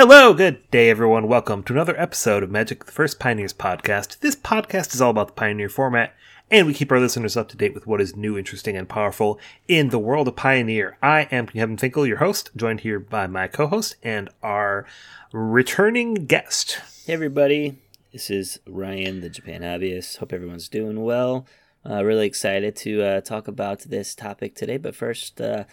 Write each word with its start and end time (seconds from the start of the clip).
Hello, 0.00 0.32
good 0.32 0.70
day, 0.70 0.90
everyone. 0.90 1.26
Welcome 1.26 1.64
to 1.64 1.72
another 1.72 2.00
episode 2.00 2.44
of 2.44 2.52
Magic 2.52 2.84
the 2.84 2.92
First 2.92 3.18
Pioneers 3.18 3.52
podcast. 3.52 4.20
This 4.20 4.36
podcast 4.36 4.94
is 4.94 5.00
all 5.00 5.10
about 5.10 5.26
the 5.26 5.32
Pioneer 5.32 5.68
format, 5.68 6.14
and 6.52 6.68
we 6.68 6.72
keep 6.72 6.92
our 6.92 7.00
listeners 7.00 7.36
up 7.36 7.48
to 7.48 7.56
date 7.56 7.74
with 7.74 7.88
what 7.88 8.00
is 8.00 8.14
new, 8.14 8.38
interesting, 8.38 8.76
and 8.76 8.88
powerful 8.88 9.40
in 9.66 9.88
the 9.88 9.98
world 9.98 10.28
of 10.28 10.36
Pioneer. 10.36 10.96
I 11.02 11.22
am 11.32 11.48
Kevin 11.48 11.76
Finkel, 11.76 12.06
your 12.06 12.18
host, 12.18 12.50
joined 12.54 12.82
here 12.82 13.00
by 13.00 13.26
my 13.26 13.48
co 13.48 13.66
host 13.66 13.96
and 14.04 14.28
our 14.40 14.86
returning 15.32 16.26
guest. 16.26 16.78
Hey, 17.04 17.14
everybody. 17.14 17.78
This 18.12 18.30
is 18.30 18.60
Ryan, 18.68 19.20
the 19.20 19.28
Japan 19.28 19.62
hobbyist. 19.62 20.18
Hope 20.18 20.32
everyone's 20.32 20.68
doing 20.68 21.02
well. 21.02 21.44
Uh, 21.84 22.04
really 22.04 22.28
excited 22.28 22.76
to 22.76 23.02
uh, 23.02 23.20
talk 23.20 23.48
about 23.48 23.80
this 23.80 24.14
topic 24.14 24.54
today, 24.54 24.76
but 24.76 24.94
first, 24.94 25.40
uh, 25.40 25.64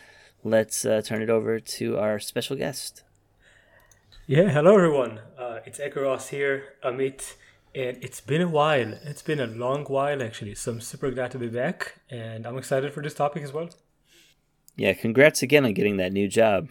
let's 0.44 0.84
uh, 0.84 1.04
turn 1.06 1.22
it 1.22 1.30
over 1.30 1.60
to 1.60 2.00
our 2.00 2.18
special 2.18 2.56
guest. 2.56 3.04
Yeah, 4.28 4.50
hello 4.50 4.76
everyone. 4.76 5.20
Uh, 5.38 5.60
it's 5.66 5.80
Ekeross 5.80 6.30
here, 6.30 6.74
Amit, 6.84 7.36
and 7.76 7.98
it's 8.04 8.22
been 8.22 8.42
a 8.42 8.48
while. 8.48 8.94
It's 9.04 9.22
been 9.22 9.40
a 9.40 9.46
long 9.48 9.84
while 9.86 10.22
actually, 10.24 10.56
so 10.56 10.72
I'm 10.72 10.82
super 10.82 11.12
glad 11.12 11.32
to 11.32 11.40
be 11.40 11.48
back, 11.48 11.96
and 12.10 12.46
I'm 12.46 12.58
excited 12.58 12.94
for 12.94 13.04
this 13.04 13.14
topic 13.14 13.44
as 13.44 13.54
well. 13.54 13.70
Yeah, 14.76 14.94
congrats 14.94 15.42
again 15.42 15.66
on 15.66 15.74
getting 15.74 15.98
that 15.98 16.12
new 16.12 16.28
job. 16.28 16.70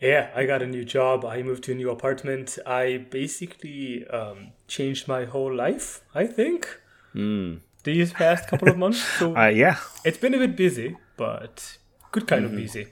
Yeah, 0.00 0.30
I 0.34 0.44
got 0.46 0.62
a 0.62 0.66
new 0.66 0.84
job. 0.84 1.24
I 1.24 1.42
moved 1.42 1.64
to 1.64 1.72
a 1.72 1.74
new 1.74 1.90
apartment. 1.90 2.58
I 2.66 2.98
basically 3.10 4.06
um, 4.08 4.52
changed 4.68 5.08
my 5.08 5.24
whole 5.24 5.54
life. 5.54 6.02
I 6.14 6.26
think 6.26 6.80
Mm. 7.14 7.60
these 7.84 8.12
past 8.12 8.46
couple 8.46 8.68
of 8.68 8.76
months. 8.76 9.00
So 9.02 9.34
Uh, 9.36 9.46
yeah. 9.48 9.78
it's 10.04 10.18
been 10.18 10.34
a 10.34 10.38
bit 10.38 10.54
busy, 10.54 10.96
but 11.16 11.78
good 12.12 12.26
kind 12.26 12.44
Mm-hmm. 12.44 12.54
of 12.54 12.60
busy. 12.60 12.86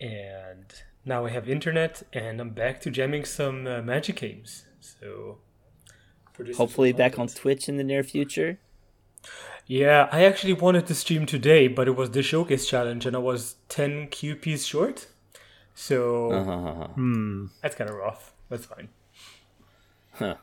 And 0.00 0.66
now 1.04 1.24
I 1.26 1.30
have 1.30 1.48
internet, 1.48 2.02
and 2.12 2.40
I'm 2.40 2.50
back 2.50 2.80
to 2.82 2.90
jamming 2.90 3.24
some 3.24 3.66
uh, 3.66 3.82
Magic 3.82 4.16
games. 4.16 4.66
So 4.80 5.38
Hopefully, 6.56 6.92
back 6.92 7.18
on. 7.18 7.28
Twitch 7.28 7.68
in 7.68 7.76
the 7.76 7.84
near 7.84 8.02
future. 8.02 8.58
Yeah, 9.66 10.08
I 10.12 10.24
actually 10.24 10.52
wanted 10.52 10.86
to 10.88 10.94
stream 10.94 11.24
today, 11.26 11.68
but 11.68 11.88
it 11.88 11.96
was 11.96 12.10
the 12.10 12.22
showcase 12.22 12.68
challenge, 12.68 13.06
and 13.06 13.16
I 13.16 13.20
was 13.20 13.56
10 13.68 14.08
QPs 14.08 14.66
short. 14.66 15.06
So 15.74 16.30
Uh-huh. 16.32 16.88
Hmm. 16.88 17.46
that's 17.62 17.74
kind 17.74 17.88
of 17.88 17.96
rough. 17.96 18.32
That's 18.50 18.66
fine. 18.66 18.88
Huh. 20.14 20.36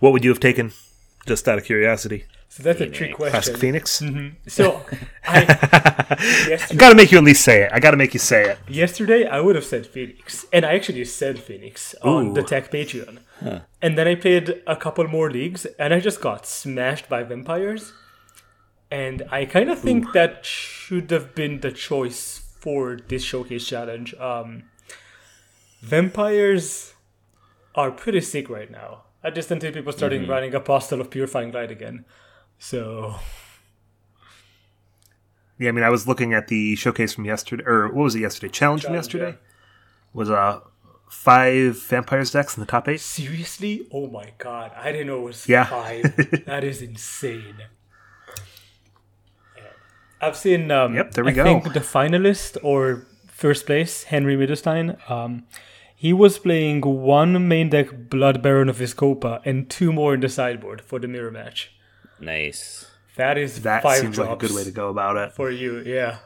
What 0.00 0.12
would 0.12 0.22
you 0.24 0.30
have 0.30 0.40
taken? 0.40 0.72
Just 1.26 1.48
out 1.48 1.58
of 1.58 1.64
curiosity. 1.64 2.24
So 2.48 2.62
that's 2.62 2.80
a 2.80 2.88
trick 2.88 3.16
Phoenix. 3.16 3.34
Ask 3.34 3.50
question. 3.50 3.60
Phoenix. 3.60 4.02
So 4.48 4.82
I, 5.24 6.56
I 6.70 6.74
gotta 6.74 6.94
make 6.94 7.12
you 7.12 7.18
at 7.18 7.24
least 7.24 7.44
say 7.44 7.62
it. 7.62 7.70
I 7.72 7.78
gotta 7.78 7.96
make 7.96 8.14
you 8.14 8.20
say 8.20 8.50
it. 8.50 8.58
yesterday 8.66 9.26
I 9.26 9.40
would 9.40 9.54
have 9.54 9.64
said 9.64 9.86
Phoenix, 9.86 10.46
and 10.52 10.64
I 10.64 10.74
actually 10.74 11.04
said 11.04 11.38
Phoenix 11.38 11.94
on 12.02 12.28
Ooh. 12.28 12.34
the 12.34 12.42
Tech 12.42 12.70
Patreon. 12.70 13.20
And 13.80 13.96
then 13.96 14.08
I 14.08 14.14
played 14.14 14.62
a 14.66 14.74
couple 14.74 15.06
more 15.06 15.30
leagues, 15.30 15.66
and 15.78 15.94
I 15.94 16.00
just 16.00 16.20
got 16.20 16.46
smashed 16.46 17.08
by 17.08 17.22
vampires. 17.22 17.92
And 18.90 19.22
I 19.30 19.44
kind 19.44 19.70
of 19.70 19.78
think 19.78 20.12
that 20.12 20.44
should 20.44 21.10
have 21.10 21.34
been 21.34 21.60
the 21.60 21.70
choice 21.70 22.40
for 22.58 22.98
this 23.08 23.22
showcase 23.22 23.66
challenge. 23.66 24.14
Um, 24.14 24.64
vampires 25.82 26.94
are 27.74 27.90
pretty 27.90 28.22
sick 28.22 28.48
right 28.48 28.70
now. 28.70 29.02
I 29.22 29.30
just 29.30 29.50
until 29.50 29.72
people 29.72 29.92
starting 29.92 30.26
running 30.26 30.54
Apostle 30.54 31.00
of 31.00 31.10
Purifying 31.10 31.52
Light 31.52 31.70
again. 31.70 32.04
So 32.58 33.14
Yeah, 35.58 35.68
I 35.70 35.72
mean, 35.72 35.84
I 35.84 35.90
was 35.90 36.06
looking 36.06 36.34
at 36.34 36.48
the 36.48 36.76
showcase 36.76 37.12
from 37.12 37.24
yesterday, 37.24 37.64
or 37.66 37.86
what 37.88 38.04
was 38.04 38.14
it 38.14 38.20
yesterday? 38.20 38.50
Challenge, 38.52 38.84
from 38.84 38.94
yesterday 38.94 39.30
yeah. 39.30 39.36
was 40.12 40.30
uh 40.30 40.60
five 41.08 41.82
vampires 41.84 42.30
decks 42.30 42.56
in 42.56 42.60
the 42.60 42.66
top 42.66 42.86
eight. 42.88 43.00
seriously, 43.00 43.86
oh 43.92 44.06
my 44.08 44.32
god, 44.38 44.72
I 44.76 44.92
didn't 44.92 45.06
know 45.06 45.18
it 45.20 45.24
was 45.24 45.48
Yeah. 45.48 45.64
five. 45.64 46.02
that 46.46 46.64
is 46.64 46.82
insane. 46.82 47.54
Yeah. 49.56 49.62
I've 50.20 50.36
seen. 50.36 50.70
Um, 50.70 50.94
Yep, 50.94 51.12
there 51.12 51.24
we 51.24 51.30
I 51.32 51.34
go. 51.34 51.44
think 51.44 51.72
the 51.72 51.80
finalist 51.80 52.56
or 52.62 53.06
first 53.28 53.66
place, 53.66 54.04
Henry 54.04 54.36
Middlestein. 54.36 54.98
Um, 55.10 55.44
he 55.96 56.12
was 56.12 56.38
playing 56.38 56.82
one 56.82 57.48
main 57.48 57.70
deck 57.70 57.88
Blood 58.10 58.42
Baron 58.42 58.68
of 58.68 58.76
Vizkopa 58.78 59.40
and 59.44 59.68
two 59.70 59.92
more 59.92 60.14
in 60.14 60.20
the 60.20 60.28
sideboard 60.28 60.80
for 60.80 60.98
the 61.00 61.08
mirror 61.08 61.30
match. 61.30 61.72
Nice. 62.20 62.86
That 63.16 63.36
is 63.38 63.62
That 63.62 63.82
five 63.82 63.98
seems 64.00 64.18
like 64.18 64.30
a 64.30 64.36
good 64.36 64.52
way 64.52 64.64
to 64.64 64.70
go 64.70 64.88
about 64.90 65.16
it. 65.16 65.32
for 65.32 65.50
you. 65.50 65.78
Yeah. 65.80 66.18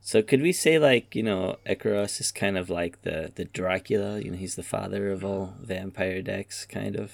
So 0.00 0.20
could 0.22 0.42
we 0.42 0.52
say 0.52 0.78
like 0.78 1.14
you 1.14 1.22
know 1.22 1.58
Ekeross 1.66 2.20
is 2.20 2.32
kind 2.32 2.58
of 2.58 2.68
like 2.68 3.02
the 3.02 3.30
the 3.34 3.44
Dracula? 3.44 4.20
You 4.20 4.32
know, 4.32 4.36
he's 4.36 4.56
the 4.56 4.62
father 4.62 5.10
of 5.12 5.24
all 5.24 5.54
vampire 5.62 6.20
decks, 6.22 6.64
kind 6.66 6.96
of. 6.96 7.12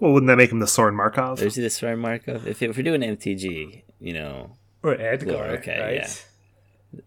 Well, 0.00 0.12
wouldn't 0.12 0.28
that 0.28 0.36
make 0.36 0.50
him 0.50 0.58
the 0.58 0.66
Sorin 0.66 0.96
Markov? 0.96 1.40
Is 1.42 1.54
he 1.54 1.62
the 1.62 1.70
Star 1.70 1.96
Markov. 1.96 2.46
If, 2.48 2.60
if 2.60 2.76
we're 2.76 2.82
doing 2.82 3.02
MTG, 3.02 3.82
you 4.00 4.12
know, 4.12 4.56
Or 4.82 4.94
Edgar, 5.00 5.34
Well, 5.34 5.50
okay, 5.58 5.80
right? 5.80 5.94
yeah. 5.94 6.08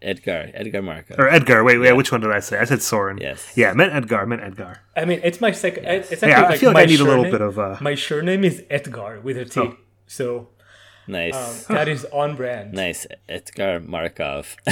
Edgar, 0.01 0.51
Edgar 0.53 0.81
Markov. 0.81 1.19
Or 1.19 1.28
Edgar. 1.28 1.63
Wait, 1.63 1.78
wait. 1.78 1.94
Which 1.94 2.12
one 2.12 2.22
did 2.22 2.31
I 2.31 2.40
say? 2.40 2.57
I 2.57 2.66
said 2.66 2.81
Sorin. 2.81 3.18
Yes. 3.18 3.51
Yeah, 3.56 3.72
I 3.72 3.73
meant 3.73 3.94
Edgar. 3.94 4.22
I 4.22 4.25
meant 4.25 4.41
Edgar. 4.41 4.79
I 4.96 5.06
mean, 5.06 5.19
it's 5.23 5.40
my 5.41 5.51
second. 5.51 5.85
It's 5.85 6.12
actually 6.12 6.29
Yeah, 6.29 6.46
I 6.47 6.57
feel 6.57 6.69
like 6.69 6.75
my 6.75 6.81
I 6.81 6.85
need 6.85 7.00
a 7.00 7.03
little 7.03 7.23
surname- 7.23 7.31
bit 7.31 7.41
of 7.41 7.59
uh. 7.59 7.78
My 7.81 7.95
surname 7.95 8.44
is 8.44 8.63
Edgar 8.69 9.19
with 9.22 9.38
a 9.38 9.45
T. 9.45 9.59
Oh. 9.59 9.78
So 10.07 10.50
Nice, 11.07 11.35
um, 11.69 11.75
that 11.75 11.88
is 11.88 12.03
on 12.06 12.35
brand. 12.35 12.74
nice. 12.74 13.06
Edgar 13.29 13.79
Markov. 13.79 14.56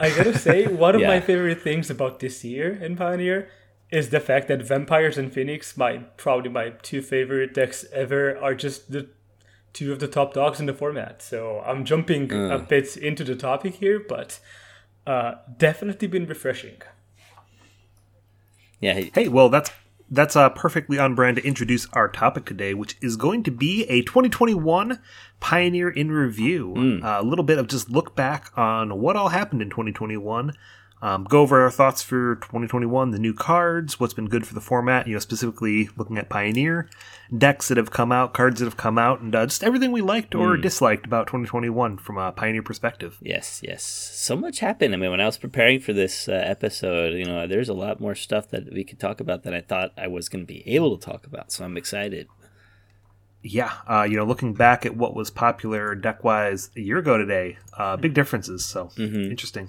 I 0.00 0.10
gotta 0.10 0.38
say, 0.38 0.66
one 0.68 0.94
of 0.94 1.00
my 1.02 1.20
favorite 1.20 1.60
things 1.60 1.90
about 1.90 2.20
this 2.20 2.44
year 2.44 2.72
in 2.80 2.94
Pioneer 2.96 3.50
is 3.90 4.10
the 4.10 4.20
fact 4.20 4.46
that 4.48 4.62
Vampires 4.62 5.18
and 5.18 5.32
Phoenix, 5.32 5.76
my 5.76 5.98
probably 6.16 6.50
my 6.50 6.70
two 6.82 7.02
favorite 7.02 7.52
decks 7.54 7.84
ever, 7.92 8.36
are 8.38 8.54
just 8.54 8.92
the 8.92 9.08
two 9.72 9.92
of 9.92 9.98
the 10.00 10.08
top 10.08 10.34
dogs 10.34 10.60
in 10.60 10.66
the 10.66 10.72
format. 10.74 11.22
So 11.22 11.62
I'm 11.66 11.84
jumping 11.84 12.32
a 12.32 12.58
bit 12.58 12.96
into 12.96 13.24
the 13.24 13.36
topic 13.36 13.74
here, 13.76 14.00
but 14.08 14.40
uh, 15.06 15.34
definitely 15.58 16.08
been 16.08 16.26
refreshing. 16.26 16.76
yeah, 18.80 18.94
he- 18.94 19.10
Hey, 19.14 19.28
well, 19.28 19.48
that's 19.48 19.70
that's 20.10 20.36
uh, 20.36 20.48
perfectly 20.48 20.98
on 20.98 21.14
brand 21.14 21.36
to 21.36 21.44
introduce 21.46 21.86
our 21.92 22.08
topic 22.08 22.46
today, 22.46 22.72
which 22.72 22.96
is 23.02 23.16
going 23.16 23.42
to 23.42 23.50
be 23.50 23.84
a 23.90 24.00
2021 24.02 24.98
Pioneer 25.38 25.90
in 25.90 26.10
review. 26.10 27.00
Uh, 27.04 27.20
a 27.20 27.22
little 27.22 27.44
bit 27.44 27.58
of 27.58 27.68
just 27.68 27.90
look 27.90 28.16
back 28.16 28.50
on 28.56 28.98
what 29.00 29.16
all 29.16 29.28
happened 29.28 29.60
in 29.60 29.68
2021. 29.68 30.54
Um, 31.00 31.24
go 31.24 31.42
over 31.42 31.62
our 31.62 31.70
thoughts 31.70 32.02
for 32.02 32.34
2021, 32.36 33.12
the 33.12 33.20
new 33.20 33.32
cards, 33.32 34.00
what's 34.00 34.14
been 34.14 34.28
good 34.28 34.46
for 34.46 34.54
the 34.54 34.60
format, 34.60 35.06
you 35.06 35.12
know, 35.12 35.20
specifically 35.20 35.88
looking 35.96 36.18
at 36.18 36.28
Pioneer, 36.28 36.90
decks 37.36 37.68
that 37.68 37.76
have 37.76 37.92
come 37.92 38.10
out, 38.10 38.34
cards 38.34 38.58
that 38.58 38.64
have 38.66 38.76
come 38.76 38.98
out, 38.98 39.20
and 39.20 39.32
uh, 39.32 39.46
just 39.46 39.62
everything 39.62 39.92
we 39.92 40.00
liked 40.00 40.34
or 40.34 40.56
disliked 40.56 41.06
about 41.06 41.28
2021 41.28 41.98
from 41.98 42.18
a 42.18 42.32
Pioneer 42.32 42.64
perspective. 42.64 43.16
yes, 43.22 43.60
yes. 43.62 43.84
So 43.84 44.34
much 44.34 44.58
happened. 44.58 44.92
I 44.92 44.96
mean, 44.96 45.12
when 45.12 45.20
I 45.20 45.26
was 45.26 45.38
preparing 45.38 45.78
for 45.78 45.92
this 45.92 46.28
uh, 46.28 46.32
episode, 46.32 47.14
you 47.14 47.24
know, 47.26 47.46
there's 47.46 47.68
a 47.68 47.74
lot 47.74 48.00
more 48.00 48.16
stuff 48.16 48.48
that 48.48 48.72
we 48.72 48.82
could 48.82 48.98
talk 48.98 49.20
about 49.20 49.44
than 49.44 49.54
I 49.54 49.60
thought 49.60 49.92
I 49.96 50.08
was 50.08 50.28
going 50.28 50.42
to 50.44 50.52
be 50.52 50.68
able 50.68 50.98
to 50.98 51.06
talk 51.06 51.26
about. 51.26 51.52
So 51.52 51.64
I'm 51.64 51.76
excited. 51.76 52.26
Yeah, 53.40 53.72
uh, 53.88 54.02
you 54.02 54.16
know, 54.16 54.24
looking 54.24 54.52
back 54.52 54.84
at 54.84 54.96
what 54.96 55.14
was 55.14 55.30
popular 55.30 55.94
deck 55.94 56.24
wise 56.24 56.70
a 56.76 56.80
year 56.80 56.98
ago 56.98 57.16
today, 57.16 57.56
uh, 57.74 57.96
big 57.96 58.12
differences. 58.12 58.64
So 58.64 58.90
interesting. 59.30 59.68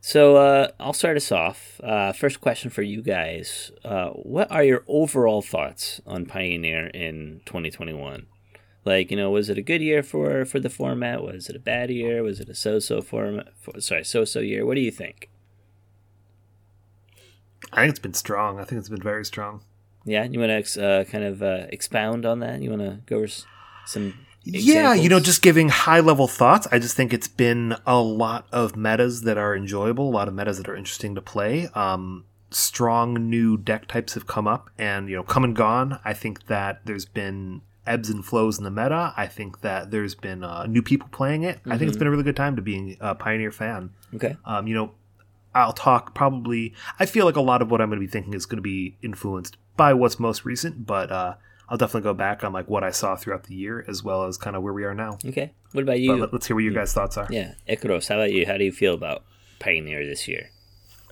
So 0.00 0.36
uh, 0.36 0.68
I'll 0.78 0.92
start 0.92 1.16
us 1.16 1.30
off. 1.32 1.80
Uh, 1.82 2.12
first 2.12 2.40
question 2.40 2.70
for 2.70 2.82
you 2.82 3.02
guys: 3.02 3.72
uh, 3.84 4.10
What 4.10 4.50
are 4.50 4.62
your 4.64 4.84
overall 4.86 5.42
thoughts 5.42 6.00
on 6.06 6.24
Pioneer 6.26 6.86
in 6.88 7.40
2021? 7.46 8.26
Like, 8.84 9.10
you 9.10 9.16
know, 9.16 9.30
was 9.30 9.50
it 9.50 9.58
a 9.58 9.62
good 9.62 9.82
year 9.82 10.02
for 10.02 10.44
for 10.44 10.60
the 10.60 10.70
format? 10.70 11.22
Was 11.22 11.48
it 11.50 11.56
a 11.56 11.60
bad 11.60 11.90
year? 11.90 12.22
Was 12.22 12.40
it 12.40 12.48
a 12.48 12.54
so-so 12.54 13.02
format? 13.02 13.48
For, 13.60 13.80
sorry, 13.80 14.04
so-so 14.04 14.40
year. 14.40 14.64
What 14.64 14.76
do 14.76 14.80
you 14.80 14.90
think? 14.92 15.28
I 17.72 17.80
think 17.82 17.90
it's 17.90 17.98
been 17.98 18.14
strong. 18.14 18.58
I 18.60 18.64
think 18.64 18.78
it's 18.78 18.88
been 18.88 19.02
very 19.02 19.24
strong. 19.24 19.62
Yeah, 20.04 20.24
you 20.24 20.38
want 20.38 20.50
to 20.50 20.54
ex- 20.54 20.78
uh, 20.78 21.04
kind 21.10 21.24
of 21.24 21.42
uh, 21.42 21.66
expound 21.70 22.24
on 22.24 22.38
that? 22.38 22.62
You 22.62 22.70
want 22.70 22.82
to 22.82 23.00
go 23.04 23.16
over 23.16 23.24
s- 23.26 23.44
some? 23.84 24.14
Yeah, 24.50 24.94
you 24.94 25.08
know, 25.08 25.20
just 25.20 25.42
giving 25.42 25.68
high 25.68 26.00
level 26.00 26.26
thoughts. 26.26 26.66
I 26.72 26.78
just 26.78 26.96
think 26.96 27.12
it's 27.12 27.28
been 27.28 27.76
a 27.86 28.00
lot 28.00 28.46
of 28.52 28.76
metas 28.76 29.22
that 29.22 29.36
are 29.36 29.54
enjoyable, 29.54 30.08
a 30.08 30.10
lot 30.10 30.28
of 30.28 30.34
metas 30.34 30.56
that 30.58 30.68
are 30.68 30.76
interesting 30.76 31.14
to 31.14 31.20
play. 31.20 31.68
Um, 31.74 32.24
strong 32.50 33.28
new 33.28 33.56
deck 33.58 33.88
types 33.88 34.14
have 34.14 34.26
come 34.26 34.48
up 34.48 34.70
and, 34.78 35.08
you 35.08 35.16
know, 35.16 35.22
come 35.22 35.44
and 35.44 35.54
gone. 35.54 36.00
I 36.04 36.14
think 36.14 36.46
that 36.46 36.86
there's 36.86 37.04
been 37.04 37.60
ebbs 37.86 38.10
and 38.10 38.24
flows 38.24 38.58
in 38.58 38.64
the 38.64 38.70
meta. 38.70 39.12
I 39.16 39.26
think 39.26 39.60
that 39.60 39.90
there's 39.90 40.14
been 40.14 40.44
uh, 40.44 40.66
new 40.66 40.82
people 40.82 41.08
playing 41.10 41.42
it. 41.42 41.60
I 41.66 41.76
think 41.78 41.88
it's 41.88 41.98
been 41.98 42.06
a 42.06 42.10
really 42.10 42.22
good 42.22 42.36
time 42.36 42.56
to 42.56 42.62
be 42.62 42.96
a 43.00 43.14
Pioneer 43.14 43.50
fan. 43.52 43.90
okay. 44.14 44.36
Um, 44.44 44.66
you 44.66 44.74
know, 44.74 44.92
I'll 45.54 45.72
talk 45.72 46.14
probably. 46.14 46.74
I 47.00 47.06
feel 47.06 47.24
like 47.24 47.36
a 47.36 47.40
lot 47.40 47.62
of 47.62 47.70
what 47.70 47.80
I'm 47.80 47.88
going 47.88 48.00
to 48.00 48.06
be 48.06 48.10
thinking 48.10 48.34
is 48.34 48.46
going 48.46 48.58
to 48.58 48.62
be 48.62 48.96
influenced 49.02 49.56
by 49.76 49.94
what's 49.94 50.20
most 50.20 50.44
recent, 50.44 50.86
but 50.86 51.10
uh, 51.10 51.34
I'll 51.68 51.76
definitely 51.78 52.02
go 52.02 52.14
back 52.14 52.44
on 52.44 52.52
like 52.52 52.68
what 52.68 52.82
I 52.84 52.90
saw 52.90 53.14
throughout 53.16 53.44
the 53.44 53.54
year 53.54 53.84
as 53.88 54.02
well 54.02 54.24
as 54.24 54.36
kind 54.38 54.56
of 54.56 54.62
where 54.62 54.72
we 54.72 54.84
are 54.84 54.94
now. 54.94 55.18
Okay. 55.24 55.52
What 55.72 55.82
about 55.82 55.92
But 55.92 56.00
you? 56.00 56.16
let, 56.16 56.32
us 56.32 56.46
hear 56.46 56.56
what 56.56 56.64
your 56.64 56.72
guys' 56.72 56.92
thoughts 56.94 57.16
are. 57.18 57.26
yeah, 57.30 57.54
Ekeross, 57.68 58.08
how 58.08 58.16
about 58.16 58.32
you? 58.32 58.46
How 58.46 58.56
do 58.56 58.64
you 58.64 58.72
feel 58.72 58.94
about 58.94 59.24
Pioneer 59.58 60.06
this 60.06 60.26
year? 60.26 60.50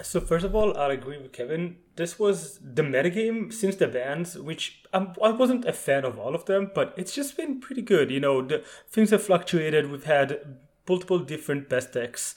So 0.03 0.21
first 0.21 0.45
of 0.45 0.55
all, 0.55 0.77
I'll 0.77 0.91
agree 0.91 1.17
with 1.19 1.33
Kevin. 1.33 1.77
This 1.97 2.19
was 2.19 2.59
the 2.63 2.83
metagame 2.83 3.51
since 3.53 3.77
the 3.77 3.87
bans, 3.89 4.37
which 4.37 4.83
I'm, 4.93 5.13
I 5.23 5.31
wasn't 5.31 5.65
a 5.65 5.73
fan 5.73 6.05
of 6.05 6.19
all 6.19 6.35
of 6.35 6.45
them, 6.45 6.71
but 6.75 6.93
it's 6.99 7.15
just 7.15 7.37
been 7.37 7.61
pretty 7.61 7.81
good. 7.83 8.11
You 8.11 8.21
know, 8.21 8.43
the 8.43 8.63
things 8.91 9.11
have 9.11 9.23
fluctuated. 9.23 9.91
We've 9.91 10.05
had 10.05 10.59
multiple 10.89 11.19
different 11.19 11.69
best 11.71 11.93
decks, 11.95 12.35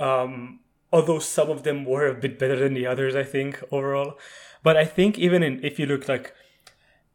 um, 0.00 0.60
although 0.92 1.18
some 1.20 1.50
of 1.50 1.62
them 1.62 1.84
were 1.84 2.06
a 2.08 2.14
bit 2.14 2.38
better 2.38 2.56
than 2.58 2.74
the 2.74 2.86
others. 2.86 3.14
I 3.14 3.22
think 3.22 3.62
overall, 3.70 4.18
but 4.64 4.76
I 4.76 4.84
think 4.84 5.18
even 5.18 5.42
in 5.42 5.64
if 5.64 5.78
you 5.78 5.86
look 5.86 6.08
like 6.08 6.34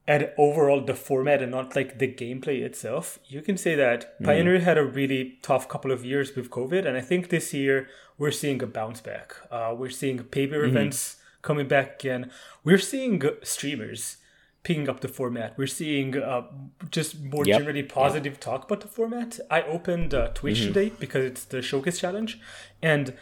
at 0.07 0.33
overall 0.37 0.81
the 0.81 0.93
format 0.93 1.41
and 1.41 1.51
not 1.51 1.75
like 1.75 1.99
the 1.99 2.07
gameplay 2.07 2.61
itself, 2.61 3.19
you 3.25 3.41
can 3.41 3.57
say 3.57 3.75
that 3.75 4.19
mm. 4.19 4.25
Pioneer 4.25 4.59
had 4.59 4.77
a 4.77 4.83
really 4.83 5.39
tough 5.41 5.69
couple 5.69 5.91
of 5.91 6.03
years 6.03 6.35
with 6.35 6.49
COVID, 6.49 6.85
and 6.85 6.97
I 6.97 7.01
think 7.01 7.29
this 7.29 7.53
year 7.53 7.87
we're 8.17 8.31
seeing 8.31 8.61
a 8.61 8.67
bounce 8.67 9.01
back. 9.01 9.35
Uh, 9.49 9.73
we're 9.77 9.89
seeing 9.89 10.21
paper 10.23 10.57
mm-hmm. 10.57 10.75
events 10.75 11.17
coming 11.41 11.67
back 11.67 12.03
again. 12.03 12.31
We're 12.63 12.79
seeing 12.79 13.21
streamers 13.43 14.17
picking 14.63 14.89
up 14.89 15.01
the 15.01 15.07
format. 15.07 15.57
We're 15.57 15.67
seeing 15.67 16.17
uh, 16.17 16.43
just 16.89 17.21
more 17.21 17.45
yep. 17.45 17.59
generally 17.59 17.83
positive 17.83 18.33
yep. 18.33 18.41
talk 18.41 18.65
about 18.65 18.81
the 18.81 18.87
format. 18.87 19.39
I 19.49 19.61
opened 19.61 20.13
uh, 20.13 20.29
Twitch 20.33 20.59
mm-hmm. 20.59 20.73
today 20.73 20.91
because 20.99 21.23
it's 21.23 21.45
the 21.45 21.61
Showcase 21.61 21.99
Challenge, 21.99 22.39
and 22.81 23.13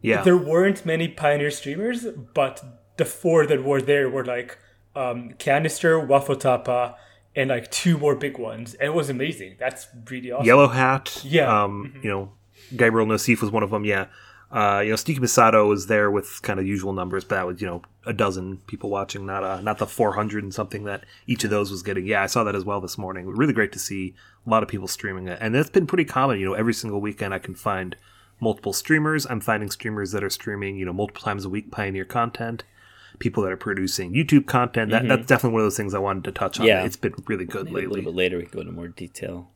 yeah, 0.00 0.22
there 0.22 0.38
weren't 0.38 0.86
many 0.86 1.08
Pioneer 1.08 1.50
streamers, 1.50 2.06
but 2.34 2.64
the 2.96 3.04
four 3.04 3.46
that 3.46 3.62
were 3.62 3.82
there 3.82 4.08
were 4.08 4.24
like 4.24 4.58
um, 4.94 5.32
Canister, 5.38 5.98
Waffle 5.98 6.36
Tapa, 6.36 6.96
and 7.34 7.50
like 7.50 7.70
two 7.70 7.98
more 7.98 8.14
big 8.14 8.38
ones. 8.38 8.74
And 8.74 8.88
it 8.88 8.94
was 8.94 9.08
amazing. 9.10 9.56
That's 9.58 9.86
really 10.10 10.32
awesome. 10.32 10.46
Yellow 10.46 10.68
Hat. 10.68 11.20
Yeah. 11.24 11.64
Um, 11.64 11.92
mm-hmm. 11.94 12.04
You 12.04 12.10
know, 12.10 12.32
Gabriel 12.76 13.06
Nassif 13.06 13.40
was 13.40 13.50
one 13.50 13.62
of 13.62 13.70
them. 13.70 13.84
Yeah. 13.84 14.06
Uh, 14.50 14.82
you 14.84 14.90
know, 14.90 14.96
Sneaky 14.96 15.20
Masato 15.20 15.66
was 15.66 15.86
there 15.86 16.10
with 16.10 16.40
kind 16.42 16.60
of 16.60 16.66
usual 16.66 16.92
numbers, 16.92 17.24
but 17.24 17.36
that 17.36 17.46
was 17.46 17.60
you 17.62 17.66
know 17.66 17.80
a 18.04 18.12
dozen 18.12 18.58
people 18.66 18.90
watching, 18.90 19.24
not 19.24 19.42
uh, 19.42 19.62
not 19.62 19.78
the 19.78 19.86
400 19.86 20.44
and 20.44 20.52
something 20.52 20.84
that 20.84 21.04
each 21.26 21.42
of 21.42 21.48
those 21.48 21.70
was 21.70 21.82
getting. 21.82 22.06
Yeah, 22.06 22.22
I 22.22 22.26
saw 22.26 22.44
that 22.44 22.54
as 22.54 22.64
well 22.64 22.78
this 22.78 22.98
morning. 22.98 23.26
Really 23.28 23.54
great 23.54 23.72
to 23.72 23.78
see 23.78 24.14
a 24.46 24.50
lot 24.50 24.62
of 24.62 24.68
people 24.68 24.88
streaming 24.88 25.26
it, 25.26 25.38
and 25.40 25.56
it's 25.56 25.70
been 25.70 25.86
pretty 25.86 26.04
common. 26.04 26.38
You 26.38 26.44
know, 26.44 26.52
every 26.52 26.74
single 26.74 27.00
weekend 27.00 27.32
I 27.32 27.38
can 27.38 27.54
find 27.54 27.96
multiple 28.40 28.74
streamers. 28.74 29.26
I'm 29.30 29.40
finding 29.40 29.70
streamers 29.70 30.12
that 30.12 30.22
are 30.22 30.28
streaming 30.28 30.76
you 30.76 30.84
know 30.84 30.92
multiple 30.92 31.22
times 31.22 31.46
a 31.46 31.48
week 31.48 31.70
Pioneer 31.70 32.04
content 32.04 32.64
people 33.18 33.42
that 33.42 33.52
are 33.52 33.56
producing 33.56 34.12
YouTube 34.12 34.46
content. 34.46 34.90
That, 34.90 35.02
mm-hmm. 35.02 35.08
That's 35.08 35.26
definitely 35.26 35.54
one 35.54 35.62
of 35.62 35.66
those 35.66 35.76
things 35.76 35.94
I 35.94 35.98
wanted 35.98 36.24
to 36.24 36.32
touch 36.32 36.60
on. 36.60 36.66
Yeah. 36.66 36.84
It's 36.84 36.96
been 36.96 37.14
really 37.26 37.44
good 37.44 37.66
Maybe 37.66 37.76
lately. 37.76 37.86
A 37.86 37.88
little 37.96 38.12
bit 38.12 38.16
later, 38.16 38.36
we 38.38 38.44
can 38.44 38.52
go 38.52 38.60
into 38.60 38.72
more 38.72 38.88
detail. 38.88 39.50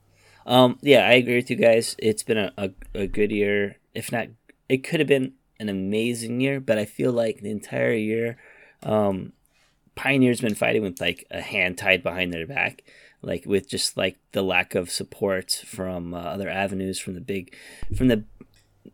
Um, 0.47 0.79
yeah, 0.81 1.07
I 1.07 1.15
agree 1.15 1.37
with 1.37 1.51
you 1.51 1.57
guys. 1.57 1.97
It's 1.99 2.23
been 2.23 2.39
a, 2.39 2.53
a, 2.57 2.71
a 2.95 3.07
good 3.07 3.33
year. 3.33 3.77
If 3.95 4.13
not, 4.13 4.29
it 4.69 4.79
could 4.79 5.01
have 5.01 5.09
been 5.09 5.33
an 5.59 5.69
amazing 5.69 6.41
year, 6.41 6.61
but 6.61 6.79
I 6.79 6.85
feel 6.85 7.13
like 7.13 7.41
the 7.41 7.51
entire 7.51 7.95
year, 7.95 8.37
um, 8.83 9.33
Pioneer's 9.95 10.43
been 10.43 10.55
fighting 10.55 10.83
with 10.83 11.01
like 11.01 11.27
a 11.31 11.41
hand 11.41 11.79
tied 11.79 12.03
behind 12.03 12.33
their 12.33 12.47
back, 12.47 12.85
like 13.23 13.47
with 13.47 13.69
just 13.69 13.97
like 13.97 14.19
the 14.33 14.43
lack 14.43 14.75
of 14.75 14.91
support 14.91 15.51
from 15.67 16.13
uh, 16.13 16.19
other 16.19 16.51
avenues, 16.51 16.99
from 16.99 17.15
the 17.15 17.21
big, 17.21 17.55
from 17.97 18.09
the 18.09 18.25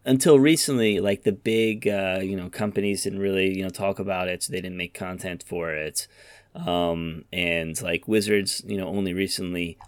until 0.05 0.39
recently, 0.39 1.01
like 1.01 1.23
the 1.23 1.33
big, 1.33 1.89
uh, 1.89 2.21
you 2.23 2.37
know, 2.37 2.49
companies 2.49 3.05
didn't 3.05 3.21
really, 3.21 3.57
you 3.57 3.63
know, 3.63 3.71
talk 3.71 3.99
about 3.99 4.29
it. 4.29 4.43
So 4.43 4.53
they 4.53 4.61
didn't 4.61 4.77
make 4.77 4.95
content 4.95 5.45
for 5.47 5.73
it. 5.73 6.07
Um, 6.55 7.25
and 7.33 7.81
like 7.83 8.07
Wizards, 8.07 8.63
you 8.67 8.77
know, 8.77 8.89
only 8.89 9.15
recently, 9.15 9.79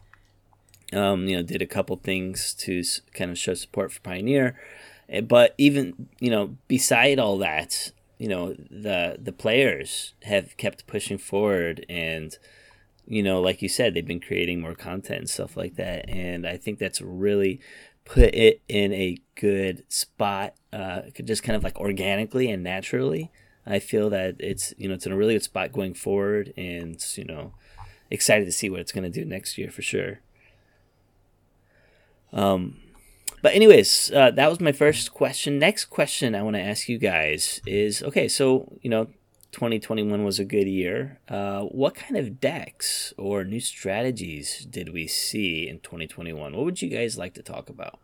um, 0.92 1.26
you 1.26 1.36
know, 1.36 1.42
did 1.42 1.62
a 1.62 1.66
couple 1.66 1.96
things 1.96 2.54
to 2.54 2.82
kind 3.12 3.30
of 3.30 3.38
show 3.38 3.54
support 3.54 3.92
for 3.92 4.00
Pioneer. 4.00 4.58
Eh, 5.08 5.20
but 5.20 5.54
even, 5.58 6.08
you 6.20 6.30
know, 6.30 6.56
beside 6.68 7.18
all 7.18 7.36
that, 7.38 7.92
you 8.18 8.28
know, 8.28 8.54
the 8.70 9.16
the 9.20 9.32
players 9.32 10.14
have 10.22 10.56
kept 10.56 10.86
pushing 10.86 11.18
forward 11.18 11.84
and 11.88 12.38
you 13.06 13.22
know, 13.22 13.40
like 13.40 13.60
you 13.60 13.68
said, 13.68 13.92
they've 13.92 14.06
been 14.06 14.20
creating 14.20 14.60
more 14.60 14.74
content 14.74 15.18
and 15.20 15.30
stuff 15.30 15.56
like 15.56 15.76
that. 15.76 16.08
And 16.08 16.46
I 16.46 16.56
think 16.56 16.78
that's 16.78 17.00
really 17.00 17.60
put 18.04 18.34
it 18.34 18.60
in 18.68 18.92
a 18.92 19.18
good 19.34 19.84
spot, 19.88 20.54
uh, 20.72 21.02
just 21.24 21.42
kind 21.42 21.56
of 21.56 21.64
like 21.64 21.78
organically 21.78 22.50
and 22.50 22.62
naturally. 22.62 23.30
I 23.66 23.78
feel 23.78 24.10
that 24.10 24.36
it's 24.38 24.74
you 24.76 24.88
know 24.88 24.94
it's 24.94 25.06
in 25.06 25.12
a 25.12 25.16
really 25.16 25.34
good 25.34 25.42
spot 25.42 25.72
going 25.72 25.94
forward, 25.94 26.52
and 26.56 27.02
you 27.16 27.24
know 27.24 27.54
excited 28.10 28.44
to 28.44 28.52
see 28.52 28.68
what 28.68 28.80
it's 28.80 28.92
going 28.92 29.04
to 29.04 29.10
do 29.10 29.24
next 29.24 29.56
year 29.56 29.70
for 29.70 29.82
sure. 29.82 30.20
Um, 32.32 32.80
but 33.40 33.54
anyways, 33.54 34.10
uh, 34.12 34.30
that 34.32 34.50
was 34.50 34.60
my 34.60 34.72
first 34.72 35.12
question. 35.14 35.58
Next 35.58 35.86
question 35.86 36.34
I 36.34 36.42
want 36.42 36.56
to 36.56 36.62
ask 36.62 36.88
you 36.88 36.98
guys 36.98 37.60
is 37.66 38.02
okay. 38.02 38.28
So 38.28 38.78
you 38.82 38.90
know 38.90 39.08
2021 39.54 40.24
was 40.24 40.38
a 40.38 40.44
good 40.44 40.66
year. 40.66 41.20
Uh, 41.28 41.62
what 41.62 41.94
kind 41.94 42.16
of 42.16 42.40
decks 42.40 43.14
or 43.16 43.44
new 43.44 43.60
strategies 43.60 44.66
did 44.66 44.92
we 44.92 45.06
see 45.06 45.68
in 45.68 45.78
2021? 45.78 46.54
What 46.54 46.64
would 46.64 46.82
you 46.82 46.90
guys 46.90 47.16
like 47.16 47.34
to 47.34 47.42
talk 47.42 47.70
about? 47.70 48.00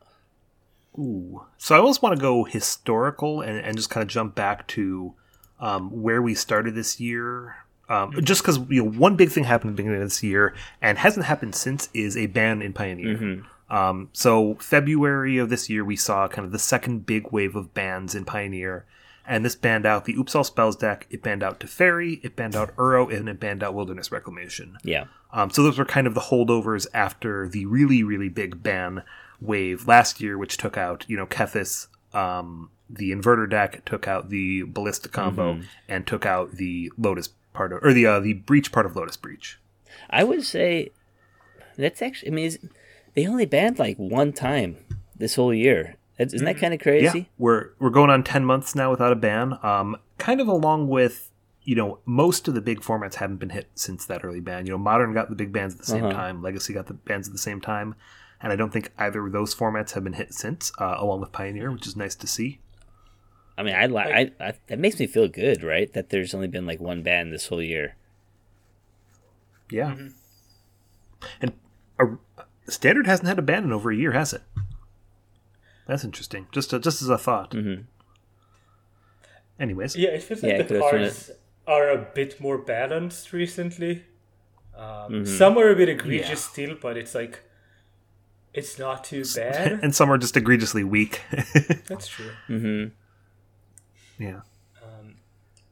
Ooh. 0.98 1.44
So 1.58 1.74
I 1.74 1.78
always 1.78 2.00
want 2.00 2.16
to 2.16 2.20
go 2.20 2.44
historical 2.44 3.40
and, 3.42 3.58
and 3.58 3.76
just 3.76 3.90
kind 3.90 4.02
of 4.02 4.08
jump 4.08 4.34
back 4.34 4.66
to 4.68 5.14
um, 5.60 6.02
where 6.02 6.22
we 6.22 6.34
started 6.34 6.74
this 6.74 7.00
year. 7.00 7.56
Um, 7.88 8.12
mm-hmm. 8.12 8.20
just 8.20 8.42
because 8.42 8.58
you 8.68 8.84
know 8.84 8.90
one 8.90 9.16
big 9.16 9.30
thing 9.30 9.42
happened 9.42 9.70
at 9.70 9.76
the 9.76 9.82
beginning 9.82 10.02
of 10.02 10.08
this 10.08 10.22
year 10.22 10.54
and 10.80 10.96
hasn't 10.96 11.26
happened 11.26 11.56
since 11.56 11.88
is 11.92 12.16
a 12.16 12.26
ban 12.26 12.62
in 12.62 12.72
Pioneer. 12.72 13.16
Mm-hmm. 13.16 13.74
Um, 13.76 14.08
so 14.12 14.54
February 14.60 15.38
of 15.38 15.48
this 15.48 15.68
year 15.68 15.84
we 15.84 15.96
saw 15.96 16.28
kind 16.28 16.46
of 16.46 16.52
the 16.52 16.58
second 16.58 17.06
big 17.06 17.32
wave 17.32 17.56
of 17.56 17.74
bans 17.74 18.14
in 18.14 18.24
Pioneer 18.24 18.84
and 19.26 19.44
this 19.44 19.54
banned 19.54 19.86
out 19.86 20.04
the 20.04 20.14
Oops 20.14 20.34
All 20.34 20.44
Spells 20.44 20.76
deck. 20.76 21.06
It 21.10 21.22
banned 21.22 21.42
out 21.42 21.60
Teferi, 21.60 22.20
it 22.24 22.36
banned 22.36 22.56
out 22.56 22.74
Uro, 22.76 23.14
and 23.14 23.28
it 23.28 23.40
banned 23.40 23.62
out 23.62 23.74
Wilderness 23.74 24.10
Reclamation. 24.10 24.78
Yeah. 24.82 25.04
Um, 25.32 25.50
so 25.50 25.62
those 25.62 25.78
were 25.78 25.84
kind 25.84 26.06
of 26.06 26.14
the 26.14 26.20
holdovers 26.20 26.86
after 26.92 27.48
the 27.48 27.66
really, 27.66 28.02
really 28.02 28.28
big 28.28 28.62
ban 28.62 29.02
wave 29.40 29.86
last 29.86 30.20
year, 30.20 30.36
which 30.36 30.56
took 30.56 30.76
out, 30.76 31.04
you 31.08 31.16
know, 31.16 31.26
Kethis, 31.26 31.86
um, 32.12 32.70
the 32.88 33.12
Inverter 33.12 33.48
deck, 33.48 33.84
took 33.84 34.08
out 34.08 34.30
the 34.30 34.62
Ballista 34.62 35.08
combo, 35.08 35.54
mm-hmm. 35.54 35.62
and 35.88 36.06
took 36.06 36.26
out 36.26 36.52
the 36.52 36.90
Lotus 36.98 37.28
part 37.52 37.72
of, 37.72 37.84
or 37.84 37.92
the 37.92 38.06
uh, 38.06 38.20
the 38.20 38.32
Breach 38.34 38.72
part 38.72 38.86
of 38.86 38.96
Lotus 38.96 39.16
Breach. 39.16 39.60
I 40.08 40.24
would 40.24 40.42
say 40.42 40.90
that's 41.76 42.02
actually, 42.02 42.32
I 42.32 42.34
mean, 42.34 42.70
they 43.14 43.26
only 43.26 43.46
banned 43.46 43.78
like 43.78 43.96
one 43.96 44.32
time 44.32 44.76
this 45.16 45.36
whole 45.36 45.54
year 45.54 45.96
isn't 46.20 46.44
that 46.44 46.56
mm-hmm. 46.56 46.60
kind 46.60 46.74
of 46.74 46.80
crazy? 46.80 47.18
Yeah, 47.18 47.24
we're 47.38 47.70
we're 47.78 47.90
going 47.90 48.10
on 48.10 48.22
ten 48.22 48.44
months 48.44 48.74
now 48.74 48.90
without 48.90 49.12
a 49.12 49.16
ban. 49.16 49.58
Um, 49.62 49.96
kind 50.18 50.40
of 50.40 50.48
along 50.48 50.88
with 50.88 51.30
you 51.62 51.74
know 51.74 51.98
most 52.04 52.46
of 52.46 52.54
the 52.54 52.60
big 52.60 52.80
formats 52.80 53.14
haven't 53.14 53.38
been 53.38 53.50
hit 53.50 53.68
since 53.74 54.04
that 54.06 54.24
early 54.24 54.40
ban. 54.40 54.66
You 54.66 54.72
know, 54.72 54.78
modern 54.78 55.14
got 55.14 55.30
the 55.30 55.36
big 55.36 55.52
bans 55.52 55.74
at 55.74 55.80
the 55.80 55.86
same 55.86 56.04
uh-huh. 56.04 56.12
time. 56.12 56.42
Legacy 56.42 56.72
got 56.72 56.86
the 56.86 56.94
bans 56.94 57.26
at 57.26 57.32
the 57.32 57.38
same 57.38 57.60
time, 57.60 57.94
and 58.40 58.52
I 58.52 58.56
don't 58.56 58.72
think 58.72 58.92
either 58.98 59.26
of 59.26 59.32
those 59.32 59.54
formats 59.54 59.92
have 59.92 60.04
been 60.04 60.12
hit 60.14 60.34
since, 60.34 60.72
uh, 60.78 60.96
along 60.98 61.20
with 61.20 61.32
Pioneer, 61.32 61.70
which 61.70 61.86
is 61.86 61.96
nice 61.96 62.14
to 62.16 62.26
see. 62.26 62.60
I 63.56 63.62
mean, 63.62 63.74
I, 63.74 63.84
I, 63.84 64.30
I 64.40 64.52
that 64.68 64.78
makes 64.78 64.98
me 64.98 65.06
feel 65.06 65.28
good, 65.28 65.62
right? 65.62 65.92
That 65.92 66.08
there's 66.08 66.34
only 66.34 66.48
been 66.48 66.66
like 66.66 66.80
one 66.80 67.02
ban 67.02 67.30
this 67.30 67.48
whole 67.48 67.62
year. 67.62 67.96
Yeah, 69.70 69.92
mm-hmm. 69.92 70.08
and 71.40 71.52
a, 71.98 72.70
standard 72.70 73.06
hasn't 73.06 73.28
had 73.28 73.38
a 73.38 73.42
ban 73.42 73.64
in 73.64 73.72
over 73.72 73.90
a 73.90 73.96
year, 73.96 74.12
has 74.12 74.32
it? 74.32 74.42
That's 75.90 76.04
interesting. 76.04 76.46
Just 76.52 76.70
just 76.70 77.02
as 77.02 77.10
I 77.10 77.16
thought. 77.16 77.50
Mm-hmm. 77.50 77.82
Anyways, 79.58 79.96
yeah, 79.96 80.10
it 80.10 80.22
feels 80.22 80.40
like 80.40 80.52
yeah, 80.52 80.62
the 80.62 80.78
cards 80.78 81.32
are 81.66 81.90
a 81.90 81.98
bit 81.98 82.40
more 82.40 82.58
balanced 82.58 83.32
recently. 83.32 84.04
Um, 84.78 84.86
mm-hmm. 84.86 85.24
Some 85.24 85.58
are 85.58 85.68
a 85.68 85.74
bit 85.74 85.88
egregious 85.88 86.28
yeah. 86.28 86.52
still, 86.52 86.76
but 86.80 86.96
it's 86.96 87.12
like 87.12 87.40
it's 88.54 88.78
not 88.78 89.02
too 89.02 89.24
bad. 89.34 89.80
and 89.82 89.92
some 89.92 90.12
are 90.12 90.16
just 90.16 90.36
egregiously 90.36 90.84
weak. 90.84 91.22
That's 91.88 92.06
true. 92.06 92.30
Mm-hmm. 92.48 94.22
Yeah. 94.22 94.42
Um, 94.80 95.16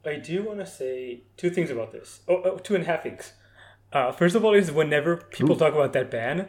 I 0.05 0.17
do 0.17 0.43
want 0.43 0.59
to 0.59 0.67
say 0.67 1.21
two 1.37 1.51
things 1.51 1.71
about 1.71 1.93
this. 1.93 2.23
Oh, 2.27 2.43
oh, 2.45 2.59
two 2.59 2.75
and 2.75 2.83
a 2.83 2.89
half 2.89 3.05
things. 3.05 3.35
Uh, 3.93 4.11
first 4.11 4.35
of 4.35 4.45
all, 4.45 4.53
is 4.53 4.73
whenever 4.73 5.17
people 5.17 5.55
Ooh. 5.55 5.59
talk 5.61 5.75
about 5.75 5.93
that 5.93 6.11
ban, 6.11 6.49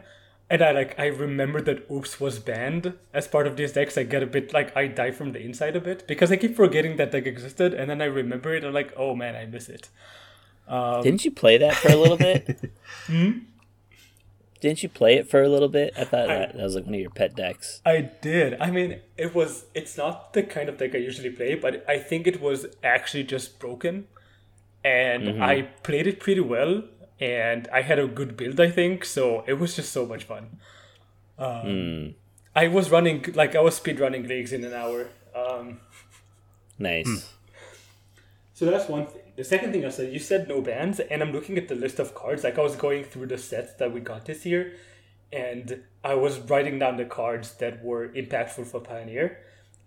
and 0.50 0.62
I 0.62 0.72
like 0.72 0.98
I 0.98 1.06
remember 1.06 1.62
that 1.62 1.88
Oops 1.90 2.20
was 2.20 2.40
banned 2.40 2.94
as 3.14 3.28
part 3.28 3.46
of 3.46 3.56
these 3.56 3.72
decks. 3.72 3.96
I 3.96 4.02
get 4.02 4.22
a 4.22 4.26
bit 4.26 4.52
like 4.52 4.76
I 4.76 4.88
die 4.88 5.12
from 5.12 5.32
the 5.32 5.40
inside 5.40 5.76
a 5.76 5.80
bit 5.80 6.06
because 6.08 6.32
I 6.32 6.36
keep 6.36 6.56
forgetting 6.56 6.96
that 6.96 7.12
deck 7.12 7.26
existed, 7.26 7.72
and 7.72 7.88
then 7.88 8.02
I 8.02 8.06
remember 8.06 8.52
it. 8.52 8.64
I'm 8.64 8.74
like, 8.74 8.92
oh 8.96 9.14
man, 9.14 9.36
I 9.36 9.46
miss 9.46 9.68
it. 9.68 9.88
Um, 10.66 11.02
Didn't 11.02 11.24
you 11.24 11.30
play 11.30 11.56
that 11.58 11.74
for 11.74 11.92
a 11.92 11.96
little 11.96 12.16
bit? 12.16 12.72
hmm? 13.06 13.30
Didn't 14.60 14.82
you 14.82 14.88
play 14.88 15.14
it 15.14 15.30
for 15.30 15.42
a 15.42 15.48
little 15.48 15.68
bit? 15.68 15.94
I 15.96 16.04
thought 16.04 16.28
I, 16.28 16.38
that, 16.38 16.56
that 16.56 16.62
was 16.62 16.74
like 16.74 16.84
one 16.84 16.94
of 16.94 17.00
your 17.00 17.10
pet 17.10 17.34
decks. 17.34 17.80
I 17.86 18.10
did. 18.20 18.60
I 18.60 18.70
mean, 18.72 19.00
it 19.16 19.34
was. 19.34 19.66
It's 19.72 19.96
not 19.96 20.32
the 20.32 20.42
kind 20.42 20.68
of 20.68 20.78
deck 20.78 20.96
I 20.96 20.98
usually 20.98 21.30
play, 21.30 21.54
but 21.54 21.84
I 21.88 21.98
think 21.98 22.26
it 22.26 22.40
was 22.40 22.66
actually 22.82 23.22
just 23.22 23.60
broken, 23.60 24.08
and 24.84 25.22
mm-hmm. 25.22 25.42
I 25.42 25.62
played 25.84 26.08
it 26.08 26.18
pretty 26.18 26.40
well 26.40 26.82
and 27.20 27.68
I 27.72 27.82
had 27.82 27.98
a 27.98 28.06
good 28.06 28.36
build, 28.36 28.58
I 28.60 28.70
think. 28.70 29.04
So 29.04 29.44
it 29.46 29.54
was 29.54 29.76
just 29.76 29.92
so 29.92 30.06
much 30.06 30.24
fun. 30.24 30.58
Um, 31.38 31.66
mm. 31.66 32.14
I 32.54 32.68
was 32.68 32.90
running 32.90 33.24
like 33.34 33.54
I 33.54 33.60
was 33.60 33.76
speed 33.76 34.00
running 34.00 34.26
leagues 34.26 34.52
in 34.52 34.64
an 34.64 34.74
hour 34.74 35.08
Um, 35.34 35.80
Nice. 36.78 37.32
so 38.54 38.66
that's 38.66 38.88
one 38.88 39.06
thing. 39.06 39.22
The 39.36 39.44
second 39.44 39.72
thing 39.72 39.84
I 39.84 39.90
said, 39.90 40.12
you 40.12 40.18
said 40.18 40.48
no 40.48 40.60
bans, 40.60 40.98
and 41.00 41.22
I'm 41.22 41.32
looking 41.32 41.56
at 41.56 41.68
the 41.68 41.74
list 41.74 41.98
of 41.98 42.14
cards. 42.14 42.42
Like 42.44 42.58
I 42.58 42.62
was 42.62 42.76
going 42.76 43.04
through 43.04 43.26
the 43.26 43.38
sets 43.38 43.74
that 43.74 43.92
we 43.92 44.00
got 44.00 44.24
this 44.26 44.44
year, 44.44 44.74
and 45.32 45.82
I 46.02 46.14
was 46.14 46.38
writing 46.38 46.78
down 46.78 46.96
the 46.96 47.04
cards 47.04 47.54
that 47.54 47.84
were 47.84 48.08
impactful 48.08 48.66
for 48.66 48.80
Pioneer. 48.80 49.38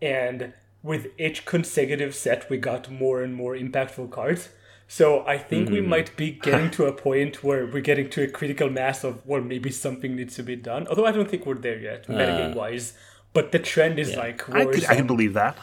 And 0.02 0.54
with 0.82 1.08
each 1.18 1.46
consecutive 1.46 2.16
set, 2.16 2.50
we 2.50 2.58
got 2.58 2.90
more 2.92 3.22
and 3.22 3.34
more 3.36 3.56
impactful 3.56 4.12
cards. 4.12 4.50
So 4.88 5.26
I 5.26 5.38
think 5.38 5.70
we 5.70 5.82
might 5.82 6.16
be 6.16 6.32
getting 6.32 6.70
to 6.72 6.86
a 6.86 6.94
point 7.08 7.44
where 7.44 7.66
we're 7.66 7.82
getting 7.82 8.10
to 8.12 8.24
a 8.24 8.28
critical 8.28 8.70
mass 8.70 9.04
of 9.04 9.26
well, 9.26 9.42
maybe 9.42 9.72
something 9.72 10.16
needs 10.16 10.36
to 10.36 10.44
be 10.44 10.56
done. 10.56 10.88
Although 10.88 11.06
I 11.06 11.12
don't 11.12 11.30
think 11.30 11.46
we're 11.46 11.56
there 11.56 11.80
yet, 11.80 12.08
metagame 12.08 12.56
wise. 12.56 12.94
But 13.34 13.52
the 13.52 13.60
trend 13.60 13.98
is 13.98 14.16
like 14.16 14.48
I, 14.50 14.66
could, 14.66 14.86
I 14.86 14.96
can 14.96 15.08
believe 15.08 15.34
that. 15.34 15.58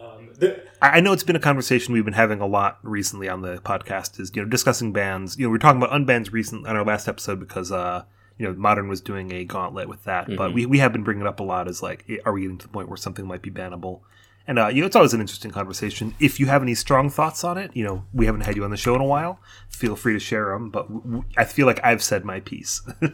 Um, 0.00 0.30
the, 0.38 0.62
I 0.80 1.00
know 1.00 1.12
it's 1.12 1.22
been 1.22 1.36
a 1.36 1.40
conversation 1.40 1.92
we've 1.92 2.04
been 2.04 2.14
having 2.14 2.40
a 2.40 2.46
lot 2.46 2.78
recently 2.82 3.28
on 3.28 3.42
the 3.42 3.58
podcast. 3.58 4.18
Is 4.18 4.32
you 4.34 4.42
know 4.42 4.48
discussing 4.48 4.92
bans. 4.92 5.38
You 5.38 5.46
know 5.46 5.50
we 5.50 5.56
are 5.56 5.58
talking 5.58 5.82
about 5.82 5.90
unbans 5.90 6.32
recently 6.32 6.68
on 6.70 6.76
our 6.76 6.84
last 6.84 7.08
episode 7.08 7.38
because 7.38 7.70
uh 7.70 8.04
you 8.38 8.46
know 8.46 8.54
modern 8.54 8.88
was 8.88 9.00
doing 9.00 9.30
a 9.32 9.44
gauntlet 9.44 9.88
with 9.88 10.04
that, 10.04 10.34
but 10.36 10.54
we, 10.54 10.64
we 10.66 10.78
have 10.78 10.92
been 10.92 11.02
bringing 11.04 11.22
it 11.22 11.28
up 11.28 11.40
a 11.40 11.42
lot. 11.42 11.68
As 11.68 11.82
like, 11.82 12.10
are 12.24 12.32
we 12.32 12.42
getting 12.42 12.58
to 12.58 12.66
the 12.66 12.72
point 12.72 12.88
where 12.88 12.96
something 12.96 13.26
might 13.26 13.42
be 13.42 13.50
bannable? 13.50 14.00
And 14.46 14.58
uh, 14.58 14.68
you 14.68 14.80
know 14.80 14.86
it's 14.86 14.96
always 14.96 15.14
an 15.14 15.20
interesting 15.20 15.50
conversation. 15.52 16.14
If 16.18 16.40
you 16.40 16.46
have 16.46 16.62
any 16.62 16.74
strong 16.74 17.10
thoughts 17.10 17.44
on 17.44 17.56
it, 17.58 17.70
you 17.74 17.84
know 17.84 18.04
we 18.12 18.26
haven't 18.26 18.42
had 18.42 18.56
you 18.56 18.64
on 18.64 18.70
the 18.70 18.76
show 18.76 18.94
in 18.94 19.00
a 19.00 19.04
while. 19.06 19.38
Feel 19.68 19.94
free 19.96 20.12
to 20.14 20.18
share 20.18 20.46
them. 20.52 20.70
But 20.70 20.88
w- 20.88 21.02
w- 21.02 21.24
I 21.36 21.44
feel 21.44 21.66
like 21.66 21.80
I've 21.84 22.02
said 22.02 22.24
my 22.24 22.40
piece. 22.40 22.82
uh, 23.00 23.04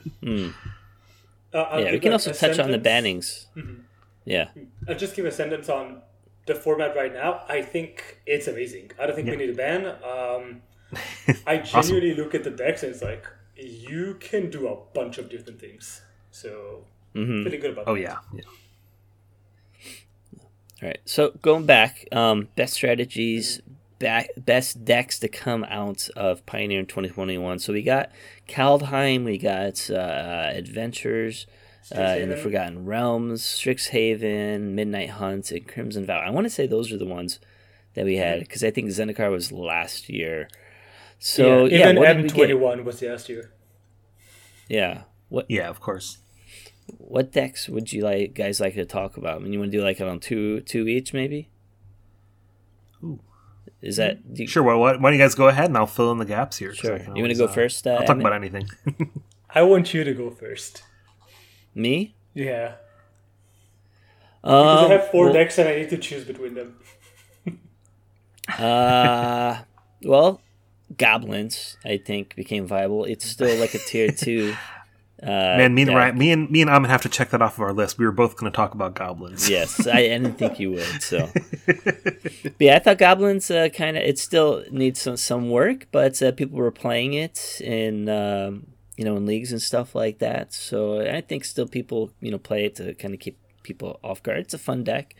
Yeah, 1.52 1.76
we 1.87 1.90
give 1.92 2.02
can 2.02 2.12
also 2.12 2.30
a 2.30 2.35
touch 2.35 2.58
on 2.58 2.70
the 2.70 2.82
sentence. 2.82 3.47
bannings. 3.56 3.85
Yeah. 4.25 4.49
I'll 4.88 4.94
just 4.97 5.16
give 5.16 5.25
a 5.25 5.32
sentence 5.32 5.68
on 5.68 6.02
the 6.47 6.54
format 6.54 6.94
right 6.97 7.12
now. 7.12 7.42
I 7.49 7.62
think 7.62 8.18
it's 8.26 8.47
amazing. 8.47 8.90
I 9.00 9.06
don't 9.06 9.16
think 9.16 9.28
we 9.28 9.37
need 9.37 9.50
a 9.50 9.54
ban. 9.54 9.87
Um, 9.87 10.62
I 11.47 11.58
genuinely 11.58 12.14
look 12.14 12.35
at 12.35 12.44
the 12.44 12.50
decks 12.50 12.82
and 12.82 12.92
it's 12.92 13.02
like 13.02 13.26
you 13.56 14.16
can 14.20 14.50
do 14.50 14.68
a 14.68 14.76
bunch 14.94 15.18
of 15.18 15.28
different 15.30 15.61
things. 15.61 16.02
So 16.30 16.85
feeling 17.12 17.61
good 17.61 17.73
about 17.73 17.85
oh 17.88 17.94
that. 17.94 18.00
yeah, 18.00 18.16
yeah. 18.35 18.40
All 20.82 20.88
right. 20.88 21.00
So 21.04 21.32
going 21.42 21.66
back, 21.66 22.06
um, 22.12 22.49
best 22.56 22.75
strategies, 22.75 23.61
back, 23.99 24.28
best 24.37 24.85
decks 24.85 25.18
to 25.20 25.28
come 25.28 25.64
out 25.64 26.08
of 26.16 26.44
Pioneer 26.47 26.80
in 26.80 26.87
2021. 26.87 27.58
So 27.58 27.73
we 27.73 27.82
got 27.82 28.11
Kaldheim, 28.49 29.25
we 29.25 29.38
got 29.38 29.90
uh, 29.90 30.50
Adventures, 30.54 31.47
uh, 31.97 32.16
in 32.18 32.28
the 32.28 32.37
Forgotten 32.37 32.85
Realms, 32.85 33.42
Strixhaven, 33.42 34.73
Midnight 34.73 35.11
Hunt, 35.11 35.50
and 35.50 35.66
Crimson 35.66 36.06
Vow. 36.06 36.18
I 36.18 36.30
want 36.30 36.44
to 36.44 36.50
say 36.50 36.66
those 36.66 36.92
are 36.92 36.99
the 36.99 37.06
ones 37.06 37.40
that 37.94 38.04
we 38.04 38.16
had 38.16 38.40
because 38.40 38.62
I 38.62 38.70
think 38.70 38.88
Zendikar 38.88 39.30
was 39.30 39.52
last 39.52 40.08
year. 40.08 40.49
So 41.18 41.64
yeah, 41.64 41.78
yeah, 41.78 41.90
even 41.90 41.97
what 41.97 42.06
did 42.16 42.23
we 42.23 42.47
get? 42.47 42.50
M21 42.50 42.85
was 42.85 43.02
last 43.02 43.28
year. 43.28 43.52
Yeah. 44.68 45.02
What 45.28 45.47
Yeah, 45.49 45.68
of 45.68 45.80
course. 45.80 46.18
What 46.97 47.33
decks 47.33 47.68
would 47.68 47.92
you 47.92 48.02
like 48.02 48.35
guys 48.35 48.61
like 48.61 48.75
to 48.75 48.85
talk 48.87 49.16
about? 49.16 49.37
I 49.37 49.38
mean, 49.40 49.52
you 49.52 49.59
want 49.59 49.71
to 49.73 49.78
do 49.78 49.85
like 49.85 50.00
it 50.00 50.09
on 50.09 50.21
two 50.21 50.61
two 50.62 50.88
each 50.88 51.12
maybe? 51.12 51.50
Ooh. 53.04 53.21
Is 53.83 53.97
that 53.97 54.35
do 54.35 54.42
you, 54.42 54.49
Sure. 54.49 54.62
Well, 54.62 54.78
why 54.80 54.92
why 54.97 55.11
don't 55.11 55.12
you 55.18 55.18
guys 55.25 55.35
go 55.35 55.49
ahead 55.49 55.66
and 55.66 55.76
I'll 55.76 55.87
fill 55.87 56.11
in 56.12 56.18
the 56.18 56.25
gaps 56.25 56.57
here. 56.59 56.75
Sure. 56.75 56.97
You 56.99 57.23
want 57.23 57.28
to 57.30 57.35
go 57.38 57.45
uh, 57.45 57.49
first? 57.52 57.87
Uh, 57.87 57.90
I'll 57.90 57.99
talk 58.00 58.11
Emmett? 58.11 58.26
about 58.26 58.33
anything. 58.35 58.68
I 59.50 59.62
want 59.62 59.95
you 59.95 60.02
to 60.04 60.12
go 60.14 60.30
first. 60.30 60.83
Me? 61.75 62.14
Yeah. 62.35 62.75
Because 64.42 64.85
Um, 64.85 64.90
I 64.90 64.95
have 64.95 65.11
four 65.11 65.26
well, 65.26 65.35
decks 65.35 65.59
and 65.59 65.68
I 65.68 65.76
need 65.76 65.90
to 65.90 65.99
choose 65.99 66.25
between 66.25 66.54
them. 66.54 66.76
Uh, 68.59 69.59
well, 70.04 70.40
goblins 70.97 71.76
I 71.85 71.99
think 71.99 72.35
became 72.35 72.66
viable. 72.66 73.04
It's 73.04 73.26
still 73.26 73.54
like 73.61 73.75
a 73.75 73.78
tier 73.78 74.11
two. 74.11 74.54
Uh, 75.20 75.26
Man, 75.26 75.75
me 75.75 75.82
and. 75.82 75.94
Ryan, 75.94 76.18
me 76.18 76.30
and 76.30 76.50
me 76.50 76.60
and 76.60 76.70
Amin 76.70 76.90
have 76.90 77.02
to 77.02 77.08
check 77.08 77.30
that 77.30 77.42
off 77.42 77.54
of 77.54 77.62
our 77.62 77.72
list. 77.72 77.98
We 77.98 78.06
were 78.06 78.12
both 78.12 78.37
going 78.37 78.50
to 78.50 78.56
talk 78.56 78.75
about 78.75 78.94
goblins. 78.94 79.50
Yes, 79.50 79.84
I, 79.87 79.98
I 79.98 80.02
didn't 80.02 80.34
think 80.34 80.60
you 80.60 80.72
would. 80.72 81.02
So, 81.02 81.28
but 81.66 82.54
yeah, 82.60 82.76
I 82.76 82.78
thought 82.78 82.98
goblins 82.98 83.50
uh, 83.50 83.68
kind 83.70 83.96
of 83.96 84.04
it 84.04 84.18
still 84.18 84.64
needs 84.70 85.00
some 85.00 85.16
some 85.16 85.50
work, 85.50 85.88
but 85.90 86.22
uh, 86.22 86.30
people 86.32 86.58
were 86.58 86.70
playing 86.70 87.14
it 87.14 87.60
in 87.60 88.08
um, 88.08 88.68
you 88.96 89.04
know 89.04 89.16
in 89.16 89.26
leagues 89.26 89.50
and 89.50 89.60
stuff 89.60 89.94
like 89.96 90.20
that. 90.20 90.54
So 90.54 91.00
I 91.00 91.20
think 91.20 91.44
still 91.44 91.66
people 91.66 92.12
you 92.20 92.30
know 92.30 92.38
play 92.38 92.64
it 92.64 92.76
to 92.76 92.94
kind 92.94 93.12
of 93.12 93.18
keep 93.18 93.38
people 93.64 93.98
off 94.04 94.22
guard. 94.22 94.38
It's 94.38 94.54
a 94.54 94.58
fun 94.58 94.84
deck, 94.84 95.16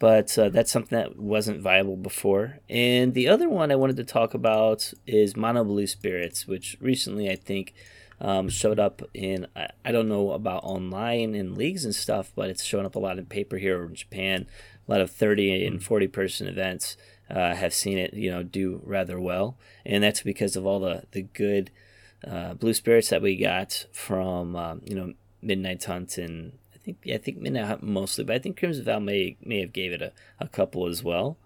but 0.00 0.36
uh, 0.36 0.48
that's 0.48 0.72
something 0.72 0.98
that 0.98 1.16
wasn't 1.16 1.62
viable 1.62 1.96
before. 1.96 2.58
And 2.68 3.14
the 3.14 3.28
other 3.28 3.48
one 3.48 3.70
I 3.70 3.76
wanted 3.76 3.96
to 3.98 4.04
talk 4.04 4.34
about 4.34 4.92
is 5.06 5.36
Mono 5.36 5.62
Blue 5.62 5.86
Spirits, 5.86 6.48
which 6.48 6.76
recently 6.80 7.30
I 7.30 7.36
think 7.36 7.74
um, 8.20 8.48
showed 8.48 8.78
up 8.78 9.02
in 9.14 9.46
I, 9.56 9.68
I 9.84 9.92
don't 9.92 10.08
know 10.08 10.32
about 10.32 10.64
online 10.64 11.34
in 11.34 11.54
leagues 11.54 11.84
and 11.84 11.94
stuff, 11.94 12.32
but 12.34 12.50
it's 12.50 12.64
showing 12.64 12.86
up 12.86 12.94
a 12.94 13.00
lot 13.00 13.18
in 13.18 13.26
paper 13.26 13.56
here 13.56 13.82
in 13.84 13.94
Japan. 13.94 14.46
A 14.86 14.90
lot 14.90 15.00
of 15.00 15.10
thirty 15.10 15.64
and 15.66 15.82
forty 15.82 16.06
person 16.06 16.46
events 16.46 16.96
uh, 17.30 17.54
have 17.54 17.72
seen 17.72 17.96
it, 17.96 18.14
you 18.14 18.30
know, 18.30 18.42
do 18.42 18.82
rather 18.84 19.20
well, 19.20 19.56
and 19.86 20.02
that's 20.02 20.22
because 20.22 20.56
of 20.56 20.66
all 20.66 20.80
the 20.80 21.04
the 21.12 21.22
good 21.22 21.70
uh, 22.26 22.54
blue 22.54 22.74
spirits 22.74 23.08
that 23.08 23.22
we 23.22 23.36
got 23.36 23.86
from 23.92 24.56
um, 24.56 24.82
you 24.84 24.94
know 24.94 25.14
Midnight 25.40 25.84
Hunt 25.84 26.18
and 26.18 26.52
I 26.74 26.78
think 26.78 26.98
yeah, 27.04 27.14
I 27.14 27.18
think 27.18 27.38
Midnight 27.38 27.66
Hunt 27.66 27.82
mostly, 27.82 28.24
but 28.24 28.36
I 28.36 28.38
think 28.38 28.58
Crimson 28.58 28.84
Vow 28.84 28.98
may 28.98 29.36
may 29.42 29.60
have 29.60 29.72
gave 29.72 29.92
it 29.92 30.02
a, 30.02 30.12
a 30.38 30.48
couple 30.48 30.86
as 30.86 31.02
well, 31.02 31.38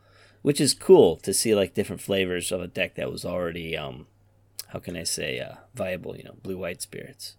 which 0.43 0.61
is 0.61 0.75
cool 0.75 1.17
to 1.19 1.33
see 1.33 1.55
like 1.55 1.75
different 1.75 2.03
flavors 2.03 2.51
of 2.51 2.61
a 2.61 2.67
deck 2.67 2.97
that 2.97 3.13
was 3.13 3.25
already 3.25 3.77
um, 3.77 4.07
how 4.75 4.81
can 4.81 4.97
I 4.97 5.05
say 5.05 5.39
uh, 5.39 5.55
viable, 5.73 6.17
you 6.17 6.25
know, 6.25 6.35
blue 6.43 6.59
white 6.59 6.83
spirits. 6.83 7.37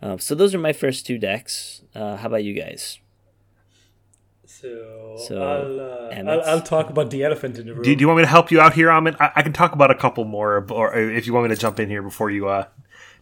Um, 0.00 0.20
so 0.20 0.36
those 0.36 0.54
are 0.54 0.58
my 0.58 0.72
first 0.72 1.04
two 1.04 1.18
decks. 1.18 1.82
Uh, 1.96 2.16
how 2.16 2.28
about 2.28 2.44
you 2.44 2.54
guys? 2.54 3.00
So, 4.46 5.16
So, 5.18 5.42
I'll, 5.42 5.80
uh, 5.80 6.30
I'll 6.30 6.42
I'll 6.42 6.60
talk 6.60 6.90
about 6.90 7.10
the 7.10 7.24
elephant 7.24 7.58
in 7.58 7.66
the 7.66 7.74
room. 7.74 7.82
Do, 7.82 7.96
do 7.96 8.00
you 8.00 8.06
want 8.06 8.18
me 8.18 8.22
to 8.22 8.28
help 8.28 8.52
you 8.52 8.60
out 8.60 8.74
here, 8.74 8.88
Amin? 8.88 9.16
I, 9.18 9.32
I 9.36 9.42
can 9.42 9.52
talk 9.52 9.72
about 9.72 9.90
a 9.90 9.96
couple 9.96 10.24
more, 10.24 10.64
or 10.70 10.96
if 10.96 11.26
you 11.26 11.32
want 11.32 11.48
me 11.48 11.54
to 11.56 11.60
jump 11.60 11.80
in 11.80 11.88
here 11.88 12.02
before 12.02 12.30
you, 12.30 12.46
uh, 12.48 12.66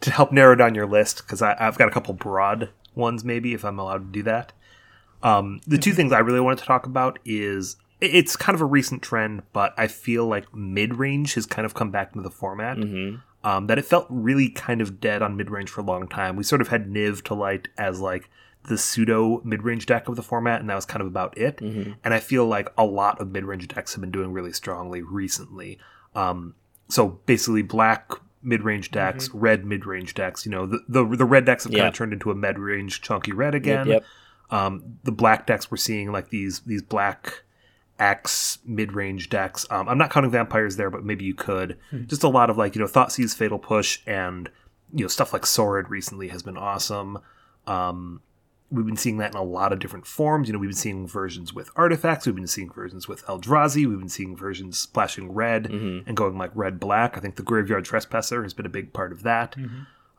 to 0.03 0.11
help 0.11 0.31
narrow 0.31 0.55
down 0.55 0.75
your 0.75 0.87
list, 0.87 1.23
because 1.23 1.41
I've 1.41 1.79
got 1.79 1.89
a 1.89 1.91
couple 1.91 2.13
broad 2.13 2.69
ones, 2.95 3.25
maybe 3.25 3.55
if 3.55 3.65
I'm 3.65 3.79
allowed 3.79 4.13
to 4.13 4.19
do 4.19 4.23
that. 4.25 4.53
Um, 5.23 5.63
the 5.67 5.79
two 5.79 5.93
things 5.93 6.13
I 6.13 6.19
really 6.19 6.41
wanted 6.41 6.59
to 6.59 6.65
talk 6.67 6.85
about 6.85 7.19
is 7.25 7.77
it- 7.77 7.77
it's 8.01 8.37
kind 8.37 8.55
of 8.55 8.61
a 8.61 8.67
recent 8.67 9.03
trend, 9.03 9.43
but 9.53 9.75
I 9.77 9.87
feel 9.89 10.27
like 10.27 10.55
mid 10.55 10.97
range 10.97 11.35
has 11.35 11.47
kind 11.47 11.67
of 11.67 11.75
come 11.75 11.91
back 11.91 12.11
into 12.15 12.23
the 12.23 12.31
format. 12.35 12.79
Um, 13.43 13.69
that 13.69 13.79
it 13.79 13.87
felt 13.87 14.07
really 14.11 14.51
kind 14.51 14.83
of 14.83 15.01
dead 15.01 15.23
on 15.23 15.37
mid 15.37 15.51
range 15.51 15.71
for 15.71 15.81
a 15.81 15.85
long 15.85 16.07
time. 16.09 16.37
We 16.37 16.45
sort 16.45 16.61
of 16.61 16.69
had 16.69 16.89
Niv 16.89 17.23
to 17.25 17.35
light 17.35 17.69
as 17.79 17.99
like 18.01 18.29
the 18.69 18.77
pseudo 18.77 19.41
mid 19.45 19.63
range 19.63 19.87
deck 19.87 20.09
of 20.09 20.17
the 20.17 20.23
format, 20.23 20.61
and 20.61 20.69
that 20.69 20.75
was 20.75 20.85
kind 20.85 21.01
of 21.01 21.07
about 21.07 21.39
it. 21.39 21.59
And 22.05 22.13
I 22.13 22.21
feel 22.21 22.45
like 22.47 22.69
a 22.77 22.85
lot 22.85 23.19
of 23.21 23.31
mid 23.31 23.45
range 23.45 23.67
decks 23.69 23.95
have 23.95 24.03
been 24.03 24.11
doing 24.11 24.33
really 24.33 24.53
strongly 24.53 25.01
recently. 25.01 25.79
Um, 26.15 26.55
so 26.89 27.21
basically, 27.25 27.63
black 27.63 28.11
mid 28.43 28.63
range 28.63 28.91
decks, 28.91 29.31
red 29.33 29.65
mid 29.65 29.87
range 29.87 30.13
decks. 30.13 30.45
You 30.45 30.53
know, 30.53 30.67
the 30.67 30.81
the, 30.89 31.05
the 31.17 31.25
red 31.25 31.47
decks 31.47 31.65
have 31.65 31.73
kind 31.73 31.89
of 31.89 31.95
turned 31.95 32.13
into 32.13 32.31
a 32.31 32.35
mid 32.35 32.59
range 32.59 33.01
chunky 33.01 33.33
red 33.33 33.55
Yep, 33.55 33.63
again 33.63 33.87
yep. 33.87 34.05
um, 34.51 34.99
the 35.05 35.13
black 35.13 35.47
decks 35.47 35.71
we're 35.71 35.79
seeing 35.79 36.13
like 36.13 36.29
these 36.29 36.61
these 36.61 36.83
black 36.83 37.43
X 38.01 38.59
mid 38.65 38.93
range 38.95 39.29
decks. 39.29 39.67
Um, 39.71 39.89
I'm 39.89 39.99
not 39.99 40.11
counting 40.11 40.31
vampires 40.31 40.77
there, 40.77 40.91
but 40.91 41.05
maybe 41.05 41.25
you 41.25 41.35
could. 41.35 41.79
Just 42.07 42.25
a 42.25 42.29
lot 42.29 42.51
of 42.51 42.57
like 42.59 42.75
you 42.75 42.81
know 42.81 42.89
Thoughtseize, 42.89 43.37
Fatal 43.37 43.59
Push, 43.59 44.01
and 44.07 44.51
you 44.93 45.05
know 45.05 45.09
stuff 45.09 45.33
like 45.33 45.47
Sword 45.47 45.91
recently 45.91 46.29
has 46.29 46.43
been 46.43 46.57
awesome. 46.57 47.19
Um, 47.67 48.23
we've 48.71 48.87
been 48.87 48.97
seeing 48.97 49.19
that 49.19 49.33
in 49.33 49.37
a 49.39 49.43
lot 49.43 49.73
of 49.73 49.79
different 49.81 50.07
forms. 50.07 50.49
You 50.49 50.53
know, 50.53 50.59
we've 50.59 50.71
been 50.71 50.77
seeing 50.77 51.07
versions 51.07 51.53
with 51.53 51.71
artifacts. 51.77 52.25
We've 52.27 52.35
been 52.35 52.47
seeing 52.47 52.71
versions 52.71 53.07
with 53.09 53.25
Eldrazi. 53.27 53.87
We've 53.87 53.99
been 53.99 54.09
seeing 54.09 54.37
versions 54.37 54.79
splashing 54.79 55.33
red 55.33 55.67
and 56.07 56.17
going 56.17 56.39
like 56.39 56.53
red 56.55 56.81
black. 56.81 57.17
I 57.17 57.21
think 57.21 57.37
the 57.37 57.43
Graveyard 57.43 57.85
Trespasser 57.85 58.43
has 58.43 58.55
been 58.55 58.67
a 58.67 58.71
big 58.71 58.93
part 58.93 59.13
of 59.13 59.23
that. 59.25 59.57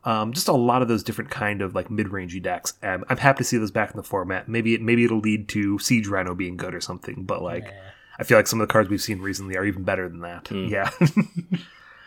Um, 0.04 0.32
just 0.32 0.48
a 0.48 0.52
lot 0.52 0.82
of 0.82 0.88
those 0.88 1.02
different 1.04 1.30
kind 1.30 1.62
of 1.62 1.74
like 1.74 1.90
mid-rangey 1.90 2.42
decks. 2.42 2.74
Um, 2.82 3.04
I'm 3.08 3.18
happy 3.18 3.38
to 3.38 3.44
see 3.44 3.56
those 3.58 3.70
back 3.70 3.90
in 3.90 3.96
the 3.96 4.02
format. 4.02 4.48
Maybe 4.48 4.74
it 4.74 4.82
maybe 4.82 5.04
it'll 5.04 5.20
lead 5.20 5.48
to 5.50 5.78
Siege 5.78 6.08
Rhino 6.08 6.34
being 6.34 6.56
good 6.56 6.74
or 6.74 6.80
something. 6.80 7.22
But 7.24 7.40
like, 7.42 7.72
I 8.18 8.24
feel 8.24 8.36
like 8.36 8.46
some 8.48 8.60
of 8.60 8.66
the 8.66 8.72
cards 8.72 8.88
we've 8.90 9.00
seen 9.00 9.20
recently 9.20 9.56
are 9.56 9.64
even 9.64 9.84
better 9.84 10.08
than 10.08 10.20
that. 10.20 10.50
Yeah. 10.50 10.90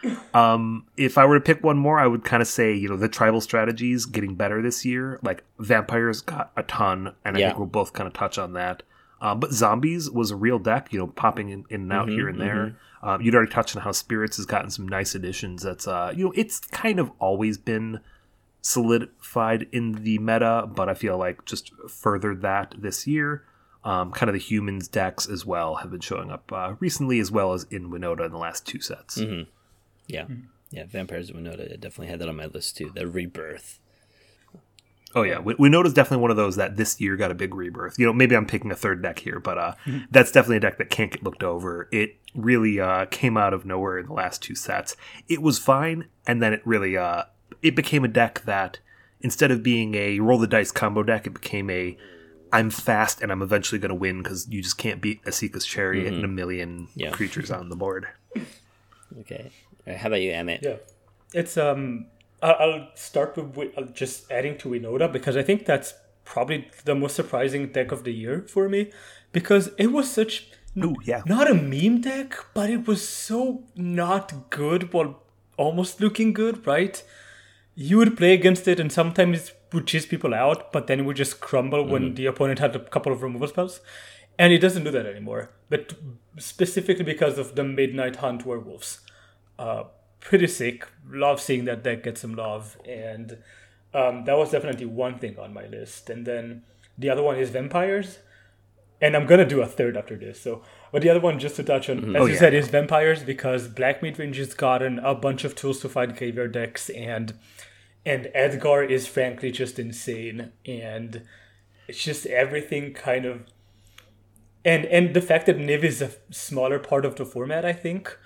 um, 0.34 0.86
if 0.98 1.18
I 1.18 1.26
were 1.26 1.36
to 1.36 1.42
pick 1.42 1.64
one 1.64 1.78
more, 1.78 2.00
I 2.00 2.08
would 2.08 2.24
kind 2.24 2.42
of 2.42 2.48
say 2.48 2.74
you 2.74 2.90
know 2.90 2.98
the 2.98 3.10
tribal 3.10 3.42
strategies 3.42 4.06
getting 4.06 4.36
better 4.36 4.62
this 4.62 4.86
year. 4.86 5.20
Like 5.24 5.44
vampires 5.60 6.22
got 6.22 6.52
a 6.58 6.64
ton, 6.64 7.14
and 7.24 7.38
I 7.38 7.40
Yeah. 7.40 7.48
think 7.48 7.60
we'll 7.60 7.68
both 7.68 7.94
kind 7.94 8.08
of 8.08 8.14
touch 8.14 8.38
on 8.38 8.54
that. 8.54 8.84
Um, 9.22 9.40
but 9.40 9.52
zombies 9.54 10.10
was 10.12 10.32
a 10.32 10.36
real 10.36 10.60
deck, 10.60 10.92
you 10.92 11.00
know, 11.00 11.08
popping 11.08 11.50
in, 11.50 11.66
in 11.70 11.82
and 11.84 11.94
out 11.94 12.10
here 12.10 12.28
and 12.28 12.40
there. 12.40 12.78
Um, 13.02 13.22
you'd 13.22 13.34
already 13.36 13.52
touched 13.52 13.76
on 13.76 13.82
how 13.84 13.92
spirits 13.92 14.38
has 14.38 14.46
gotten 14.46 14.70
some 14.70 14.88
nice 14.88 15.16
additions. 15.16 15.64
That's 15.64 15.88
uh, 15.88 16.12
you 16.16 16.26
know, 16.26 16.34
it's 16.36 16.60
kind 16.60 17.00
of 17.00 17.12
always 17.20 17.58
been 17.58 18.02
solidified 18.62 19.68
in 19.72 19.94
the 20.04 20.18
meta, 20.20 20.68
but 20.74 20.90
I 20.90 20.94
feel 20.96 21.18
like 21.18 21.46
just 21.46 21.72
furthered 21.90 22.42
that 22.42 22.76
this 22.78 23.08
year. 23.08 23.46
um, 23.84 24.12
kind 24.12 24.30
of 24.30 24.34
the 24.34 24.40
humans 24.40 24.88
decks 24.88 25.30
as 25.30 25.46
well 25.46 25.76
have 25.76 25.92
been 25.92 26.00
showing 26.00 26.32
up 26.32 26.52
uh, 26.52 26.74
recently, 26.80 27.20
as 27.20 27.32
well 27.32 27.54
as 27.54 27.66
in 27.70 27.92
Winota 27.92 28.26
in 28.26 28.32
the 28.32 28.38
last 28.40 28.66
two 28.66 28.82
sets. 28.82 29.18
Yeah, 30.08 30.26
yeah. 30.72 30.86
Vampires 30.88 31.30
of 31.30 31.36
Winota. 31.36 31.72
I 31.72 31.76
definitely 31.76 32.08
had 32.08 32.18
that 32.20 32.28
on 32.28 32.36
my 32.36 32.48
list 32.48 32.78
too. 32.78 32.92
The 32.96 33.08
rebirth. 33.08 33.80
Oh 35.16 35.24
yeah, 35.24 35.40
we, 35.40 35.56
Winota's 35.58 35.94
definitely 35.94 36.22
one 36.22 36.32
of 36.32 36.38
those 36.38 36.58
that 36.58 36.76
this 36.76 37.00
year 37.00 37.16
got 37.16 37.32
a 37.32 37.36
big 37.36 37.56
rebirth. 37.56 37.98
You 37.98 38.06
know, 38.06 38.12
maybe 38.14 38.36
I'm 38.36 38.46
picking 38.46 38.70
a 38.70 38.76
third 38.76 39.02
deck 39.02 39.20
here, 39.20 39.40
but 39.40 39.58
uh, 39.58 39.74
that's 40.12 40.30
definitely 40.32 40.58
a 40.58 40.60
deck 40.60 40.78
that 40.78 40.90
can't 40.90 41.10
get 41.12 41.24
looked 41.24 41.42
over. 41.42 41.88
It 41.92 42.18
really 42.36 42.80
uh, 42.82 43.06
came 43.06 43.38
out 43.38 43.54
of 43.54 43.66
nowhere 43.66 43.98
in 43.98 44.08
the 44.08 44.14
last 44.14 44.44
two 44.44 44.56
sets. 44.56 44.98
It 45.30 45.42
was 45.42 45.58
fine, 45.58 46.10
and 46.28 46.42
then 46.44 46.52
it 46.52 46.62
really 46.66 46.98
uh, 46.98 47.24
it 47.62 47.76
became 47.76 48.04
a 48.04 48.10
deck 48.10 48.42
that 48.46 48.80
instead 49.22 49.52
of 49.52 49.64
being 49.64 49.96
a 49.96 50.20
roll 50.20 50.38
the 50.38 50.48
dice 50.48 50.72
combo 50.72 51.02
deck, 51.02 51.26
it 51.26 51.34
became 51.34 51.70
a 51.70 51.98
I'm 52.52 52.70
fast 52.70 53.22
and 53.22 53.32
I'm 53.32 53.42
eventually 53.42 53.80
going 53.80 53.90
to 53.90 53.96
win 53.96 54.22
because 54.22 54.48
you 54.50 54.62
just 54.62 54.78
can't 54.78 55.02
beat 55.02 55.24
Esika's 55.24 55.66
Chariot 55.66 56.14
and 56.14 56.24
a 56.24 56.28
million 56.28 56.88
Yeah. 56.96 57.12
creatures 57.12 57.52
on 57.52 57.70
the 57.70 57.76
board. 57.76 58.08
Okay. 59.22 59.52
How 59.88 60.08
about 60.08 60.22
you, 60.22 60.32
Emmett? 60.32 60.62
Yeah, 60.62 60.76
it's 61.34 61.58
um. 61.58 62.08
I'll, 62.54 62.88
start 62.96 63.38
with 63.38 63.94
just 63.94 64.32
adding 64.32 64.58
to 64.60 64.70
Winota 64.70 65.12
because 65.12 65.36
I 65.36 65.42
think 65.42 65.66
that's 65.66 65.94
probably 66.24 66.70
the 66.84 66.96
most 66.96 67.16
surprising 67.16 67.72
deck 67.72 67.92
of 67.92 68.04
the 68.04 68.14
year 68.14 68.46
for 68.48 68.68
me 68.70 68.92
because 69.32 69.72
it 69.78 69.88
was 69.88 70.10
such 70.12 70.48
Ooh, 70.78 70.96
yeah. 71.04 71.22
not 71.26 71.50
a 71.50 71.54
meme 71.54 72.02
deck, 72.02 72.36
but 72.54 72.70
it 72.70 72.88
was 72.88 73.08
so 73.08 73.64
not 73.76 74.50
good 74.50 74.94
while 74.94 75.22
almost 75.58 76.02
looking 76.02 76.34
good, 76.34 76.66
right? 76.68 77.02
You 77.76 77.98
would 77.98 78.18
play 78.18 78.34
against 78.34 78.68
it 78.68 78.80
and 78.80 78.92
sometimes 78.92 79.50
it 79.50 79.58
would 79.74 79.88
chase 79.88 80.06
people 80.06 80.34
out, 80.34 80.72
but 80.72 80.88
then 80.88 81.02
it 81.02 81.04
would 81.04 81.18
just 81.18 81.40
crumble 81.40 81.86
when 81.86 82.16
the 82.16 82.26
opponent 82.26 82.60
had 82.60 82.76
a 82.76 82.80
couple 82.80 83.12
of 83.12 83.22
removal 83.22 83.48
spells. 83.48 83.82
And 84.38 84.52
it 84.52 84.60
doesn't 84.60 84.84
do 84.84 84.92
that 84.92 85.06
anymore. 85.06 85.52
But 85.70 85.94
specifically 86.38 87.06
because 87.06 87.38
of 87.38 87.56
the 87.56 87.64
Midnight 87.64 88.18
Hunt 88.18 88.46
werewolves. 88.46 89.00
Uh, 89.58 89.86
pretty 90.26 90.48
sick. 90.48 90.88
Love 91.10 91.40
seeing 91.40 91.66
that 91.66 91.84
deck 91.84 92.04
get 92.04 92.18
some 92.18 92.36
love. 92.36 92.78
And 92.86 93.38
um, 93.94 94.26
that 94.26 94.38
was 94.38 94.52
definitely 94.52 94.86
one 94.88 95.18
thing 95.20 95.38
on 95.40 95.54
my 95.54 95.66
list. 95.68 96.10
And 96.10 96.26
then 96.26 96.64
the 96.98 97.10
other 97.10 97.24
one 97.24 97.38
is 97.38 97.50
vampires 97.50 98.20
and 99.02 99.16
I'm 99.16 99.26
gonna 99.28 99.46
do 99.46 99.62
a 99.62 99.68
third 99.68 99.98
after 99.98 100.16
this. 100.16 100.40
So, 100.42 100.64
but 100.92 101.02
the 101.02 101.10
other 101.10 101.20
one, 101.20 101.38
just 101.38 101.58
to 101.58 101.64
touch 101.64 101.90
on, 101.90 102.16
as 102.16 102.22
Oh, 102.22 102.26
you 102.26 102.34
yeah. 102.34 102.40
said, 102.40 102.54
is 102.54 102.70
vampires 102.70 103.24
because 103.24 103.68
Black 103.68 104.00
Midrange 104.02 104.38
has 104.38 104.54
gotten 104.54 105.00
a 105.00 105.14
bunch 105.14 105.44
of 105.44 105.54
tools 105.54 105.82
to 105.82 105.90
fight 105.90 106.16
graveyard 106.18 106.54
decks, 106.54 106.90
and 106.90 107.34
and 108.06 108.30
Edgar 108.34 108.84
is 108.84 109.06
frankly 109.06 109.52
just 109.52 109.78
insane, 109.80 110.54
and 110.66 111.24
it's 111.90 112.02
just 112.04 112.26
everything 112.28 112.94
kind 112.94 113.26
of, 113.26 113.42
and 114.64 114.86
and 114.86 115.14
the 115.14 115.22
fact 115.22 115.46
that 115.48 115.58
Niv 115.58 115.84
is 115.84 116.02
a 116.02 116.12
smaller 116.32 116.80
part 116.80 117.06
of 117.06 117.16
the 117.18 117.26
format, 117.26 117.66
I 117.66 117.74
think, 117.74 118.18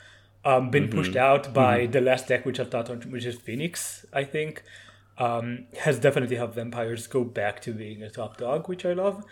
um, 0.49 0.63
been 0.75 0.87
pushed 0.89 1.15
out 1.15 1.43
by 1.53 1.85
the 1.95 2.01
last 2.09 2.23
deck 2.29 2.41
which 2.45 2.59
I've 2.59 2.71
thought 2.71 2.89
on, 2.89 3.01
which 3.13 3.25
is 3.31 3.35
Phoenix, 3.47 4.05
I 4.21 4.23
think. 4.35 4.53
Um, 5.25 5.65
has 5.85 5.99
definitely 5.99 6.37
helped 6.37 6.55
vampires 6.55 7.05
go 7.07 7.21
back 7.25 7.55
to 7.65 7.73
being 7.73 8.01
a 8.03 8.09
top 8.09 8.37
dog, 8.37 8.69
which 8.69 8.85
I 8.85 8.93
love. 8.93 9.25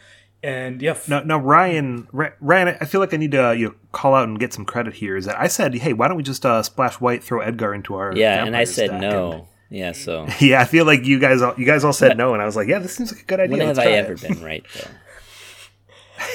And 0.43 0.81
yeah, 0.81 0.91
f- 0.91 1.07
Now, 1.07 1.21
now 1.21 1.39
Ryan, 1.39 2.07
Ryan, 2.51 2.75
I 2.81 2.85
feel 2.85 2.99
like 3.03 3.13
I 3.13 3.17
need 3.17 3.31
to 3.31 3.47
uh, 3.47 3.51
you 3.51 3.65
know, 3.67 3.75
call 3.93 4.13
out 4.13 4.27
and 4.27 4.37
get 4.37 4.51
some 4.53 4.65
credit 4.65 4.93
here. 4.95 5.15
Is 5.15 5.25
that 5.25 5.39
I 5.39 5.47
said, 5.47 5.73
hey, 5.75 5.93
why 5.93 6.09
don't 6.09 6.17
we 6.17 6.23
just 6.23 6.45
uh, 6.45 6.61
splash 6.61 6.95
white, 6.99 7.23
throw 7.23 7.39
Edgar 7.39 7.73
into 7.73 7.95
our 7.95 8.13
Yeah, 8.15 8.43
and 8.45 8.55
I 8.55 8.65
said 8.65 8.89
deck? 8.91 9.01
no. 9.01 9.31
And- 9.31 9.43
Yeah, 9.69 9.91
so 9.93 10.27
yeah, 10.41 10.61
I 10.61 10.65
feel 10.65 10.85
like 10.85 11.05
you 11.05 11.19
guys, 11.19 11.41
all, 11.41 11.53
you 11.57 11.65
guys 11.65 11.83
all 11.85 11.93
said 12.03 12.17
no, 12.17 12.33
and 12.33 12.41
I 12.41 12.45
was 12.45 12.55
like, 12.57 12.67
yeah, 12.67 12.79
this 12.79 12.93
seems 12.95 13.11
like 13.13 13.21
a 13.21 13.25
good 13.25 13.39
idea. 13.39 13.57
when 13.57 13.67
have 13.67 13.77
Let's 13.77 13.79
I 13.87 13.91
try 13.91 13.93
ever 14.03 14.13
it. 14.13 14.21
been 14.21 14.43
right 14.51 14.65
though? 14.75 14.91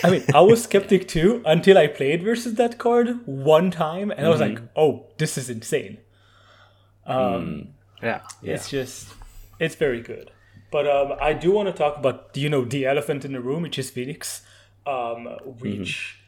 I 0.04 0.10
mean, 0.10 0.24
I 0.34 0.40
was 0.40 0.62
skeptic 0.64 1.08
too 1.08 1.42
until 1.44 1.78
I 1.78 1.86
played 1.86 2.22
versus 2.22 2.54
that 2.54 2.78
card 2.78 3.26
one 3.26 3.70
time, 3.70 4.10
and 4.10 4.26
I 4.26 4.30
was 4.30 4.40
like, 4.40 4.60
"Oh, 4.76 5.06
this 5.18 5.36
is 5.38 5.48
insane." 5.50 5.98
Um, 7.06 7.68
Yeah, 8.02 8.20
yeah. 8.42 8.54
It's 8.54 8.68
just, 8.70 9.08
it's 9.60 9.74
very 9.76 10.00
good. 10.00 10.30
But 10.70 10.86
um, 10.88 11.18
I 11.20 11.32
do 11.34 11.52
want 11.52 11.68
to 11.68 11.72
talk 11.72 11.96
about, 11.98 12.30
you 12.36 12.48
know, 12.48 12.64
the 12.64 12.86
elephant 12.86 13.24
in 13.24 13.32
the 13.32 13.40
room, 13.40 13.62
which 13.62 13.78
is 13.78 13.90
Phoenix, 13.90 14.42
um, 14.86 15.26
which 15.60 16.18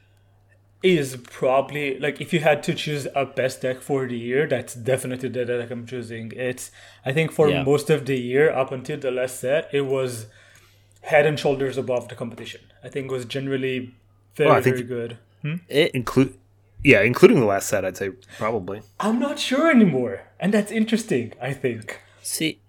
is 0.83 1.17
probably 1.31 1.99
like 1.99 2.21
if 2.21 2.33
you 2.33 2.41
had 2.41 2.63
to 2.63 2.75
choose 2.75 3.07
a 3.15 3.25
best 3.25 3.63
deck 3.63 3.81
for 3.81 4.07
the 4.07 4.17
year, 4.19 4.47
that's 4.47 4.75
definitely 4.75 5.31
the 5.31 5.45
deck 5.47 5.71
I'm 5.71 5.87
choosing. 5.87 6.31
It's, 6.37 6.71
I 7.07 7.13
think, 7.13 7.33
for 7.33 7.49
Yeah. 7.49 7.63
most 7.65 7.89
of 7.89 8.05
the 8.07 8.17
year 8.19 8.53
up 8.53 8.71
until 8.71 8.99
the 8.99 9.11
last 9.11 9.41
set, 9.41 9.69
it 9.73 9.83
was 9.83 10.27
head 11.03 11.25
and 11.27 11.39
shoulders 11.41 11.79
above 11.79 12.09
the 12.09 12.15
competition. 12.15 12.61
I 12.85 12.89
think 12.89 13.11
was 13.11 13.25
generally 13.25 13.95
very, 14.37 14.51
Well, 14.51 14.59
I 14.59 14.63
think- 14.63 14.77
very 14.77 14.87
good. 14.87 15.19
Hmm? 15.43 15.57
It, 15.69 15.95
Include, 15.95 16.35
yeah, 16.83 17.01
including 17.03 17.41
the 17.41 17.47
last 17.47 17.69
set, 17.69 17.85
I'd 17.85 17.97
say 17.97 18.11
probably. 18.39 18.83
I'm 19.01 19.19
not 19.19 19.39
sure 19.39 19.71
anymore, 19.71 20.23
and 20.39 20.53
that's 20.53 20.71
interesting. 20.71 21.33
I 21.41 21.53
think. 21.53 22.01
see, 22.23 22.61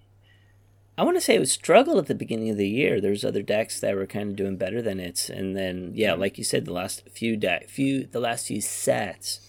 I 0.97 1.03
want 1.03 1.17
to 1.17 1.21
say 1.21 1.35
it 1.35 1.39
was 1.39 1.51
struggled 1.51 1.97
at 1.97 2.07
the 2.07 2.15
beginning 2.15 2.49
of 2.49 2.57
the 2.57 2.67
year. 2.69 3.01
There's 3.01 3.25
other 3.25 3.41
decks 3.41 3.79
that 3.81 3.95
were 3.95 4.05
kind 4.05 4.29
of 4.29 4.35
doing 4.37 4.55
better 4.55 4.81
than 4.81 4.99
it, 4.99 5.29
and 5.29 5.55
then 5.55 5.91
yeah, 5.93 6.11
mm-hmm. 6.11 6.21
like 6.21 6.37
you 6.37 6.43
said, 6.43 6.65
the 6.65 6.73
last 6.73 7.03
few 7.09 7.35
deck, 7.35 7.69
few 7.69 8.05
the 8.05 8.21
last 8.21 8.47
few 8.47 8.61
sets, 8.61 9.41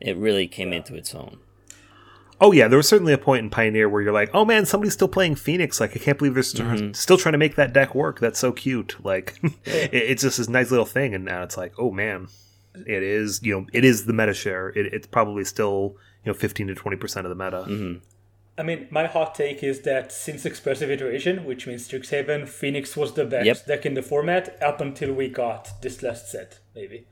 it 0.00 0.16
really 0.16 0.46
came 0.46 0.72
into 0.72 0.94
its 0.94 1.14
own. 1.14 1.38
Oh 2.40 2.52
yeah, 2.52 2.68
there 2.68 2.76
was 2.76 2.88
certainly 2.88 3.12
a 3.14 3.18
point 3.18 3.44
in 3.44 3.50
Pioneer 3.50 3.88
where 3.88 4.02
you're 4.02 4.12
like, 4.12 4.30
oh 4.34 4.44
man, 4.44 4.66
somebody's 4.66 4.92
still 4.92 5.08
playing 5.08 5.36
Phoenix. 5.36 5.80
Like 5.80 5.96
I 5.96 5.98
can't 6.00 6.18
believe 6.18 6.34
they're 6.34 6.42
st- 6.42 6.68
Mm-hmm. 6.68 6.92
still 6.92 7.16
trying 7.16 7.32
to 7.32 7.38
make 7.38 7.54
that 7.56 7.72
deck 7.72 7.94
work. 7.94 8.20
That's 8.20 8.38
so 8.38 8.52
cute. 8.52 8.96
Like 9.04 9.38
it, 9.64 9.90
it's 9.94 10.22
just 10.22 10.38
this 10.38 10.48
nice 10.48 10.70
little 10.70 10.84
thing, 10.86 11.14
and 11.14 11.24
now 11.24 11.42
it's 11.42 11.56
like, 11.56 11.72
oh 11.78 11.90
man, 11.90 12.28
it 12.74 13.02
is. 13.02 13.40
You 13.42 13.54
know, 13.60 13.66
it 13.72 13.84
is 13.84 14.04
the 14.06 14.12
meta 14.12 14.34
share. 14.34 14.68
It, 14.70 14.92
it's 14.92 15.06
probably 15.06 15.44
still 15.44 15.96
you 16.24 16.32
know 16.32 16.34
15 16.34 16.66
to 16.68 16.74
20 16.74 16.96
percent 16.98 17.26
of 17.26 17.36
the 17.36 17.42
meta. 17.44 17.64
Mm-hmm. 17.68 17.98
I 18.58 18.62
mean, 18.62 18.86
my 18.90 19.06
hot 19.06 19.34
take 19.34 19.62
is 19.62 19.80
that 19.82 20.10
since 20.10 20.46
Expressive 20.46 20.90
Iteration, 20.90 21.44
which 21.44 21.66
means 21.66 21.86
Strixhaven, 21.86 22.48
Phoenix 22.48 22.96
was 22.96 23.12
the 23.12 23.26
best 23.26 23.44
Yep. 23.46 23.66
deck 23.66 23.84
in 23.86 23.92
the 23.94 24.02
format 24.02 24.56
up 24.62 24.80
until 24.80 25.12
we 25.12 25.28
got 25.28 25.82
this 25.82 26.02
last 26.02 26.30
set, 26.30 26.58
maybe. 26.74 27.06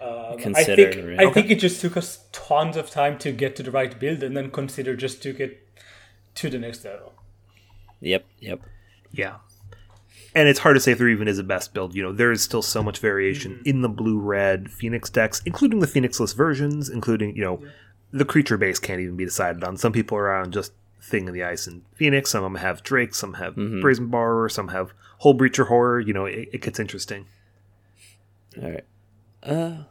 Um, 0.00 0.54
I 0.54 0.64
think 0.64 1.18
right? 1.18 1.26
I 1.26 1.32
think 1.32 1.50
it 1.50 1.58
just 1.58 1.80
took 1.80 1.96
us 1.96 2.24
tons 2.32 2.76
of 2.76 2.90
time 2.90 3.18
to 3.18 3.32
get 3.32 3.56
to 3.56 3.62
the 3.62 3.70
right 3.70 3.98
build, 3.98 4.22
and 4.22 4.36
then 4.36 4.50
Consider 4.50 4.96
just 4.96 5.22
took 5.22 5.40
it 5.40 5.66
to 6.36 6.50
the 6.50 6.58
next 6.58 6.84
level. 6.84 7.14
Yep, 8.00 8.24
yep. 8.40 8.60
Yeah. 9.10 9.36
And 10.34 10.48
it's 10.48 10.60
hard 10.60 10.76
to 10.76 10.80
say 10.80 10.92
if 10.92 10.98
there 10.98 11.08
even 11.08 11.26
is 11.26 11.38
a 11.38 11.44
best 11.44 11.74
build. 11.74 11.94
You 11.94 12.02
know, 12.02 12.12
there 12.12 12.30
is 12.30 12.42
still 12.42 12.62
so 12.62 12.82
much 12.82 12.98
variation 12.98 13.60
in 13.64 13.82
the 13.82 13.88
blue 13.88 14.18
red 14.18 14.70
Phoenix 14.70 15.10
decks, 15.10 15.42
including 15.44 15.80
the 15.80 15.86
Phoenixless 15.86 16.36
versions, 16.36 16.88
including, 16.88 17.34
you 17.34 17.42
know, 17.42 17.60
the 18.12 18.24
creature 18.24 18.56
base 18.56 18.78
can't 18.78 19.00
even 19.00 19.16
be 19.16 19.24
decided 19.24 19.64
on. 19.64 19.76
Some 19.76 19.92
people 19.92 20.16
are 20.16 20.32
on 20.32 20.52
just 20.52 20.72
Thing 21.00 21.28
in 21.28 21.32
the 21.32 21.44
Ice 21.44 21.66
and 21.66 21.82
Phoenix, 21.94 22.30
some 22.30 22.44
of 22.44 22.52
them 22.52 22.60
have 22.60 22.82
Drake, 22.82 23.14
some 23.14 23.34
have 23.34 23.54
Brazen 23.54 24.08
Borrower, 24.08 24.48
some 24.48 24.68
have 24.68 24.92
Hullbreaker 25.22 25.68
Horror. 25.68 26.00
You 26.00 26.12
know, 26.12 26.26
it, 26.26 26.48
it 26.52 26.60
gets 26.60 26.78
interesting. 26.78 27.26
All 28.60 28.70
right. 28.70 28.84
Uh, 29.42 29.84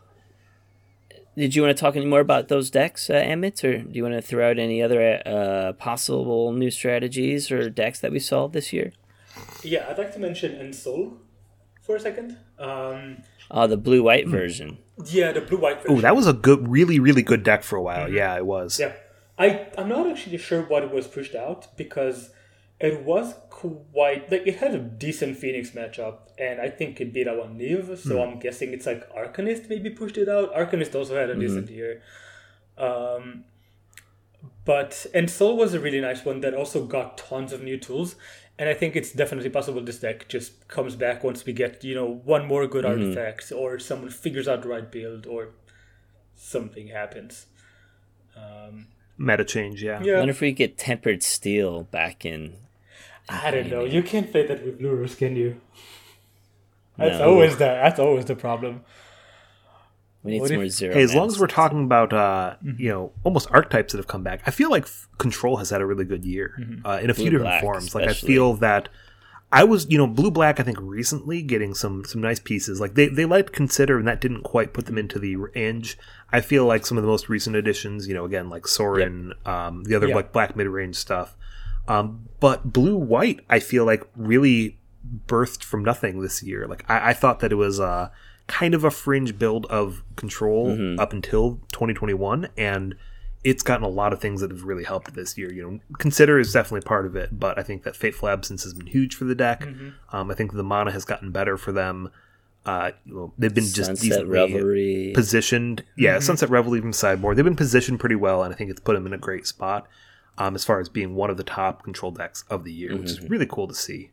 did 1.37 1.55
you 1.55 1.61
want 1.61 1.75
to 1.75 1.79
talk 1.79 1.95
any 1.95 2.05
more 2.05 2.19
about 2.19 2.47
those 2.47 2.69
decks, 2.71 3.09
uh, 3.09 3.13
Emmett, 3.13 3.63
or 3.63 3.77
do 3.79 3.89
you 3.93 4.03
want 4.03 4.15
to 4.15 4.21
throw 4.21 4.49
out 4.49 4.57
any 4.57 4.81
other 4.81 5.21
uh, 5.25 5.73
possible 5.73 6.51
new 6.51 6.71
strategies 6.71 7.51
or 7.51 7.69
decks 7.69 7.99
that 7.99 8.11
we 8.11 8.19
saw 8.19 8.47
this 8.47 8.73
year? 8.73 8.91
Yeah, 9.63 9.85
I'd 9.87 9.97
like 9.99 10.13
to 10.13 10.19
mention 10.19 10.53
Ensoul 10.53 11.17
for 11.81 11.95
a 11.95 11.99
second. 11.99 12.37
Um, 12.59 13.17
Oh, 13.49 13.65
the 13.65 13.77
blue 13.77 14.03
white 14.03 14.27
version. 14.27 14.77
yeah, 15.05 15.31
the 15.31 15.39
blue 15.39 15.57
white 15.59 15.79
Oh, 15.87 16.01
that 16.01 16.15
was 16.17 16.27
a 16.27 16.33
good, 16.33 16.67
really, 16.67 16.99
really 16.99 17.21
good 17.21 17.43
deck 17.43 17.63
for 17.63 17.77
a 17.77 17.81
while. 17.81 18.11
Yeah, 18.11 18.35
it 18.35 18.45
was. 18.45 18.77
Yeah, 18.79 18.91
I 19.37 19.67
I'm 19.77 19.87
not 19.87 20.05
actually 20.09 20.37
sure 20.37 20.63
what 20.63 20.83
it 20.83 20.91
was 20.91 21.07
pushed 21.07 21.33
out 21.35 21.77
because 21.77 22.31
it 22.79 23.03
was 23.03 23.33
quite 23.49 24.31
like 24.31 24.45
it 24.45 24.57
had 24.57 24.75
a 24.75 24.79
decent 24.79 25.37
Phoenix 25.37 25.71
matchup, 25.71 26.17
and 26.37 26.61
I 26.61 26.69
think 26.69 27.01
it 27.01 27.13
beat 27.13 27.27
out 27.27 27.39
on 27.39 27.57
Niv. 27.57 27.97
So 27.97 28.21
I'm 28.21 28.39
guessing 28.39 28.73
it's 28.73 28.85
like 28.85 29.09
Arcanist 29.13 29.69
maybe 29.69 29.89
pushed 29.89 30.17
it 30.17 30.29
out. 30.29 30.53
Arcanist 30.53 30.93
also 30.95 31.15
had 31.15 31.29
a 31.29 31.35
decent 31.35 31.69
year. 31.69 32.01
Um, 32.77 33.45
but 34.65 35.05
Ensoul 35.15 35.55
was 35.55 35.73
a 35.73 35.79
really 35.79 36.01
nice 36.01 36.23
one 36.23 36.41
that 36.41 36.53
also 36.53 36.85
got 36.85 37.17
tons 37.17 37.51
of 37.53 37.63
new 37.63 37.77
tools. 37.77 38.15
And 38.59 38.67
I 38.67 38.73
think 38.73 38.95
it's 38.95 39.11
definitely 39.11 39.49
possible 39.49 39.81
this 39.81 39.99
deck 39.99 40.27
just 40.27 40.67
comes 40.67 40.95
back 40.95 41.23
once 41.23 41.45
we 41.45 41.53
get, 41.53 41.83
you 41.83 41.95
know, 41.95 42.21
one 42.25 42.47
more 42.47 42.65
good 42.67 42.85
artifact 42.85 43.51
or 43.51 43.77
someone 43.77 44.09
figures 44.09 44.47
out 44.47 44.63
the 44.63 44.69
right 44.69 44.91
build 44.91 45.27
or 45.27 45.49
something 46.35 46.87
happens. 46.87 47.45
Um, 48.35 48.87
Meta 49.17 49.45
change, 49.45 49.83
yeah. 49.83 49.99
I 49.99 50.03
yeah. 50.03 50.17
wonder 50.17 50.31
if 50.31 50.41
we 50.41 50.51
get 50.51 50.77
tempered 50.77 51.23
steel 51.23 51.83
back 51.83 52.25
in. 52.25 52.55
I 53.29 53.51
don't 53.51 53.69
know. 53.69 53.83
You 53.83 54.01
can't 54.03 54.31
play 54.31 54.45
that 54.47 54.63
with 54.65 54.79
Lurrus, 54.79 55.17
can 55.17 55.35
you? 55.35 55.59
That's 56.97 57.19
No. 57.19 57.29
always 57.31 57.53
the 57.57 57.65
that's 57.65 57.99
always 57.99 58.25
the 58.25 58.35
problem. 58.35 58.81
We 60.23 60.31
need 60.33 60.39
What 60.41 60.47
some 60.47 60.55
if- 60.55 60.59
more 60.61 60.69
zero. 60.69 60.93
Hey, 60.95 61.03
as 61.03 61.13
long 61.15 61.27
as 61.27 61.39
we're 61.39 61.47
talking 61.47 61.83
about 61.83 62.11
uh, 62.11 62.55
you 62.77 62.89
know 62.89 63.11
almost 63.23 63.47
archetypes 63.51 63.93
that 63.93 63.99
have 63.99 64.07
come 64.07 64.23
back, 64.23 64.41
I 64.45 64.51
feel 64.51 64.69
like 64.71 64.83
f- 64.83 65.07
Control 65.17 65.57
has 65.57 65.69
had 65.69 65.81
a 65.81 65.85
really 65.85 66.05
good 66.05 66.25
year 66.25 66.53
uh, 66.85 66.99
in 67.01 67.09
a 67.09 67.13
few 67.13 67.29
different 67.29 67.51
black, 67.51 67.61
forms. 67.61 67.93
Like 67.93 68.09
I 68.09 68.13
feel 68.13 68.53
that 68.55 68.89
I 69.51 69.63
was, 69.63 69.87
you 69.89 69.97
know, 69.97 70.07
blue 70.07 70.31
black. 70.31 70.59
I 70.59 70.63
think 70.63 70.77
recently 70.81 71.41
getting 71.43 71.73
some 71.75 72.03
some 72.03 72.19
nice 72.19 72.39
pieces. 72.39 72.81
Like 72.81 72.95
they 72.95 73.07
they 73.07 73.25
liked 73.25 73.53
consider, 73.53 73.99
and 73.99 74.07
that 74.07 74.19
didn't 74.19 74.41
quite 74.43 74.73
put 74.73 74.87
them 74.87 74.97
into 74.97 75.19
the 75.19 75.35
range. 75.35 75.97
I 76.31 76.41
feel 76.41 76.65
like 76.65 76.85
some 76.85 76.97
of 76.97 77.03
the 77.03 77.07
most 77.09 77.29
recent 77.29 77.55
additions, 77.55 78.07
you 78.07 78.13
know, 78.15 78.25
again 78.25 78.49
like 78.49 78.67
Sorin, 78.67 79.33
um, 79.45 79.83
the 79.83 79.95
other 79.95 80.07
Yeah. 80.09 80.15
like 80.15 80.33
black 80.33 80.55
mid 80.55 80.67
range 80.67 80.95
stuff. 80.95 81.36
Um, 81.87 82.27
but 82.39 82.71
blue 82.71 82.97
white, 82.97 83.41
I 83.49 83.59
feel 83.59 83.85
like 83.85 84.03
really 84.15 84.77
birthed 85.27 85.63
from 85.63 85.83
nothing 85.83 86.21
this 86.21 86.43
year. 86.43 86.67
Like 86.67 86.83
I, 86.89 87.09
I 87.09 87.13
thought 87.13 87.39
that 87.39 87.51
it 87.51 87.55
was 87.55 87.79
uh, 87.79 88.09
kind 88.47 88.73
of 88.73 88.83
a 88.83 88.91
fringe 88.91 89.37
build 89.37 89.65
of 89.67 90.03
control 90.15 90.99
up 90.99 91.13
until 91.13 91.61
2021, 91.71 92.49
and 92.57 92.95
it's 93.43 93.63
gotten 93.63 93.85
a 93.85 93.89
lot 93.89 94.11
of 94.13 94.19
things 94.19 94.41
that 94.41 94.51
have 94.51 94.63
really 94.63 94.83
helped 94.83 95.13
this 95.13 95.37
year. 95.37 95.51
You 95.51 95.71
know, 95.71 95.79
consider 95.97 96.39
is 96.39 96.51
definitely 96.51 96.85
part 96.85 97.05
of 97.05 97.15
it, 97.15 97.39
but 97.39 97.57
I 97.57 97.63
think 97.63 97.83
that 97.83 97.95
Fateful 97.95 98.27
Absence 98.29 98.63
has 98.63 98.73
been 98.73 98.87
huge 98.87 99.15
for 99.15 99.25
the 99.25 99.35
deck. 99.35 99.63
Um, 100.11 100.29
I 100.29 100.33
think 100.33 100.53
the 100.53 100.63
mana 100.63 100.91
has 100.91 101.05
gotten 101.05 101.31
better 101.31 101.57
for 101.57 101.71
them. 101.71 102.09
Uh, 102.65 102.91
you 103.05 103.13
know, 103.13 103.33
they've 103.37 103.53
been 103.53 103.63
just 103.63 103.85
Sunset 103.85 104.09
decently 104.09 104.29
Revelry. 104.29 105.11
positioned. 105.15 105.85
Yeah, 105.95 106.19
Sunset 106.19 106.49
Revelry 106.49 106.81
from 106.81 106.91
sideboard. 106.91 107.37
They've 107.37 107.45
been 107.45 107.55
positioned 107.55 108.01
pretty 108.01 108.15
well, 108.15 108.43
and 108.43 108.53
I 108.53 108.57
think 108.57 108.69
it's 108.69 108.81
put 108.81 108.93
them 108.93 109.05
in 109.05 109.13
a 109.13 109.17
great 109.17 109.47
spot 109.47 109.87
um, 110.37 110.55
as 110.55 110.63
far 110.63 110.79
as 110.79 110.89
being 110.89 111.15
one 111.15 111.29
of 111.29 111.37
the 111.37 111.43
top 111.43 111.83
control 111.83 112.11
decks 112.11 112.43
of 112.49 112.63
the 112.63 112.71
year, 112.71 112.95
which 112.95 113.11
is 113.11 113.21
really 113.29 113.45
cool 113.45 113.67
to 113.67 113.73
see. 113.73 114.11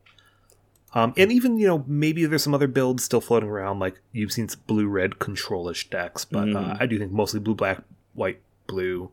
Um, 0.95 1.13
and 1.17 1.33
even 1.33 1.59
you 1.59 1.67
know 1.67 1.85
maybe 1.87 2.25
there's 2.25 2.45
some 2.45 2.55
other 2.55 2.69
builds 2.69 3.05
still 3.05 3.21
floating 3.21 3.49
around, 3.49 3.81
like 3.81 4.01
you've 4.13 4.33
seen 4.33 4.49
some 4.49 4.61
blue 4.67 4.87
red 4.87 5.13
controlish 5.13 5.91
decks, 5.91 6.25
but 6.25 6.55
uh, 6.55 6.77
I 6.79 6.87
do 6.87 6.99
think 6.99 7.11
mostly 7.13 7.41
blue 7.41 7.55
black 7.55 7.83
white 8.15 8.41
blue 8.67 9.11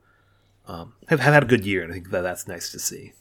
um, 0.68 0.94
have 1.08 1.20
have 1.20 1.34
had 1.34 1.44
a 1.44 1.48
good 1.48 1.66
year, 1.66 1.84
and 1.84 1.92
I 1.92 1.96
think 1.96 2.12
that 2.12 2.22
that's 2.22 2.48
nice 2.48 2.72
to 2.72 2.80
see. 2.80 3.14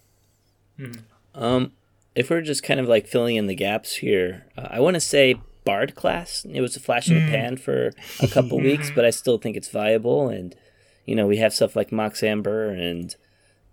Um, 1.35 1.73
if 2.15 2.29
we're 2.29 2.43
just 2.43 2.63
kind 2.63 2.81
of 2.81 2.89
like 2.89 3.07
filling 3.07 3.37
in 3.37 3.47
the 3.47 3.55
gaps 3.55 3.97
here, 3.97 4.47
uh, 4.59 4.69
I 4.71 4.81
want 4.81 4.95
to 4.95 5.01
say 5.01 5.41
Bard 5.65 5.95
class. 5.95 6.47
It 6.51 6.61
was 6.61 6.77
a 6.77 6.81
flash 6.81 7.09
in 7.09 7.15
the 7.15 7.31
pan 7.31 7.57
for 7.57 7.93
a 8.21 8.29
couple 8.29 8.59
weeks, 8.63 8.91
but 8.95 9.05
I 9.05 9.11
still 9.11 9.39
think 9.39 9.57
it's 9.57 9.69
viable. 9.69 10.29
And 10.29 10.55
you 11.07 11.15
know, 11.15 11.27
we 11.27 11.39
have 11.39 11.55
stuff 11.55 11.77
like 11.77 11.93
Mox 11.93 12.23
Amber 12.23 12.69
and 12.71 13.15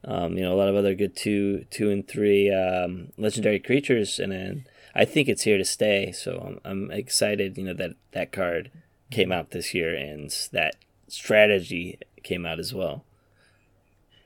um, 0.04 0.38
you 0.38 0.44
know 0.44 0.54
a 0.54 0.58
lot 0.58 0.70
of 0.70 0.76
other 0.76 0.96
good 0.96 1.16
two, 1.16 1.66
two 1.70 1.90
and 1.90 2.08
three 2.08 2.52
um, 2.52 3.10
legendary 3.18 3.60
creatures, 3.60 4.20
and 4.20 4.32
then 4.32 4.66
I 4.96 5.06
think 5.06 5.28
it's 5.28 5.44
here 5.44 5.58
to 5.58 5.66
stay. 5.66 6.12
So 6.12 6.60
I'm, 6.66 6.72
I'm 6.72 6.92
excited. 6.92 7.58
You 7.58 7.66
know 7.66 7.74
that 7.74 7.92
that 8.12 8.32
card 8.32 8.72
came 9.12 9.32
out 9.32 9.52
this 9.52 9.74
year, 9.74 9.96
and 9.96 10.30
that 10.52 10.76
strategy 11.08 12.00
came 12.24 12.46
out 12.46 12.60
as 12.60 12.74
well. 12.74 13.06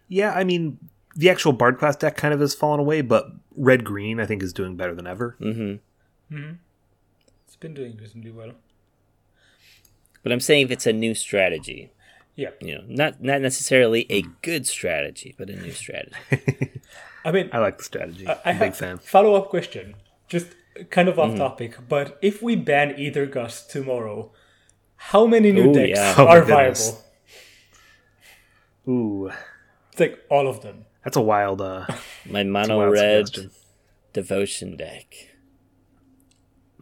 Yeah, 0.08 0.34
I 0.34 0.44
mean 0.44 0.78
the 1.16 1.30
actual 1.30 1.54
Bard 1.54 1.78
class 1.78 1.96
deck 1.96 2.18
kind 2.18 2.34
of 2.34 2.40
has 2.40 2.54
fallen 2.54 2.80
away, 2.80 3.02
but 3.02 3.32
red 3.56 3.84
green 3.84 4.20
I 4.20 4.26
think 4.26 4.44
is 4.44 4.54
doing 4.54 4.76
better 4.76 4.96
than 4.96 5.08
ever. 5.08 5.36
Mm-hmm. 5.40 6.54
It's 7.46 7.56
been 7.58 7.74
doing 7.74 7.98
reasonably 7.98 8.32
well. 8.32 8.54
But 10.24 10.32
I'm 10.32 10.40
saying 10.40 10.66
if 10.66 10.72
it's 10.72 10.86
a 10.86 10.94
new 10.94 11.16
strategy, 11.16 11.92
Yeah. 12.36 12.52
you 12.62 12.76
know, 12.76 12.84
not 12.88 13.22
not 13.22 13.42
necessarily 13.42 14.06
a 14.10 14.24
good 14.42 14.66
strategy, 14.68 15.36
but 15.38 15.50
a 15.50 15.56
new 15.56 15.72
strategy. 15.72 16.16
I 17.26 17.32
mean, 17.32 17.50
I 17.54 17.60
like 17.60 17.78
the 17.78 17.84
strategy. 17.84 18.28
I 18.28 18.40
I'm 18.46 18.56
a 18.58 18.60
big 18.60 18.74
fan. 18.74 18.98
follow 18.98 19.36
up 19.36 19.50
question, 19.50 19.96
just 20.28 20.48
kind 20.90 21.08
of 21.10 21.20
off 21.20 21.32
Mm. 21.32 21.38
topic. 21.38 21.78
But 21.88 22.18
if 22.22 22.42
we 22.42 22.56
ban 22.56 22.96
Aether 22.98 23.26
Gust 23.28 23.70
tomorrow, 23.70 24.32
how 24.96 25.28
many 25.28 25.52
new 25.52 25.70
Ooh, 25.70 25.74
decks 25.74 26.00
yeah. 26.00 26.16
Oh 26.18 26.26
are 26.28 26.42
goodness. 26.42 26.90
viable? 26.90 27.04
Ooh, 28.88 29.32
It's 29.92 30.00
like 30.00 30.20
all 30.30 30.48
of 30.48 30.62
them. 30.62 30.86
that's 31.04 31.18
a 31.18 31.22
wild, 31.22 31.62
uh, 31.62 31.86
My 32.30 32.44
mono 32.44 32.78
wild 32.78 32.94
red 32.94 33.28
suggestion. 33.28 33.52
devotion 34.14 34.76
deck. 34.78 35.14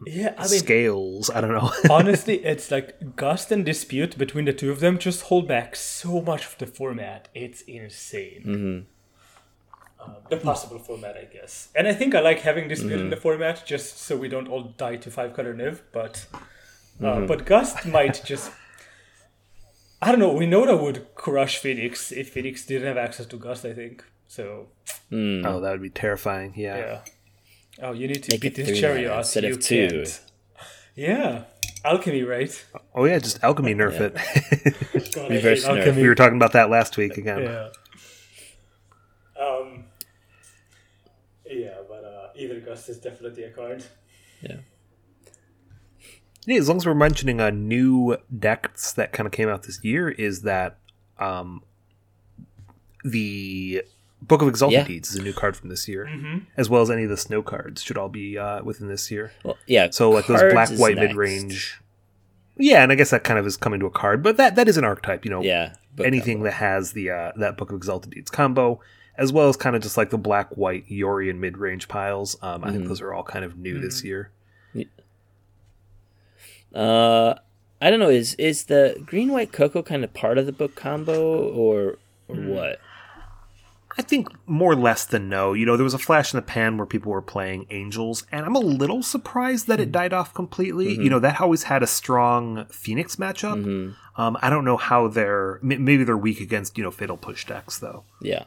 Yeah, 0.06 0.34
I 0.38 0.48
mean, 0.48 0.60
Scales. 0.60 1.30
I 1.30 1.40
don't 1.40 1.52
know. 1.52 1.70
honestly, 1.90 2.36
it's 2.44 2.70
like 2.70 3.16
Gust 3.16 3.52
and 3.52 3.64
Dispute 3.64 4.16
between 4.16 4.44
the 4.46 4.52
two 4.52 4.70
of 4.70 4.80
them 4.80 4.98
just 4.98 5.22
hold 5.22 5.46
back 5.48 5.76
so 5.76 6.20
much 6.22 6.46
of 6.46 6.56
the 6.58 6.66
format. 6.66 7.28
It's 7.34 7.60
insane. 7.62 8.42
Mm-hmm. 8.46 8.80
Uh, 10.02 10.14
the 10.30 10.38
possible 10.38 10.78
format, 10.78 11.16
I 11.16 11.24
guess. 11.24 11.68
And 11.76 11.86
I 11.86 11.92
think 11.92 12.14
I 12.14 12.20
like 12.20 12.40
having 12.40 12.68
Dispute 12.68 12.92
Mm-hmm. 12.92 13.00
in 13.04 13.10
the 13.10 13.16
format 13.16 13.66
just 13.66 13.98
so 13.98 14.16
we 14.16 14.28
don't 14.28 14.48
all 14.48 14.62
die 14.78 14.96
to 14.96 15.10
five 15.10 15.34
color 15.34 15.54
Niv. 15.54 15.80
But 15.92 16.26
uh, 16.32 16.38
Mm-hmm. 17.02 17.26
but 17.26 17.44
Gust 17.46 17.86
might 17.86 18.22
just. 18.24 18.50
I 20.02 20.10
don't 20.10 20.18
know. 20.20 20.32
We 20.32 20.46
know 20.46 20.64
that 20.66 20.76
would 20.78 21.14
crush 21.14 21.58
Phoenix 21.58 22.10
if 22.12 22.30
Phoenix 22.30 22.64
didn't 22.64 22.88
have 22.88 22.96
access 22.96 23.26
to 23.26 23.36
Gust. 23.36 23.64
I 23.66 23.74
think 23.74 24.02
so. 24.28 24.68
Mm. 25.12 25.44
oh, 25.46 25.60
that 25.60 25.72
would 25.72 25.82
be 25.82 25.90
terrifying. 25.90 26.54
Yeah. 26.56 26.76
Yeah. 26.78 27.00
Oh, 27.82 27.92
you 27.92 28.08
need 28.08 28.22
to 28.24 28.32
Make 28.34 28.40
beat 28.42 28.52
it 28.52 28.54
this 28.56 28.68
three 28.68 28.80
chariot 28.80 29.16
instead 29.16 29.44
you 29.44 29.54
of 29.54 29.60
two. 29.60 29.88
can't. 29.88 30.20
Yeah, 30.94 31.44
alchemy, 31.84 32.22
right? 32.24 32.64
Oh 32.94 33.04
yeah, 33.04 33.18
just 33.18 33.42
alchemy 33.42 33.74
nerf 33.74 33.98
it. 34.00 34.14
God, 35.14 35.30
Reverse 35.30 35.64
nerf. 35.64 35.78
alchemy. 35.78 36.02
we 36.02 36.08
were 36.08 36.14
talking 36.14 36.36
about 36.36 36.52
that 36.52 36.68
last 36.68 36.96
week 36.96 37.16
again. 37.16 37.42
Yeah. 37.42 37.68
Um. 39.40 39.84
Yeah, 41.48 41.78
but 41.88 42.04
uh, 42.04 42.28
Aether 42.38 42.60
Gust 42.60 42.88
is 42.88 42.98
definitely 42.98 43.44
a 43.44 43.50
card. 43.50 43.84
Yeah. 44.42 44.56
Yeah, 46.46 46.58
as 46.58 46.68
long 46.68 46.78
as 46.78 46.86
we're 46.86 46.94
mentioning 46.94 47.40
a 47.40 47.50
new 47.50 48.16
decks 48.36 48.92
that 48.92 49.12
kind 49.12 49.26
of 49.26 49.32
came 49.32 49.48
out 49.48 49.64
this 49.64 49.82
year, 49.84 50.08
is 50.10 50.42
that 50.42 50.78
um, 51.18 51.62
the 53.04 53.82
Book 54.22 54.42
of 54.42 54.48
Exalted 54.48 54.78
Yeah. 54.78 54.84
Deeds 54.86 55.10
is 55.10 55.16
a 55.16 55.22
new 55.22 55.32
card 55.32 55.56
from 55.56 55.68
this 55.70 55.88
year, 55.88 56.08
as 56.56 56.68
well 56.68 56.82
as 56.82 56.90
any 56.90 57.04
of 57.04 57.10
the 57.10 57.16
snow 57.16 57.42
cards 57.42 57.82
should 57.82 57.96
all 57.98 58.08
be 58.08 58.36
uh, 58.38 58.62
within 58.62 58.88
this 58.88 59.10
year. 59.10 59.32
Well, 59.44 59.56
yeah. 59.66 59.88
So 59.90 60.10
like 60.10 60.26
those 60.26 60.52
black 60.52 60.70
white 60.70 60.96
mid 60.96 61.14
range. 61.16 61.80
Yeah, 62.56 62.82
and 62.82 62.92
I 62.92 62.94
guess 62.94 63.10
that 63.10 63.24
kind 63.24 63.38
of 63.38 63.46
is 63.46 63.56
coming 63.56 63.80
to 63.80 63.86
a 63.86 63.90
card, 63.90 64.22
but 64.22 64.36
that 64.36 64.54
that 64.56 64.68
is 64.68 64.76
an 64.76 64.84
archetype, 64.84 65.24
you 65.24 65.30
know. 65.30 65.42
Yeah. 65.42 65.74
anything 66.04 66.38
combo. 66.38 66.44
that 66.50 66.54
has 66.56 66.92
the 66.92 67.10
uh, 67.10 67.32
that 67.36 67.56
Book 67.56 67.70
of 67.70 67.76
Exalted 67.76 68.12
Deeds 68.12 68.30
combo, 68.30 68.80
as 69.16 69.32
well 69.32 69.48
as 69.48 69.56
kind 69.56 69.74
of 69.74 69.80
just 69.82 69.96
like 69.96 70.10
the 70.10 70.18
black 70.18 70.54
white 70.56 70.86
Yorion 70.88 71.38
mid 71.38 71.56
range 71.58 71.88
piles. 71.88 72.36
Um, 72.42 72.62
I 72.62 72.70
think 72.70 72.84
Mhm. 72.84 72.88
those 72.88 73.00
are 73.00 73.14
all 73.14 73.22
kind 73.24 73.44
of 73.44 73.56
new 73.58 73.80
this 73.80 74.04
year. 74.04 74.30
Uh, 76.74 77.34
I 77.80 77.90
don't 77.90 77.98
know. 78.00 78.10
Is 78.10 78.34
is 78.34 78.64
the 78.64 79.02
green 79.04 79.32
white 79.32 79.52
cocoa 79.52 79.82
kind 79.82 80.04
of 80.04 80.12
part 80.14 80.38
of 80.38 80.46
the 80.46 80.52
book 80.52 80.74
combo 80.74 81.48
or 81.48 81.98
or 82.28 82.36
Hmm. 82.36 82.48
what? 82.48 82.80
I 83.98 84.02
think 84.02 84.28
more 84.48 84.72
or 84.72 84.76
less 84.76 85.04
than 85.04 85.28
no. 85.28 85.52
You 85.52 85.66
know, 85.66 85.76
there 85.76 85.84
was 85.84 85.94
a 85.94 85.98
flash 85.98 86.32
in 86.32 86.38
the 86.38 86.42
pan 86.42 86.76
where 86.76 86.86
people 86.86 87.10
were 87.10 87.20
playing 87.22 87.66
Angels, 87.70 88.24
and 88.30 88.46
I'm 88.46 88.54
a 88.54 88.60
little 88.60 89.02
surprised 89.02 89.66
that 89.66 89.80
it 89.80 89.90
died 89.90 90.12
off 90.12 90.32
completely. 90.32 90.94
You 90.94 91.10
know, 91.10 91.18
that 91.18 91.40
always 91.40 91.64
had 91.64 91.82
a 91.82 91.86
strong 91.88 92.66
Phoenix 92.66 93.16
matchup. 93.16 93.62
Mhm. 93.64 93.94
Um, 94.16 94.38
I 94.42 94.48
don't 94.48 94.64
know 94.64 94.76
how 94.76 95.08
they're 95.08 95.58
maybe 95.62 96.04
they're 96.04 96.16
weak 96.16 96.40
against 96.40 96.78
you 96.78 96.84
know 96.84 96.90
Fatal 96.90 97.16
Push 97.16 97.46
decks 97.46 97.78
though. 97.78 98.04
Yeah. 98.22 98.44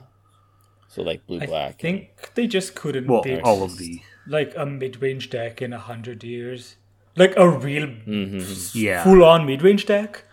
So 0.87 1.01
like 1.01 1.25
blue 1.27 1.39
black. 1.39 1.49
I 1.49 1.51
black. 1.51 1.79
think 1.81 2.09
they 2.35 2.47
just 2.47 2.75
couldn't 2.75 3.07
Well, 3.07 3.21
beat 3.23 3.41
all 3.41 3.63
of 3.63 3.77
the 3.77 4.01
like 4.27 4.53
a 4.55 4.65
mid-range 4.65 5.29
deck 5.29 5.61
in 5.61 5.73
a 5.73 5.79
hundred 5.79 6.23
years, 6.23 6.77
like 7.17 7.33
a 7.35 7.49
real 7.49 7.87
Mm-hmm. 7.87 8.77
yeah. 8.77 9.03
full-on 9.03 9.45
mid-range 9.45 9.85
deck. 9.87 10.23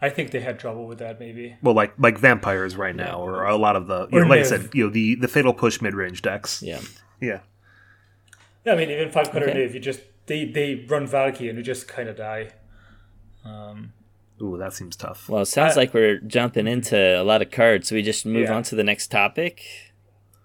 I 0.00 0.10
think 0.10 0.30
they 0.32 0.40
had 0.40 0.58
trouble 0.58 0.86
with 0.86 0.98
that. 0.98 1.18
Maybe. 1.20 1.56
Well, 1.62 1.74
like 1.74 1.94
like 1.98 2.18
vampires 2.18 2.76
right 2.76 2.94
now, 2.94 3.20
or 3.20 3.44
a 3.44 3.56
lot 3.56 3.76
of 3.76 3.86
the 3.86 4.08
you 4.12 4.20
know, 4.20 4.26
like 4.26 4.40
I 4.40 4.42
said, 4.44 4.70
you 4.74 4.84
know 4.84 4.90
the 4.90 5.14
the 5.14 5.28
Fatal 5.28 5.54
Push 5.54 5.80
mid 5.80 5.94
range 5.94 6.22
decks. 6.22 6.62
Yeah. 6.62 6.80
Yeah. 7.20 7.40
Yeah, 8.64 8.72
I 8.72 8.76
mean, 8.76 8.90
even 8.90 9.10
five 9.10 9.30
color 9.30 9.48
Okay. 9.48 9.66
Niv, 9.66 9.74
you 9.74 9.80
just 9.80 10.00
they 10.26 10.44
they 10.46 10.84
run 10.88 11.06
Valki 11.06 11.48
and 11.48 11.56
you 11.58 11.62
just 11.64 11.86
kind 11.88 12.08
of 12.08 12.16
die. 12.16 12.50
Um, 13.44 13.92
Ooh, 14.42 14.56
that 14.58 14.72
seems 14.72 14.96
tough. 14.96 15.28
Well, 15.28 15.42
it 15.42 15.46
sounds 15.46 15.76
I- 15.76 15.80
like 15.80 15.94
we're 15.94 16.18
jumping 16.18 16.66
into 16.66 16.96
a 16.98 17.22
lot 17.22 17.40
of 17.42 17.50
cards. 17.50 17.88
So 17.88 17.94
we 17.94 18.02
just 18.02 18.26
move 18.26 18.48
Yeah. 18.48 18.54
on 18.56 18.62
to 18.64 18.74
the 18.74 18.84
next 18.84 19.08
topic. 19.08 19.62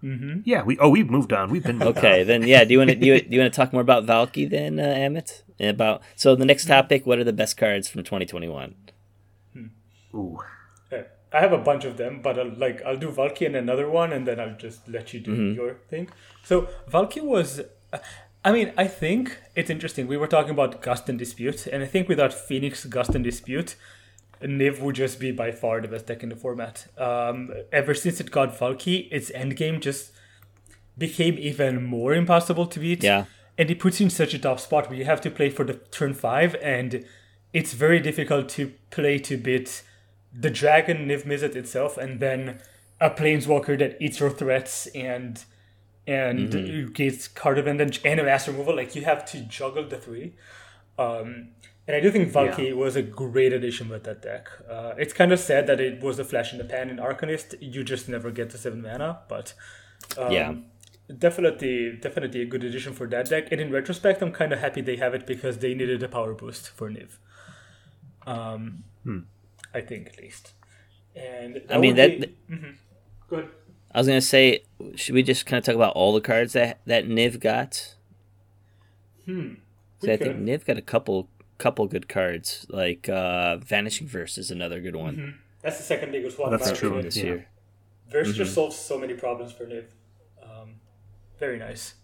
mm-hmm. 0.04 0.42
Yeah, 0.46 0.64
we 0.64 0.78
oh 0.80 0.90
we've 0.90 1.10
moved 1.10 1.34
on. 1.34 1.50
We've 1.50 1.64
been 1.64 1.78
moved 1.78 1.98
Okay, 1.98 2.22
on. 2.22 2.28
then 2.28 2.44
yeah. 2.48 2.64
Do 2.66 2.74
you 2.74 2.78
want 2.80 2.92
to 2.92 2.96
do 2.96 3.08
you, 3.08 3.22
do 3.30 3.36
you 3.36 3.42
want 3.42 3.54
to 3.54 3.58
talk 3.58 3.74
more 3.74 3.82
about 3.82 4.06
Valki 4.06 4.50
then, 4.50 4.80
uh, 4.80 4.84
Amit? 4.84 5.42
About 5.60 6.02
so 6.16 6.36
the 6.36 6.46
next 6.46 6.66
topic. 6.68 7.06
What 7.06 7.20
are 7.20 7.24
the 7.26 7.34
best 7.34 7.58
cards 7.58 7.90
from 7.90 8.04
2021? 8.04 8.76
Ooh. 10.14 10.40
Yeah, 10.92 11.04
I 11.32 11.40
have 11.40 11.54
a 11.54 11.58
bunch 11.58 11.86
of 11.86 11.98
them, 11.98 12.22
but 12.22 12.40
I'll, 12.40 12.54
like 12.56 12.82
I'll 12.86 12.98
do 12.98 13.10
Valki 13.10 13.46
and 13.46 13.56
another 13.56 13.90
one, 13.90 14.12
and 14.12 14.28
then 14.28 14.40
I'll 14.40 14.56
just 14.56 14.88
let 14.88 15.14
you 15.14 15.20
do 15.20 15.32
mm-hmm. 15.32 15.56
your 15.56 15.76
thing. 15.90 16.10
So 16.44 16.68
Valki 16.90 17.22
was, 17.22 17.62
uh, 17.94 18.00
I 18.44 18.52
mean, 18.52 18.74
I 18.78 18.88
think 18.88 19.38
it's 19.56 19.70
interesting. 19.70 20.08
We 20.08 20.18
were 20.18 20.28
talking 20.28 20.52
about 20.52 20.82
Gust 20.82 21.10
and 21.10 21.20
Dispute, 21.20 21.68
and 21.68 21.84
I 21.84 21.86
think 21.86 22.08
without 22.08 22.34
Phoenix, 22.34 22.86
Gust 22.86 23.14
and 23.14 23.24
Dispute, 23.24 23.76
Niv 24.42 24.80
would 24.80 24.96
just 24.96 25.20
be 25.20 25.32
by 25.32 25.52
far 25.52 25.82
the 25.82 25.88
best 25.88 26.08
deck 26.08 26.24
in 26.24 26.30
the 26.30 26.36
format. 26.36 26.88
Um, 26.98 27.52
ever 27.72 27.94
since 27.94 28.20
it 28.20 28.32
got 28.32 28.58
Valki, 28.58 29.10
its 29.12 29.30
endgame 29.32 29.82
just 29.82 30.12
became 30.98 31.38
even 31.38 31.84
more 31.84 32.14
impossible 32.14 32.66
to 32.68 32.80
beat. 32.80 33.04
Yeah. 33.04 33.26
And 33.58 33.70
it 33.70 33.80
puts 33.80 34.00
you 34.00 34.06
in 34.06 34.10
such 34.10 34.34
a 34.34 34.40
tough 34.40 34.62
spot 34.62 34.90
where 34.90 34.98
you 34.98 35.04
have 35.04 35.20
to 35.22 35.30
play 35.30 35.50
for 35.50 35.66
the 35.66 35.74
turn 35.74 36.14
five, 36.14 36.56
and 36.62 37.04
it's 37.52 37.74
very 37.74 38.00
difficult 38.00 38.48
to 38.50 38.74
play 38.90 39.20
to 39.20 39.36
beat 39.36 39.84
the 40.34 40.50
dragon 40.50 41.08
Niv 41.08 41.26
Mizzet 41.26 41.56
itself, 41.56 41.98
and 41.98 42.20
then 42.20 42.60
a 43.02 43.10
planeswalker 43.10 43.78
that 43.80 43.98
eats 44.02 44.20
your 44.20 44.30
threats 44.30 44.88
and 44.88 45.44
and 46.08 46.54
it 46.56 46.94
gains 46.94 47.28
card 47.28 47.58
advantage 47.60 48.02
and 48.04 48.20
a 48.20 48.24
mass 48.24 48.48
removal. 48.48 48.76
Like 48.76 48.96
you 48.96 49.06
have 49.06 49.26
to 49.26 49.42
juggle 49.42 49.88
the 49.88 49.98
three. 49.98 50.34
Um, 50.98 51.50
and 51.88 51.96
I 51.96 52.00
do 52.02 52.12
think 52.12 52.32
Valki 52.32 52.76
was 52.76 52.96
a 52.96 53.02
great 53.02 53.54
addition 53.54 53.90
with 53.90 54.04
that 54.04 54.22
deck. 54.22 54.50
Uh, 54.70 54.94
it's 54.98 55.14
kind 55.14 55.32
of 55.32 55.40
sad 55.40 55.66
that 55.68 55.80
it 55.80 56.02
was 56.04 56.20
a 56.20 56.24
flash 56.24 56.52
in 56.52 56.58
the 56.60 56.66
pan 56.66 56.90
in 56.90 56.98
Arcanist. 56.98 57.56
You 57.62 57.84
just 57.84 58.08
never 58.10 58.32
get 58.32 58.50
the 58.52 58.58
seven 58.58 58.82
mana, 58.82 59.20
but 59.28 59.54
um, 60.18 60.32
Yeah. 60.32 60.56
definitely, 61.18 61.94
definitely 62.02 62.42
a 62.42 62.46
good 62.46 62.64
addition 62.64 62.94
for 62.94 63.08
that 63.08 63.30
deck. 63.30 63.52
And 63.52 63.62
in 63.62 63.72
retrospect, 63.72 64.22
I'm 64.22 64.32
kind 64.32 64.52
of 64.54 64.60
happy 64.60 64.82
they 64.82 64.98
have 64.98 65.14
it 65.14 65.26
because 65.26 65.60
they 65.60 65.74
needed 65.74 66.04
a 66.04 66.08
power 66.10 66.34
boost 66.34 66.70
for 66.70 66.90
Niv. 66.90 67.18
Um, 68.28 68.84
I 69.74 69.82
think 69.82 70.08
at 70.08 70.18
least. 70.20 70.54
And 71.16 71.62
I 71.70 71.78
mean, 71.78 71.96
that- 71.96 72.20
be- 72.22 72.36
Mhm. 72.50 72.76
Go 73.30 73.36
ahead. 73.38 73.50
I 73.92 73.98
was 74.00 74.08
gonna 74.08 74.22
say, 74.22 74.64
should 74.96 75.16
we 75.16 75.24
just 75.24 75.46
kind 75.46 75.58
of 75.58 75.66
talk 75.66 75.76
about 75.76 75.94
all 75.94 76.14
the 76.14 76.22
cards 76.22 76.54
that 76.54 76.80
that 76.86 77.06
Niv 77.06 77.40
got? 77.40 77.96
Hmm. 79.26 79.56
'Cause 80.00 80.10
I 80.10 80.18
think. 80.18 80.38
Niv 80.38 80.66
got 80.66 80.78
a 80.78 80.82
couple 80.82 81.30
couple 81.58 81.88
good 81.88 82.08
cards, 82.08 82.66
like 82.70 83.10
uh, 83.10 83.58
Vanishing 83.58 84.08
Verse 84.08 84.38
is 84.38 84.50
another 84.50 84.80
good 84.80 84.96
one 84.96 85.40
That's 85.62 85.78
the 85.78 85.84
second 85.84 86.12
biggest 86.14 86.40
one. 86.40 86.52
That's 86.52 86.68
in 86.68 86.74
my 86.74 86.80
true, 86.80 87.02
this 87.02 87.18
yeah. 87.18 87.24
year. 87.24 87.48
Verse 88.10 88.34
just 88.34 88.54
solves 88.54 88.78
so 88.78 88.98
many 88.98 89.14
problems 89.14 89.52
for 89.52 89.66
Niv. 89.66 89.86
Um, 90.42 90.80
very 91.38 91.58
nice. 91.60 91.96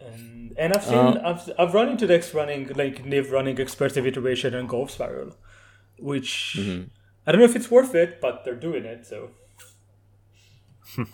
And 0.00 0.54
and 0.58 0.72
I've 0.74 0.84
seen 0.84 0.94
Uh, 0.94 1.22
I've 1.24 1.50
I've 1.58 1.74
run 1.74 1.88
into 1.88 2.06
decks 2.06 2.32
running 2.34 2.68
like 2.68 3.04
Niv 3.04 3.30
running 3.32 3.58
expressive 3.58 4.06
iteration 4.06 4.54
and 4.54 4.68
golf 4.68 4.90
spiral, 4.90 5.36
which 5.98 6.56
I 7.26 7.32
don't 7.32 7.40
know 7.40 7.44
if 7.46 7.56
it's 7.56 7.70
worth 7.70 7.94
it, 7.94 8.20
but 8.20 8.44
they're 8.44 8.54
doing 8.54 8.84
it. 8.84 9.06
So 9.06 9.30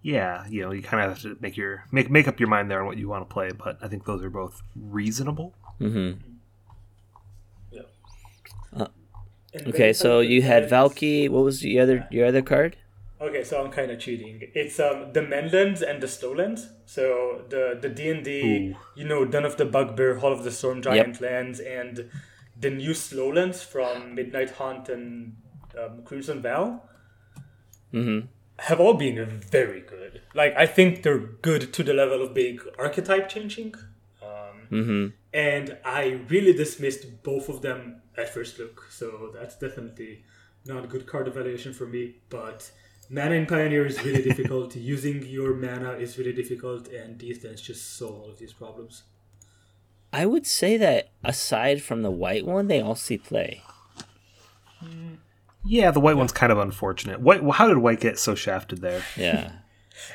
Yeah, 0.00 0.46
you 0.48 0.62
know, 0.62 0.70
you 0.70 0.80
kind 0.82 1.02
of 1.02 1.10
have 1.10 1.22
to 1.22 1.36
make 1.40 1.56
your 1.56 1.84
make 1.90 2.08
make 2.10 2.28
up 2.28 2.38
your 2.38 2.48
mind 2.48 2.70
there 2.70 2.80
on 2.80 2.86
what 2.86 2.98
you 2.98 3.08
want 3.08 3.28
to 3.28 3.32
play, 3.32 3.50
but 3.50 3.78
I 3.82 3.88
think 3.88 4.04
those 4.06 4.22
are 4.22 4.30
both 4.30 4.62
reasonable. 4.76 5.54
Mm-hmm. 5.80 6.20
yeah. 7.72 7.82
Uh, 8.76 8.86
Okay, 9.66 9.92
so 9.92 10.20
you 10.20 10.42
had 10.42 10.68
decks- 10.68 10.72
Valki. 10.72 11.28
What 11.28 11.42
was 11.42 11.60
the 11.60 11.80
other 11.80 12.06
your 12.10 12.26
other 12.26 12.42
card? 12.42 12.76
Okay, 13.20 13.42
so 13.42 13.64
I'm 13.64 13.72
kind 13.72 13.90
of 13.90 13.98
cheating. 13.98 14.40
It's 14.54 14.78
um 14.78 15.12
the 15.12 15.20
Manlands 15.20 15.82
and 15.82 16.00
the 16.00 16.06
Slowlands. 16.06 16.68
So 16.86 17.42
the 17.48 17.76
the 17.80 17.88
D 17.88 18.08
and 18.10 18.22
D, 18.24 18.76
you 18.94 19.04
know, 19.04 19.24
Den 19.24 19.44
of 19.44 19.56
the 19.56 19.64
Bugbear, 19.64 20.18
Hall 20.20 20.32
of 20.32 20.44
the 20.44 20.52
Storm 20.52 20.80
Giant 20.80 21.20
lands, 21.20 21.58
and 21.58 22.08
the 22.60 22.70
new 22.70 22.90
Slowlands 22.90 23.62
from 23.64 24.14
Midnight 24.14 24.50
Hunt 24.52 24.88
and 24.88 25.36
um, 25.78 26.02
Crimson 26.04 26.42
Vow 26.42 26.82
hmm 27.90 28.20
have 28.60 28.80
all 28.80 28.94
been 28.94 29.40
very 29.40 29.80
good. 29.80 30.20
Like 30.34 30.54
I 30.56 30.66
think 30.66 31.04
they're 31.04 31.18
good 31.18 31.72
to 31.74 31.84
the 31.84 31.94
level 31.94 32.22
of 32.22 32.34
being 32.34 32.58
archetype 32.78 33.28
changing. 33.28 33.74
Um, 34.22 34.66
hmm 34.68 35.06
and 35.32 35.76
I 35.84 36.20
really 36.28 36.52
dismissed 36.52 37.22
both 37.22 37.48
of 37.48 37.62
them 37.62 38.02
at 38.16 38.32
first 38.32 38.58
look. 38.58 38.86
So 38.90 39.30
that's 39.32 39.56
definitely 39.56 40.24
not 40.64 40.84
a 40.84 40.88
good 40.88 41.06
card 41.06 41.28
evaluation 41.28 41.72
for 41.72 41.86
me. 41.86 42.16
But 42.30 42.70
mana 43.10 43.34
in 43.36 43.46
Pioneer 43.46 43.86
is 43.86 44.02
really 44.04 44.22
difficult. 44.30 44.74
Using 44.74 45.24
your 45.24 45.54
mana 45.54 45.92
is 45.92 46.18
really 46.18 46.32
difficult, 46.32 46.88
and 46.88 47.18
these 47.18 47.38
things 47.38 47.60
just 47.60 47.96
solve 47.96 48.20
all 48.22 48.30
of 48.30 48.38
these 48.38 48.52
problems. 48.52 49.04
I 50.12 50.26
would 50.26 50.46
say 50.46 50.76
that 50.78 51.10
aside 51.22 51.82
from 51.82 52.02
the 52.02 52.10
white 52.10 52.46
one, 52.46 52.68
they 52.68 52.80
all 52.80 52.94
see 52.94 53.18
play. 53.18 53.62
Yeah, 55.64 55.90
the 55.90 56.00
white 56.00 56.16
one's 56.16 56.32
kind 56.32 56.50
of 56.52 56.58
unfortunate. 56.58 57.20
White, 57.20 57.42
how 57.52 57.68
did 57.68 57.78
white 57.78 58.00
get 58.00 58.18
so 58.18 58.34
shafted 58.34 58.80
there? 58.80 59.02
Yeah. 59.16 59.52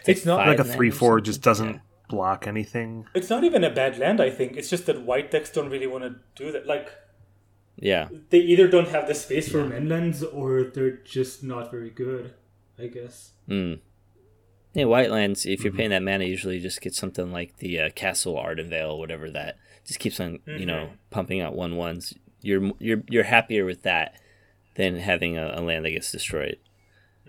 It's 0.08 0.26
not 0.26 0.48
Like 0.48 0.60
a 0.60 0.64
three 0.64 0.92
four 0.92 1.20
just 1.20 1.42
doesn't 1.42 1.82
block 2.08 2.48
anything. 2.48 3.06
it's 3.14 3.30
not 3.30 3.44
even 3.44 3.66
a 3.66 3.70
bad 3.70 3.98
land. 3.98 4.22
I 4.22 4.30
think 4.30 4.56
it's 4.56 4.70
just 4.70 4.86
that 4.86 5.02
white 5.02 5.30
decks 5.30 5.52
don't 5.52 5.70
really 5.70 5.88
want 5.88 6.06
to 6.06 6.16
do 6.42 6.54
that. 6.54 6.66
Like 6.66 6.90
Yeah. 7.76 8.08
they 8.30 8.38
either 8.40 8.70
don't 8.70 8.88
have 8.88 9.08
the 9.10 9.14
space 9.14 9.50
for 9.52 9.58
manlands, 9.66 10.24
or 10.34 10.64
they're 10.64 10.98
just 11.04 11.44
not 11.44 11.70
very 11.70 11.90
good. 11.90 12.34
I 12.80 12.88
guess. 12.88 13.34
Mm. 13.50 13.82
Yeah, 14.74 14.86
white 14.86 15.12
lands. 15.12 15.46
If 15.46 15.60
Mm-hmm. 15.60 15.64
you're 15.68 15.74
paying 15.74 15.90
that 15.92 16.04
mana, 16.04 16.26
usually 16.26 16.56
you 16.56 16.62
just 16.62 16.82
get 16.82 16.96
something 16.96 17.32
like 17.32 17.58
the 17.58 17.80
uh, 17.80 17.90
Castle 17.92 18.36
Ardenvale, 18.36 18.98
whatever 18.98 19.30
that 19.32 19.58
just 19.86 20.00
keeps 20.00 20.20
on, 20.20 20.40
you 20.48 20.66
know, 20.66 20.86
Mm-hmm. 20.86 20.96
pumping 21.12 21.42
out 21.42 21.56
one 21.56 21.76
ones. 21.76 22.14
You're 22.42 22.72
you're 22.80 23.04
you're 23.10 23.24
happier 23.24 23.66
with 23.66 23.84
that 23.84 24.16
than 24.76 24.98
having 24.98 25.38
a, 25.38 25.54
a 25.56 25.62
land 25.62 25.86
that 25.86 25.92
gets 25.92 26.12
destroyed. 26.12 26.58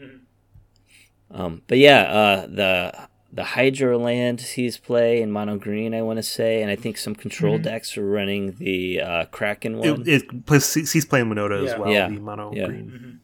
Mm-hmm. 0.01 1.41
Um, 1.41 1.63
but 1.69 1.79
yeah, 1.79 2.03
uh, 2.03 2.47
the 2.47 3.09
the 3.33 3.45
Hydro 3.45 3.99
land 3.99 4.41
sees 4.41 4.77
play 4.79 5.21
in 5.21 5.31
mono 5.33 5.57
green, 5.59 5.93
I 5.95 6.03
want 6.03 6.19
to 6.19 6.23
say, 6.23 6.63
and 6.63 6.71
I 6.71 6.77
think 6.77 6.97
some 6.97 7.15
control 7.15 7.55
Mm-hmm. 7.55 7.65
decks 7.65 7.99
are 7.99 8.07
running 8.09 8.53
the 8.59 9.01
uh, 9.01 9.25
Kraken 9.27 9.79
one. 9.79 10.03
It, 10.03 10.09
it 10.09 10.47
plays, 10.47 10.73
he's 10.93 11.05
playing 11.05 11.27
Winota 11.27 11.65
as 11.65 11.73
Yeah. 11.73 11.79
well. 11.79 11.91
Yeah. 11.93 12.09
The 12.09 12.21
mono 12.21 12.53
Yeah. 12.55 12.67
green. 12.67 13.21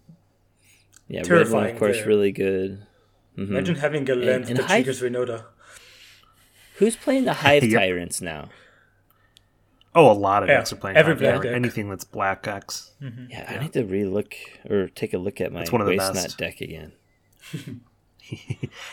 yeah, 1.09 1.22
red 1.28 1.50
one, 1.50 1.66
of 1.66 1.78
course, 1.78 1.98
there. 1.98 2.06
really 2.09 2.33
good. 2.33 2.85
Mhm. 3.40 3.48
Imagine 3.48 3.74
having 3.76 4.11
a 4.11 4.14
land 4.14 4.48
and 4.48 4.59
that 4.59 4.66
Hyd- 4.66 4.85
triggers 4.85 5.00
Winota. 5.03 5.44
Who's 6.76 6.96
playing 6.96 7.24
the 7.24 7.33
Hive 7.35 7.64
Yep. 7.72 7.81
Tyrants 7.81 8.20
now? 8.20 8.48
Oh, 9.94 10.11
a 10.11 10.12
lot 10.14 10.42
of 10.44 10.48
Yeah, 10.48 10.59
decks 10.59 10.72
are 10.72 10.76
playing 10.76 10.96
every 10.96 11.14
Hive 11.14 11.20
black 11.20 11.42
deck. 11.42 11.53
Anything 11.55 11.88
that's 11.90 12.05
black 12.05 12.46
X. 12.46 12.92
Yeah, 13.00 13.46
I 13.48 13.62
need 13.62 13.72
to 13.72 13.83
relook 13.85 14.35
or 14.68 14.88
take 14.88 15.12
a 15.14 15.18
look 15.18 15.40
at 15.40 15.53
my 15.53 15.62
It's 15.62 15.72
one 15.72 15.81
of 15.81 15.87
the 15.87 15.96
Waste 15.96 16.12
best. 16.14 16.29
Nut 16.29 16.37
deck 16.38 16.61
again. 16.61 16.92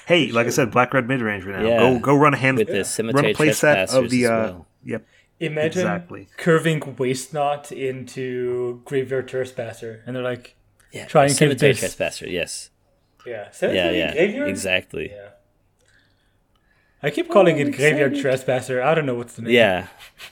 Hey, 0.08 0.32
like 0.32 0.48
I 0.48 0.50
said, 0.50 0.72
black 0.72 0.96
red 0.96 1.08
mid 1.08 1.22
range 1.22 1.44
right 1.46 1.62
now. 1.62 1.68
Yeah. 1.68 1.78
Go 1.80 2.00
go 2.00 2.16
run 2.18 2.34
a 2.34 2.38
hand 2.38 2.58
With 2.58 2.68
the 2.70 2.74
run 2.78 2.86
Cemetery 2.86 3.32
a 3.32 3.36
play 3.36 3.52
set 3.54 3.94
of 3.94 4.10
the 4.10 4.24
as 4.26 4.30
uh 4.32 4.34
well. 4.34 4.68
Yep. 4.84 5.06
Imagine 5.40 5.82
Exactly. 5.82 6.28
curving 6.38 6.96
Waste 6.98 7.34
Not 7.36 7.72
into 7.72 8.82
Graveyard 8.86 9.28
Trespasser, 9.28 10.02
and 10.08 10.16
they're 10.16 10.24
like, 10.24 10.56
Yeah, 10.92 11.06
Try 11.06 11.26
and 11.26 11.30
kill 11.32 11.50
Cemetery 11.50 11.74
base. 11.74 11.80
Trespasser, 11.82 12.28
yes. 12.28 12.72
Yeah, 13.28 13.50
Yeah, 13.62 13.92
yeah, 13.92 14.14
Graveyard? 14.14 14.50
exactly. 14.50 15.12
Yeah. 15.12 15.30
I 17.04 17.12
keep 17.12 17.30
calling 17.30 17.58
Oh, 17.58 17.60
it 17.60 17.76
Graveyard 17.76 18.14
excited. 18.14 18.22
Trespasser. 18.22 18.82
I 18.82 18.96
don't 18.96 19.06
know 19.06 19.14
what's 19.14 19.36
the 19.36 19.44
name. 19.44 19.54
Yeah, 19.54 19.88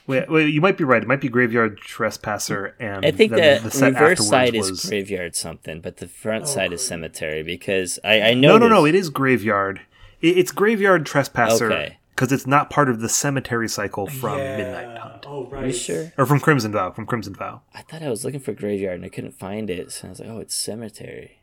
Wait, 0.08 0.28
wait, 0.28 0.52
you 0.52 0.60
might 0.60 0.76
be 0.76 0.82
right. 0.82 1.00
It 1.00 1.06
might 1.06 1.20
be 1.20 1.28
Graveyard 1.28 1.78
Trespasser, 1.78 2.74
and 2.80 3.06
I 3.06 3.12
think 3.12 3.32
then 3.32 3.62
the, 3.62 3.70
set 3.70 3.92
reverse 3.94 4.26
side 4.26 4.54
was... 4.56 4.70
is 4.70 4.84
graveyard 4.84 5.36
something, 5.36 5.80
but 5.80 5.98
the 5.98 6.08
front 6.08 6.42
Oh, 6.44 6.46
side 6.48 6.72
is 6.72 6.84
cemetery 6.84 7.44
because 7.44 8.00
I, 8.02 8.20
I 8.20 8.34
know 8.34 8.58
No, 8.58 8.66
no, 8.66 8.68
no. 8.68 8.84
It 8.86 8.96
is 8.96 9.10
Graveyard. 9.10 9.80
It, 10.20 10.38
it's 10.38 10.50
Graveyard 10.50 11.06
Trespasser 11.06 11.72
Okay. 11.72 11.98
because 12.16 12.32
it's 12.32 12.48
not 12.48 12.68
part 12.68 12.88
of 12.88 12.98
the 13.00 13.08
cemetery 13.08 13.68
cycle 13.68 14.08
from 14.08 14.38
Yeah. 14.38 14.56
Midnight 14.56 14.98
Hunt 14.98 15.24
Oh, 15.28 15.46
right. 15.46 15.62
Are 15.64 15.66
you 15.68 15.72
sure? 15.72 16.12
or 16.18 16.26
from 16.26 16.40
Crimson 16.40 16.72
Vow. 16.72 16.90
From 16.90 17.06
Crimson 17.06 17.34
Vow. 17.34 17.62
I 17.74 17.82
thought 17.82 18.02
I 18.02 18.08
was 18.10 18.24
looking 18.24 18.40
for 18.40 18.52
graveyard 18.52 18.96
and 18.96 19.04
I 19.04 19.08
couldn't 19.08 19.38
find 19.38 19.70
it, 19.70 19.92
so 19.92 20.08
I 20.08 20.10
was 20.10 20.18
like, 20.20 20.28
oh, 20.28 20.40
it's 20.40 20.54
cemetery. 20.54 21.42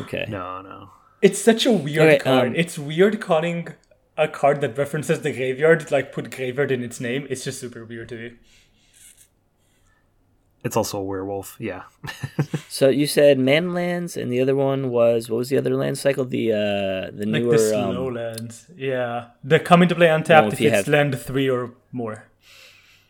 Okay. 0.00 0.26
No, 0.28 0.60
no. 0.62 0.90
It's 1.20 1.38
such 1.40 1.66
a 1.66 1.72
weird 1.72 2.08
Okay, 2.08 2.18
card. 2.18 2.48
um, 2.48 2.54
it's 2.56 2.78
weird 2.78 3.20
calling 3.20 3.68
a 4.16 4.26
card 4.28 4.60
that 4.60 4.76
references 4.76 5.20
the 5.20 5.32
graveyard, 5.32 5.90
like 5.90 6.12
put 6.12 6.30
graveyard 6.34 6.70
in 6.72 6.82
its 6.82 7.00
name. 7.00 7.26
It's 7.30 7.44
just 7.44 7.60
super 7.60 7.84
weird 7.84 8.08
to 8.10 8.16
me. 8.16 8.32
It's 10.64 10.76
also 10.76 10.98
a 10.98 11.02
werewolf. 11.02 11.56
Yeah. 11.58 11.82
So 12.68 12.88
you 12.88 13.06
said 13.06 13.38
Manlands, 13.38 14.16
and 14.20 14.32
the 14.32 14.40
other 14.40 14.56
one 14.56 14.88
was 14.88 15.28
what 15.28 15.36
was 15.36 15.50
the 15.50 15.58
other 15.58 15.74
land 15.76 15.98
cycle? 15.98 16.24
The 16.24 16.52
uh, 16.52 17.10
the 17.12 17.26
Like 17.26 17.42
newer. 17.42 17.58
the 17.58 17.78
um, 17.78 17.92
slow 17.94 18.06
lands. 18.08 18.66
Yeah. 18.74 19.26
They 19.44 19.58
come 19.58 19.82
into 19.82 19.94
play 19.94 20.08
untapped 20.08 20.44
Well, 20.44 20.52
if 20.52 20.54
if, 20.54 20.60
you 20.60 20.68
it's 20.68 20.76
have- 20.78 20.88
land 20.88 21.18
three 21.20 21.50
or 21.50 21.74
more. 21.92 22.24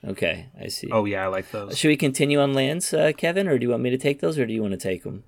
okay, 0.04 0.48
I 0.60 0.66
see. 0.66 0.90
oh 0.90 1.04
yeah, 1.04 1.24
I 1.24 1.28
like 1.28 1.48
those. 1.52 1.78
Should 1.78 1.88
we 1.88 1.96
continue 1.96 2.40
on 2.40 2.54
lands, 2.54 2.92
uh, 2.92 3.12
Kevin, 3.16 3.46
or 3.46 3.56
do 3.56 3.64
you 3.66 3.70
want 3.70 3.84
me 3.84 3.90
to 3.90 3.96
take 3.98 4.18
those, 4.20 4.36
or 4.36 4.46
do 4.46 4.52
you 4.52 4.60
want 4.62 4.72
to 4.72 4.88
take 4.90 5.04
them? 5.04 5.22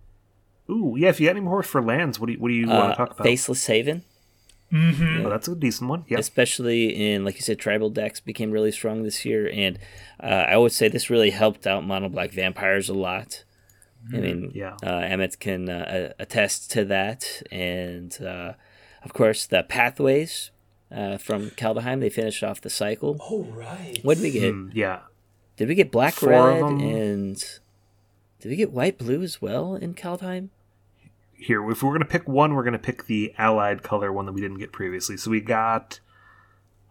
Ooh, 0.71 0.95
yeah. 0.99 1.09
If 1.11 1.21
you 1.21 1.27
got 1.27 1.33
any 1.37 1.41
more 1.41 1.63
for 1.63 1.83
lands, 1.83 2.19
what 2.19 2.27
do 2.27 2.33
you, 2.33 2.39
what 2.39 2.49
do 2.49 2.55
you 2.55 2.69
want 2.69 2.85
Uh, 2.85 2.89
to 2.91 2.97
talk 2.97 3.11
about? 3.13 3.25
Faceless 3.27 3.67
Haven, 3.67 4.03
Oh, 4.73 5.29
that's 5.29 5.47
a 5.47 5.55
decent 5.55 5.89
one. 5.89 6.05
Yeah. 6.09 6.19
especially 6.19 6.89
in 7.13 7.25
like 7.25 7.37
you 7.37 7.43
said, 7.43 7.59
tribal 7.61 7.91
decks 7.91 8.19
became 8.21 8.51
really 8.51 8.73
strong 8.73 9.03
this 9.05 9.25
year, 9.25 9.49
and 9.53 9.79
uh, 10.21 10.27
I 10.49 10.57
would 10.57 10.73
say 10.73 10.89
this 10.89 11.11
really 11.11 11.31
helped 11.31 11.67
out 11.67 11.85
mono 11.87 12.09
black 12.09 12.33
vampires 12.33 12.89
a 12.89 12.95
lot. 12.95 13.45
I 14.13 14.17
mean, 14.19 14.51
Yeah. 14.55 14.77
uh, 14.83 14.97
Emmett 14.99 15.39
can 15.39 15.69
uh, 15.69 16.13
attest 16.19 16.71
to 16.73 16.85
that, 16.87 17.43
and 17.53 18.19
uh, 18.21 18.55
of 19.05 19.13
course 19.13 19.47
the 19.47 19.63
pathways 19.63 20.51
uh, 20.91 21.19
from 21.19 21.51
Kaldheim. 21.51 22.01
They 22.01 22.11
finished 22.11 22.43
off 22.43 22.61
the 22.61 22.69
cycle. 22.71 23.17
Oh, 23.31 23.45
right. 23.45 23.99
What 24.03 24.17
did 24.17 24.25
we 24.25 24.31
get? 24.33 24.53
Mm, 24.55 24.71
yeah. 24.75 25.01
Did 25.57 25.69
we 25.69 25.75
get 25.77 25.93
black, 25.93 26.15
Four 26.15 26.31
red, 26.31 26.63
and 26.65 27.37
did 28.41 28.49
we 28.49 28.57
get 28.57 28.73
white, 28.73 28.99
blue 28.99 29.23
as 29.23 29.41
well 29.41 29.75
in 29.77 29.95
Kaldheim? 29.95 30.49
Here, 31.37 31.69
if 31.71 31.83
we're 31.83 31.93
gonna 31.93 32.05
pick 32.05 32.27
one, 32.29 32.55
we're 32.55 32.65
gonna 32.65 32.79
pick 32.79 33.07
the 33.07 33.35
allied 33.39 33.83
color 33.83 34.13
one 34.13 34.27
that 34.27 34.33
we 34.33 34.41
didn't 34.41 34.59
get 34.59 34.73
previously. 34.73 35.17
So 35.17 35.31
we 35.31 35.41
got 35.41 36.01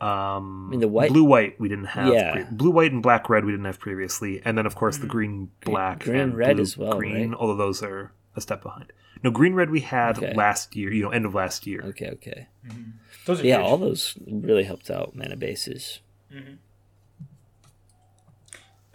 um 0.01 0.67
I 0.67 0.71
mean, 0.71 0.79
the 0.81 0.87
white- 0.87 1.09
blue 1.11 1.23
white 1.23 1.59
we 1.59 1.69
didn't 1.69 1.85
have 1.85 2.13
Yeah. 2.13 2.31
pre- 2.33 2.45
blue 2.51 2.71
white 2.71 2.91
and 2.91 3.01
black 3.01 3.29
red 3.29 3.45
we 3.45 3.51
didn't 3.51 3.65
have 3.65 3.79
previously 3.79 4.41
and 4.43 4.57
then 4.57 4.65
of 4.65 4.75
course 4.75 4.97
the 4.97 5.05
mm. 5.05 5.09
green 5.11 5.51
black 5.63 5.99
green, 6.03 6.19
and 6.19 6.37
red 6.37 6.55
blue 6.57 6.63
as 6.63 6.77
well, 6.77 6.97
green 6.97 7.29
right? 7.29 7.37
all 7.39 7.55
those 7.55 7.81
are 7.81 8.11
a 8.35 8.41
step 8.41 8.61
behind. 8.63 8.91
No, 9.23 9.31
green 9.31 9.53
red 9.53 9.69
we 9.69 9.79
had 9.79 10.17
Okay. 10.17 10.33
last 10.33 10.75
year. 10.75 10.91
You 10.91 11.03
know, 11.03 11.09
end 11.11 11.25
of 11.25 11.33
last 11.33 11.65
year. 11.65 11.81
Okay, 11.85 12.09
okay. 12.09 12.47
Mm-hmm. 12.67 12.81
Those 13.25 13.41
are 13.41 13.45
Yeah, 13.45 13.59
huge. 13.59 13.65
all 13.65 13.77
those 13.77 14.17
really 14.27 14.63
helped 14.65 14.89
out 14.91 15.15
mana 15.15 15.37
bases. 15.37 16.01
Mm-hmm. 16.33 16.55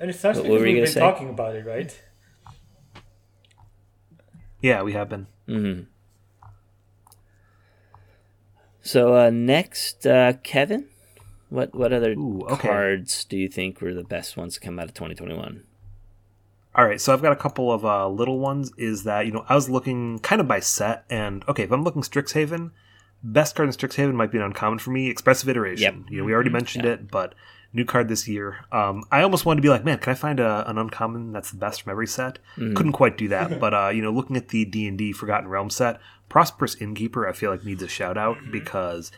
and 0.01 0.11
it's 0.11 0.23
nice 0.23 0.37
What 0.37 0.43
because 0.45 0.61
were 0.61 0.67
you 0.67 0.75
we've 0.75 0.75
gonna 0.77 0.85
been 0.87 0.93
say? 0.93 1.01
talking 1.01 1.29
about 1.31 1.55
it, 1.57 1.65
right? 1.65 2.03
Yeah, 4.61 4.83
we 4.83 4.93
have 4.93 5.09
been. 5.09 5.27
hmm 5.47 5.81
So 8.81 9.17
uh, 9.17 9.31
next, 9.31 10.07
uh, 10.07 10.35
Kevin, 10.43 10.87
what 11.49 11.75
what 11.75 11.93
other 11.93 12.13
Ooh, 12.13 12.43
okay. 12.51 12.69
cards 12.69 13.25
do 13.25 13.37
you 13.37 13.49
think 13.49 13.81
were 13.81 13.95
the 13.95 14.05
best 14.05 14.37
ones 14.37 14.55
to 14.55 14.61
come 14.61 14.79
out 14.79 14.87
of 14.87 14.95
2021? 14.95 15.65
All 16.75 16.85
right, 16.87 17.01
so 17.01 17.13
I've 17.13 17.23
got 17.23 17.33
a 17.33 17.37
couple 17.37 17.73
of 17.73 17.85
uh, 17.85 18.09
little 18.09 18.39
ones. 18.39 18.73
Is 18.77 19.05
that 19.05 19.27
you 19.27 19.33
know 19.33 19.45
I 19.49 19.55
was 19.55 19.69
looking 19.69 20.19
kind 20.21 20.41
of 20.41 20.49
by 20.49 20.61
set, 20.61 21.05
and 21.11 21.45
okay, 21.49 21.65
if 21.65 21.73
I'm 21.73 21.83
looking 21.83 22.03
Strixhaven, 22.03 22.71
best 23.23 23.55
card 23.57 23.69
in 23.69 23.75
Strixhaven 23.75 24.15
might 24.15 24.31
be 24.31 24.39
an 24.39 24.45
uncommon 24.45 24.79
for 24.79 24.91
me. 24.91 25.09
Expressive 25.11 25.49
Iteration. 25.49 25.83
Yep. 25.83 25.95
Mm-hmm. 25.95 26.15
You 26.15 26.21
know, 26.21 26.25
we 26.25 26.33
already 26.33 26.51
mentioned 26.51 26.85
it, 26.85 27.11
but 27.11 27.35
new 27.73 27.85
card 27.85 28.09
this 28.09 28.27
year. 28.27 28.65
Um, 28.73 29.05
I 29.11 29.23
almost 29.23 29.45
wanted 29.45 29.59
to 29.59 29.63
be 29.63 29.69
like, 29.69 29.85
man, 29.85 29.99
can 29.99 30.11
I 30.11 30.15
find 30.15 30.41
a, 30.41 30.69
an 30.69 30.79
uncommon 30.79 31.33
that's 31.33 31.51
the 31.51 31.59
best 31.59 31.83
from 31.83 31.91
every 31.91 32.07
set? 32.07 32.39
Mm-hmm. 32.57 32.75
Couldn't 32.75 32.93
quite 32.93 33.19
do 33.19 33.29
that, 33.29 33.61
but 33.61 33.75
uh, 33.75 33.89
you 33.89 34.03
know, 34.03 34.11
looking 34.11 34.37
at 34.37 34.49
the 34.49 34.65
D 34.65 34.87
and 34.89 34.97
D 34.99 35.13
Forgotten 35.13 35.49
Realm 35.49 35.71
set, 35.71 36.01
Prosperous 36.29 36.77
Innkeeper, 36.77 37.29
I 37.29 37.33
feel 37.33 37.51
like 37.51 37.65
needs 37.65 37.83
a 37.83 37.89
shout 37.89 38.17
out 38.17 38.39
because 38.51 39.11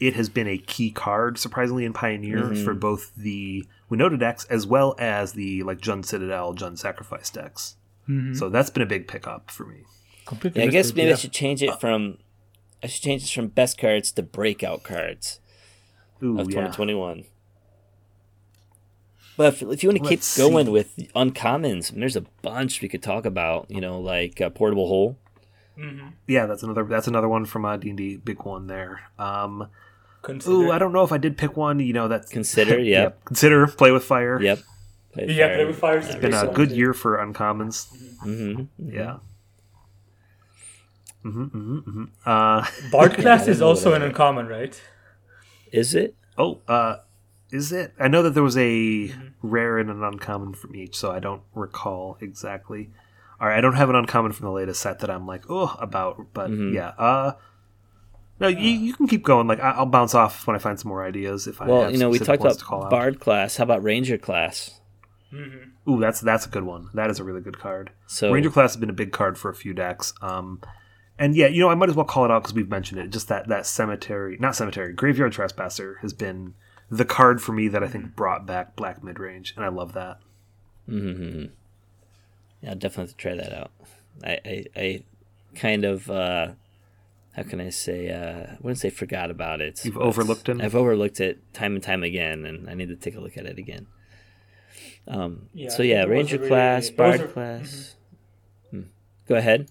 it 0.00 0.14
has 0.14 0.28
been 0.28 0.46
a 0.46 0.58
key 0.58 0.90
card, 0.90 1.38
surprisingly, 1.38 1.84
in 1.84 1.92
Pioneer 1.92 2.44
Mm-hmm. 2.44 2.64
for 2.64 2.74
both 2.74 3.12
the 3.16 3.66
Winota 3.90 4.18
decks 4.18 4.44
as 4.44 4.66
well 4.66 4.94
as 4.98 5.32
the 5.32 5.62
like 5.64 5.78
Jund 5.78 6.04
Citadel, 6.04 6.54
Jund 6.54 6.78
Sacrifice 6.78 7.30
decks. 7.30 7.76
So 8.32 8.48
that's 8.48 8.70
been 8.70 8.82
a 8.82 8.86
big 8.86 9.06
pickup 9.06 9.50
for 9.50 9.66
me. 9.66 9.84
Yeah, 10.54 10.62
I 10.62 10.66
guess 10.68 10.94
maybe 10.94 11.08
yeah. 11.08 11.12
I 11.12 11.16
should 11.16 11.32
change 11.32 11.62
it 11.62 11.78
from 11.78 12.16
I 12.82 12.86
should 12.86 13.02
change 13.02 13.20
this 13.20 13.30
from 13.30 13.48
best 13.48 13.76
cards 13.76 14.12
to 14.12 14.22
breakout 14.22 14.82
cards 14.82 15.40
Ooh, 16.22 16.38
of 16.38 16.46
yeah. 16.48 16.68
2021. 16.68 17.24
But 19.38 19.54
if, 19.54 19.62
if 19.62 19.84
you 19.84 19.88
want 19.88 20.02
to 20.02 20.08
keep 20.08 20.18
Let's 20.18 20.36
going 20.36 20.66
see. 20.66 20.72
with 20.72 20.96
uncommons, 21.14 21.92
there's 21.92 22.16
a 22.16 22.22
bunch 22.42 22.82
we 22.82 22.88
could 22.88 23.04
talk 23.04 23.24
about. 23.24 23.70
You 23.70 23.80
know, 23.80 24.00
like 24.00 24.40
uh, 24.40 24.50
portable 24.50 24.88
hole. 24.88 25.16
Yeah, 26.26 26.46
that's 26.46 26.64
another 26.64 26.82
that's 26.82 27.06
another 27.06 27.28
one 27.28 27.44
from 27.44 27.64
uh, 27.64 27.76
D 27.76 27.90
and 27.90 27.96
D, 27.96 28.16
big 28.16 28.42
one 28.42 28.66
there. 28.66 29.02
Um, 29.16 29.68
Consider. 30.22 30.52
ooh, 30.52 30.72
I 30.72 30.80
don't 30.80 30.92
know 30.92 31.04
if 31.04 31.12
I 31.12 31.18
did 31.18 31.38
pick 31.38 31.56
one. 31.56 31.78
You 31.78 31.92
know, 31.92 32.08
that's 32.08 32.32
Consider, 32.32 32.80
yep. 32.80 33.24
Consider 33.24 33.68
play 33.68 33.92
with 33.92 34.02
fire. 34.02 34.42
Yep. 34.42 34.58
Play 35.12 35.26
Yeah, 35.28 35.54
Play 35.54 35.64
with 35.66 35.78
Fire 35.78 35.98
is 35.98 36.16
been 36.16 36.34
a 36.34 36.48
good 36.48 36.72
year 36.72 36.92
for 36.92 37.18
uncommons. 37.18 37.86
hmm 38.18 38.62
Yeah. 38.76 39.18
hmm 41.22 41.44
hmm 41.44 41.78
hmm 41.78 42.04
Uh, 42.26 42.66
Bard 42.90 43.14
class 43.14 43.46
is 43.46 43.62
also 43.62 43.94
an 43.94 44.02
uncommon, 44.02 44.48
right? 44.48 44.82
Is 45.70 45.94
it? 45.94 46.16
oh, 46.36 46.60
uh, 46.66 46.96
is 47.50 47.72
it? 47.72 47.94
I 47.98 48.08
know 48.08 48.22
that 48.22 48.30
there 48.34 48.42
was 48.42 48.56
a 48.58 49.12
rare 49.42 49.78
and 49.78 49.90
an 49.90 50.02
uncommon 50.02 50.54
from 50.54 50.74
each, 50.76 50.96
so 50.96 51.10
I 51.10 51.18
don't 51.18 51.42
recall 51.54 52.18
exactly. 52.20 52.90
All 53.40 53.46
right, 53.48 53.56
I 53.58 53.60
don't 53.60 53.74
have 53.76 53.88
an 53.88 53.96
uncommon 53.96 54.32
from 54.32 54.46
the 54.46 54.52
latest 54.52 54.80
set 54.80 54.98
that 55.00 55.10
I'm 55.10 55.26
like, 55.26 55.44
oh, 55.48 55.76
about, 55.80 56.26
but 56.32 56.50
Mm-hmm. 56.50 56.74
yeah. 56.74 56.88
Uh, 56.98 57.32
no, 58.40 58.48
you, 58.48 58.70
you 58.70 58.94
can 58.94 59.06
keep 59.08 59.24
going. 59.24 59.46
Like 59.48 59.60
I- 59.60 59.72
I'll 59.72 59.86
bounce 59.86 60.14
off 60.14 60.46
when 60.46 60.54
I 60.56 60.58
find 60.58 60.78
some 60.78 60.88
more 60.90 61.04
ideas. 61.04 61.46
If 61.46 61.60
I 61.60 61.66
Well, 61.66 61.90
you 61.90 61.98
know, 61.98 62.08
we 62.10 62.18
talked 62.18 62.40
about 62.40 62.58
to 62.58 62.64
call 62.64 62.84
out. 62.84 62.90
Bard 62.90 63.18
class. 63.20 63.56
How 63.56 63.64
about 63.64 63.82
Ranger 63.82 64.18
class? 64.18 64.80
Ooh, 65.88 65.98
that's 66.00 66.20
that's 66.20 66.46
a 66.46 66.48
good 66.48 66.62
one. 66.64 66.88
That 66.94 67.10
is 67.10 67.18
a 67.18 67.24
really 67.24 67.40
good 67.40 67.58
card. 67.58 67.90
So 68.06 68.32
Ranger 68.32 68.50
class 68.50 68.70
has 68.72 68.76
been 68.80 68.90
a 68.90 68.94
big 68.94 69.12
card 69.12 69.36
for 69.38 69.50
a 69.50 69.54
few 69.54 69.74
decks. 69.74 70.12
Um, 70.22 70.60
and 71.18 71.34
yeah, 71.36 71.48
you 71.48 71.60
know, 71.60 71.68
I 71.68 71.74
might 71.74 71.88
as 71.88 71.96
well 71.96 72.04
call 72.04 72.24
it 72.24 72.30
out 72.30 72.42
because 72.42 72.54
we've 72.54 72.68
mentioned 72.68 73.00
it. 73.00 73.08
Just 73.10 73.28
that 73.28 73.48
that 73.48 73.66
cemetery, 73.66 74.36
not 74.40 74.54
cemetery, 74.56 74.92
graveyard 74.92 75.32
trespasser 75.32 75.98
has 76.02 76.12
been 76.12 76.54
the 76.90 77.04
card 77.04 77.42
for 77.42 77.52
me 77.52 77.68
that 77.68 77.82
I 77.82 77.88
think 77.88 78.14
brought 78.16 78.46
back 78.46 78.76
black 78.76 79.02
mid 79.04 79.18
range, 79.18 79.52
and 79.56 79.64
I 79.64 79.68
love 79.68 79.92
that. 79.92 80.18
yeah, 80.86 81.46
I'll 82.66 82.74
definitely 82.74 83.02
have 83.04 83.10
to 83.10 83.16
try 83.16 83.34
that 83.34 83.52
out. 83.52 83.70
I, 84.24 84.38
I, 84.44 84.64
I 84.76 85.02
kind 85.54 85.84
of, 85.84 86.10
uh, 86.10 86.48
how 87.36 87.42
can 87.44 87.60
I 87.60 87.70
say, 87.70 88.10
uh, 88.10 88.52
I 88.54 88.56
wouldn't 88.60 88.78
say 88.78 88.90
forgot 88.90 89.30
about 89.30 89.60
it. 89.60 89.84
You've 89.84 89.98
overlooked 89.98 90.48
it? 90.48 90.60
I've 90.60 90.74
overlooked 90.74 91.20
it 91.20 91.52
time 91.54 91.74
and 91.74 91.82
time 91.82 92.02
again, 92.02 92.44
and 92.44 92.68
I 92.68 92.74
need 92.74 92.88
to 92.88 92.96
take 92.96 93.14
a 93.16 93.20
look 93.20 93.36
at 93.36 93.46
it 93.46 93.58
again. 93.58 93.86
Um, 95.06 95.48
Yeah, 95.54 95.70
so 95.70 95.82
yeah, 95.82 96.04
Ranger 96.04 96.36
really- 96.36 96.48
class, 96.48 96.90
Bard 96.90 97.20
are- 97.20 97.24
mm-hmm. 97.24 97.32
class. 97.32 97.94
Hmm. 98.70 98.82
Go 99.28 99.36
ahead. 99.36 99.68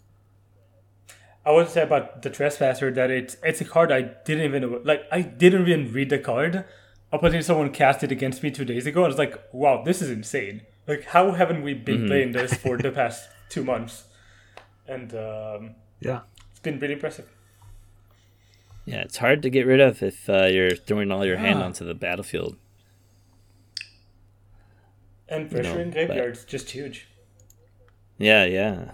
I 1.46 1.52
want 1.52 1.68
to 1.68 1.74
say 1.74 1.82
about 1.84 2.24
the 2.24 2.30
trespasser 2.30 2.92
that 2.92 3.10
it's 3.10 3.38
it's 3.42 3.62
a 3.62 3.66
card 3.66 3.90
I 3.90 4.02
didn't 4.02 4.44
even 4.44 4.84
like. 4.84 5.04
I 5.12 5.22
didn't 5.22 5.62
even 5.68 5.94
read 5.94 6.10
the 6.10 6.20
card 6.20 6.66
until 7.12 7.42
someone 7.42 7.72
cast 7.72 8.04
it 8.04 8.12
against 8.12 8.44
me 8.44 8.52
two 8.52 8.66
days 8.66 8.86
ago. 8.86 9.04
I 9.04 9.08
was 9.08 9.18
like, 9.18 9.36
"Wow, 9.54 9.84
this 9.84 10.02
is 10.02 10.10
insane! 10.10 10.62
Like, 10.88 11.06
how 11.06 11.32
haven't 11.32 11.62
we 11.64 11.74
been 11.74 12.00
Mm-hmm. 12.00 12.08
playing 12.08 12.32
this 12.34 12.54
for 12.56 12.78
the 12.78 12.92
past 13.02 13.30
two 13.50 13.64
months?" 13.64 14.04
And 14.88 15.14
um, 15.14 15.76
Yeah, 16.00 16.22
it's 16.52 16.60
been 16.60 16.80
really 16.80 16.94
impressive. 16.94 17.28
Yeah, 18.86 19.02
it's 19.02 19.18
hard 19.18 19.42
to 19.42 19.50
get 19.50 19.66
rid 19.66 19.82
of 19.82 20.02
if 20.02 20.30
uh, 20.30 20.46
you're 20.46 20.76
throwing 20.76 21.12
all 21.12 21.26
your 21.26 21.38
hand 21.38 21.60
onto 21.62 21.86
the 21.86 21.94
battlefield. 21.94 22.56
And 25.30 25.52
pressure 25.52 25.76
know, 25.76 25.80
in 25.82 25.92
graveyards 25.92 26.46
just 26.46 26.70
huge. 26.70 27.08
Yeah, 28.18 28.46
yeah. 28.46 28.92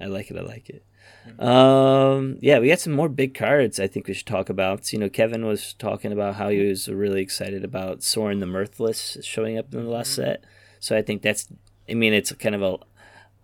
I 0.00 0.06
like 0.06 0.30
it. 0.32 0.36
I 0.36 0.40
like 0.40 0.68
it. 0.68 0.82
Um, 1.38 2.38
yeah, 2.40 2.58
we 2.58 2.68
got 2.68 2.80
some 2.80 2.92
more 2.92 3.08
big 3.08 3.34
cards 3.34 3.78
I 3.80 3.86
think 3.86 4.06
we 4.08 4.14
should 4.14 4.26
talk 4.26 4.48
about. 4.48 4.92
You 4.92 4.98
know, 4.98 5.08
Kevin 5.08 5.46
was 5.46 5.74
talking 5.74 6.12
about 6.12 6.34
how 6.36 6.48
he 6.48 6.60
was 6.60 6.88
really 6.88 7.20
excited 7.22 7.64
about 7.64 8.02
Sorin 8.02 8.40
the 8.40 8.46
Mirthless 8.46 9.18
showing 9.24 9.58
up 9.58 9.72
in 9.74 9.84
the 9.84 9.90
last 9.90 10.14
set. 10.14 10.44
So 10.80 10.96
I 10.96 11.02
think 11.02 11.22
that's, 11.22 11.48
I 11.88 11.94
mean, 11.94 12.12
it's 12.12 12.32
kind 12.32 12.54
of 12.54 12.62
a, 12.62 12.78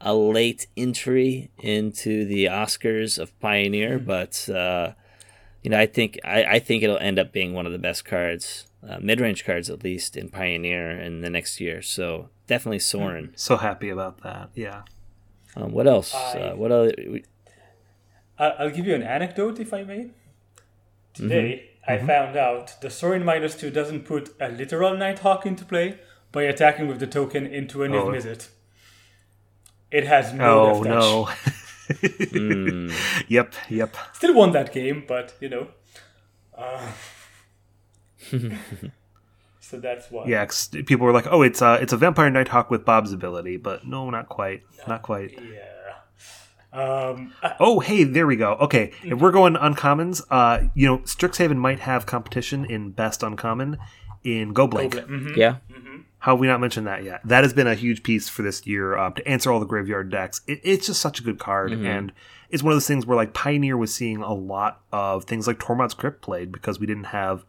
a 0.01 0.15
late 0.15 0.67
entry 0.77 1.51
into 1.59 2.25
the 2.25 2.47
Oscars 2.47 3.19
of 3.19 3.39
Pioneer, 3.41 3.99
but, 3.99 4.49
uh, 4.49 4.93
you 5.63 5.71
know, 5.71 5.79
I 5.79 5.87
think, 5.87 6.19
I, 6.25 6.45
I 6.45 6.59
think 6.59 6.83
it'll 6.83 6.99
end 6.99 7.19
up 7.19 7.33
being 7.33 7.55
one 7.55 7.67
of 7.67 7.73
the 7.73 7.79
best 7.79 8.05
cards, 8.05 8.67
uh, 8.87 8.99
mid 9.01 9.21
range 9.21 9.45
cards 9.45 9.71
at 9.71 9.83
least, 9.83 10.17
in 10.17 10.29
Pioneer 10.29 10.91
in 10.91 11.23
the 11.23 11.31
next 11.31 11.59
year. 11.61 11.81
So 11.81 12.29
definitely 12.47 12.81
Sorin. 12.81 13.33
so 13.37 13.57
happy 13.57 13.89
about 13.89 14.23
that. 14.23 14.51
Yeah. 14.55 14.83
Um, 15.57 15.73
what 15.73 15.87
else? 15.87 16.15
I- 16.15 16.39
Uh, 16.41 16.55
what 16.57 16.71
other? 16.73 16.93
I'll 18.39 18.71
give 18.71 18.87
you 18.87 18.95
an 18.95 19.03
anecdote 19.03 19.61
if 19.61 19.73
I 19.73 19.85
may. 19.85 20.11
Today, 21.15 21.71
Mm-hmm. 21.89 21.93
I 21.93 22.07
found 22.07 22.35
out 22.35 22.81
the 22.81 22.89
Sorin 22.89 23.25
minus 23.27 23.55
two 23.55 23.71
doesn't 23.71 24.07
put 24.07 24.35
a 24.41 24.49
literal 24.49 24.97
Nighthawk 24.97 25.45
into 25.45 25.67
play 25.67 25.99
by 26.33 26.45
attacking 26.45 26.89
with 26.89 26.99
the 26.99 27.07
token 27.07 27.47
into 27.47 27.83
an 27.83 27.95
Oh. 27.95 28.07
Mizzet. 28.07 28.49
It 29.91 30.07
has 30.07 30.33
no 30.33 30.77
Oh 30.77 30.83
no. 30.83 31.25
Hmm. 31.27 32.91
Yep. 33.29 33.55
Yep. 33.69 33.97
Still 34.15 34.35
won 34.35 34.53
that 34.53 34.73
game, 34.73 35.05
but 35.07 35.35
you 35.41 35.51
know. 35.51 35.69
Uh, 36.57 36.91
so 39.61 39.79
that's 39.79 40.11
why. 40.11 40.25
Yeah. 40.27 40.45
'cause 40.47 40.69
people 40.69 41.07
were 41.07 41.13
like, 41.13 41.27
"Oh, 41.31 41.43
it's 41.43 41.61
uh, 41.63 41.79
it's 41.81 41.93
a 41.93 41.97
vampire 41.97 42.31
nighthawk 42.31 42.71
with 42.71 42.85
Bob's 42.85 43.13
ability," 43.13 43.57
but 43.59 43.87
no, 43.87 44.09
not 44.11 44.29
quite. 44.29 44.63
Not 44.89 45.03
quite. 45.03 45.33
Yeah. 45.33 45.59
Um, 46.75 47.33
I- 47.43 47.55
Oh, 47.61 47.81
hey, 47.81 48.05
there 48.05 48.27
we 48.27 48.37
go. 48.37 48.55
Okay, 48.55 48.91
if 49.05 49.19
we're 49.21 49.31
going 49.33 49.55
uncommons, 49.55 50.23
uh, 50.31 50.69
you 50.75 50.87
know, 50.87 50.99
Strixhaven 50.99 51.57
might 51.57 51.81
have 51.81 52.05
competition 52.07 52.65
in 52.65 52.91
best 52.91 53.23
uncommon 53.23 53.79
in 54.25 54.53
Go 54.53 54.67
Blank. 54.67 54.95
mhm. 54.95 55.37
Yeah. 55.37 55.57
How 56.19 56.33
have 56.33 56.41
we 56.41 56.47
not 56.47 56.59
mentioned 56.59 56.87
that 56.87 57.05
yet? 57.05 57.21
That 57.25 57.45
has 57.45 57.53
been 57.53 57.67
a 57.67 57.75
huge 57.75 58.03
piece 58.03 58.31
for 58.31 58.41
this 58.43 58.67
year 58.67 58.97
uh, 58.97 59.11
to 59.11 59.29
answer 59.29 59.53
all 59.53 59.61
the 59.61 59.67
graveyard 59.67 60.09
decks. 60.11 60.41
It, 60.47 60.59
it's 60.65 60.87
just 60.87 61.01
such 61.01 61.21
a 61.21 61.23
good 61.23 61.39
card, 61.39 61.73
and 61.73 62.13
it's 62.49 62.63
one 62.63 62.73
of 62.73 62.77
those 62.77 62.87
things 62.87 63.05
where 63.05 63.15
like 63.17 63.35
Pioneer 63.35 63.77
was 63.77 63.95
seeing 63.95 64.23
a 64.23 64.33
lot 64.33 64.81
of 64.91 65.25
things 65.25 65.47
like 65.47 65.59
Tormod's 65.59 65.93
Crypt 65.93 66.23
played 66.23 66.51
because 66.51 66.81
we 66.81 66.87
didn't 66.87 67.05
have 67.05 67.45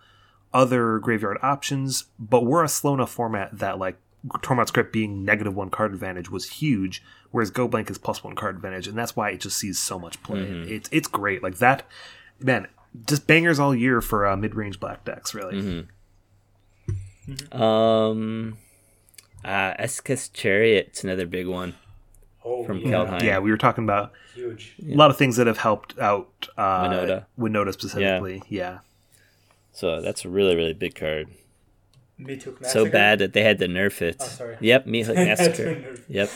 other 0.53 0.99
graveyard 0.99 1.37
options, 1.41 2.05
but 2.19 2.45
we're 2.45 2.63
a 2.63 2.67
slow 2.67 2.93
enough 2.93 3.11
format 3.11 3.57
that 3.59 3.79
like 3.79 3.97
Tormod's 4.39 4.71
Crypt 4.71 4.91
being 4.93 5.23
negative 5.25 5.55
one 5.55 5.69
card 5.69 5.93
advantage 5.93 6.29
was 6.29 6.49
huge, 6.49 7.03
whereas 7.31 7.51
Go 7.51 7.67
Blank 7.67 7.89
is 7.89 7.97
plus 7.97 8.23
one 8.23 8.35
card 8.35 8.55
advantage, 8.55 8.87
and 8.87 8.97
that's 8.97 9.15
why 9.15 9.29
it 9.31 9.39
just 9.41 9.57
sees 9.57 9.77
so 9.79 9.99
much 9.99 10.21
play. 10.23 10.41
It's 10.41 10.89
it's 10.91 11.07
great, 11.07 11.43
like 11.43 11.57
that, 11.57 11.85
man. 12.39 12.67
Just 13.07 13.27
bangers 13.27 13.59
all 13.59 13.75
year 13.75 13.99
for 14.01 14.25
uh, 14.25 14.37
mid 14.37 14.55
range 14.55 14.79
black 14.79 15.03
decks, 15.03 15.33
really. 15.33 15.85
Um, 17.51 18.57
uh, 19.43 19.73
Esika's 19.79 20.29
Chariot's 20.29 21.03
another 21.03 21.25
big 21.25 21.47
one 21.47 21.75
Oh, 22.43 22.63
from 22.63 22.77
yeah, 22.79 22.87
Kaldheim. 22.91 23.23
Yeah, 23.23 23.39
we 23.39 23.49
were 23.49 23.57
talking 23.57 23.83
about 23.83 24.11
huge. 24.35 24.75
a 24.87 24.93
lot 24.95 25.09
of 25.09 25.17
things 25.17 25.35
that 25.37 25.47
have 25.47 25.57
helped 25.57 25.97
out 25.97 26.47
uh, 26.57 26.87
Winota. 26.89 27.25
Winota 27.39 27.73
specifically. 27.73 28.43
Yeah. 28.49 28.79
So 29.71 29.99
that's 29.99 30.23
a 30.25 30.29
really, 30.29 30.55
really 30.55 30.73
big 30.73 30.93
card. 30.95 31.27
Me 32.17 32.37
took 32.37 32.63
So 32.65 32.89
bad 32.89 33.19
that 33.19 33.33
they 33.33 33.43
had 33.43 33.59
to 33.59 33.67
nerf 33.67 34.01
it. 34.01 34.17
Oh, 34.19 34.25
sorry. 34.25 34.57
Yep, 34.61 34.85
Meat 34.87 35.05
Hook 35.07 35.15
Massacre. 35.17 35.75
nerf. 35.75 36.01
Yep. 36.07 36.29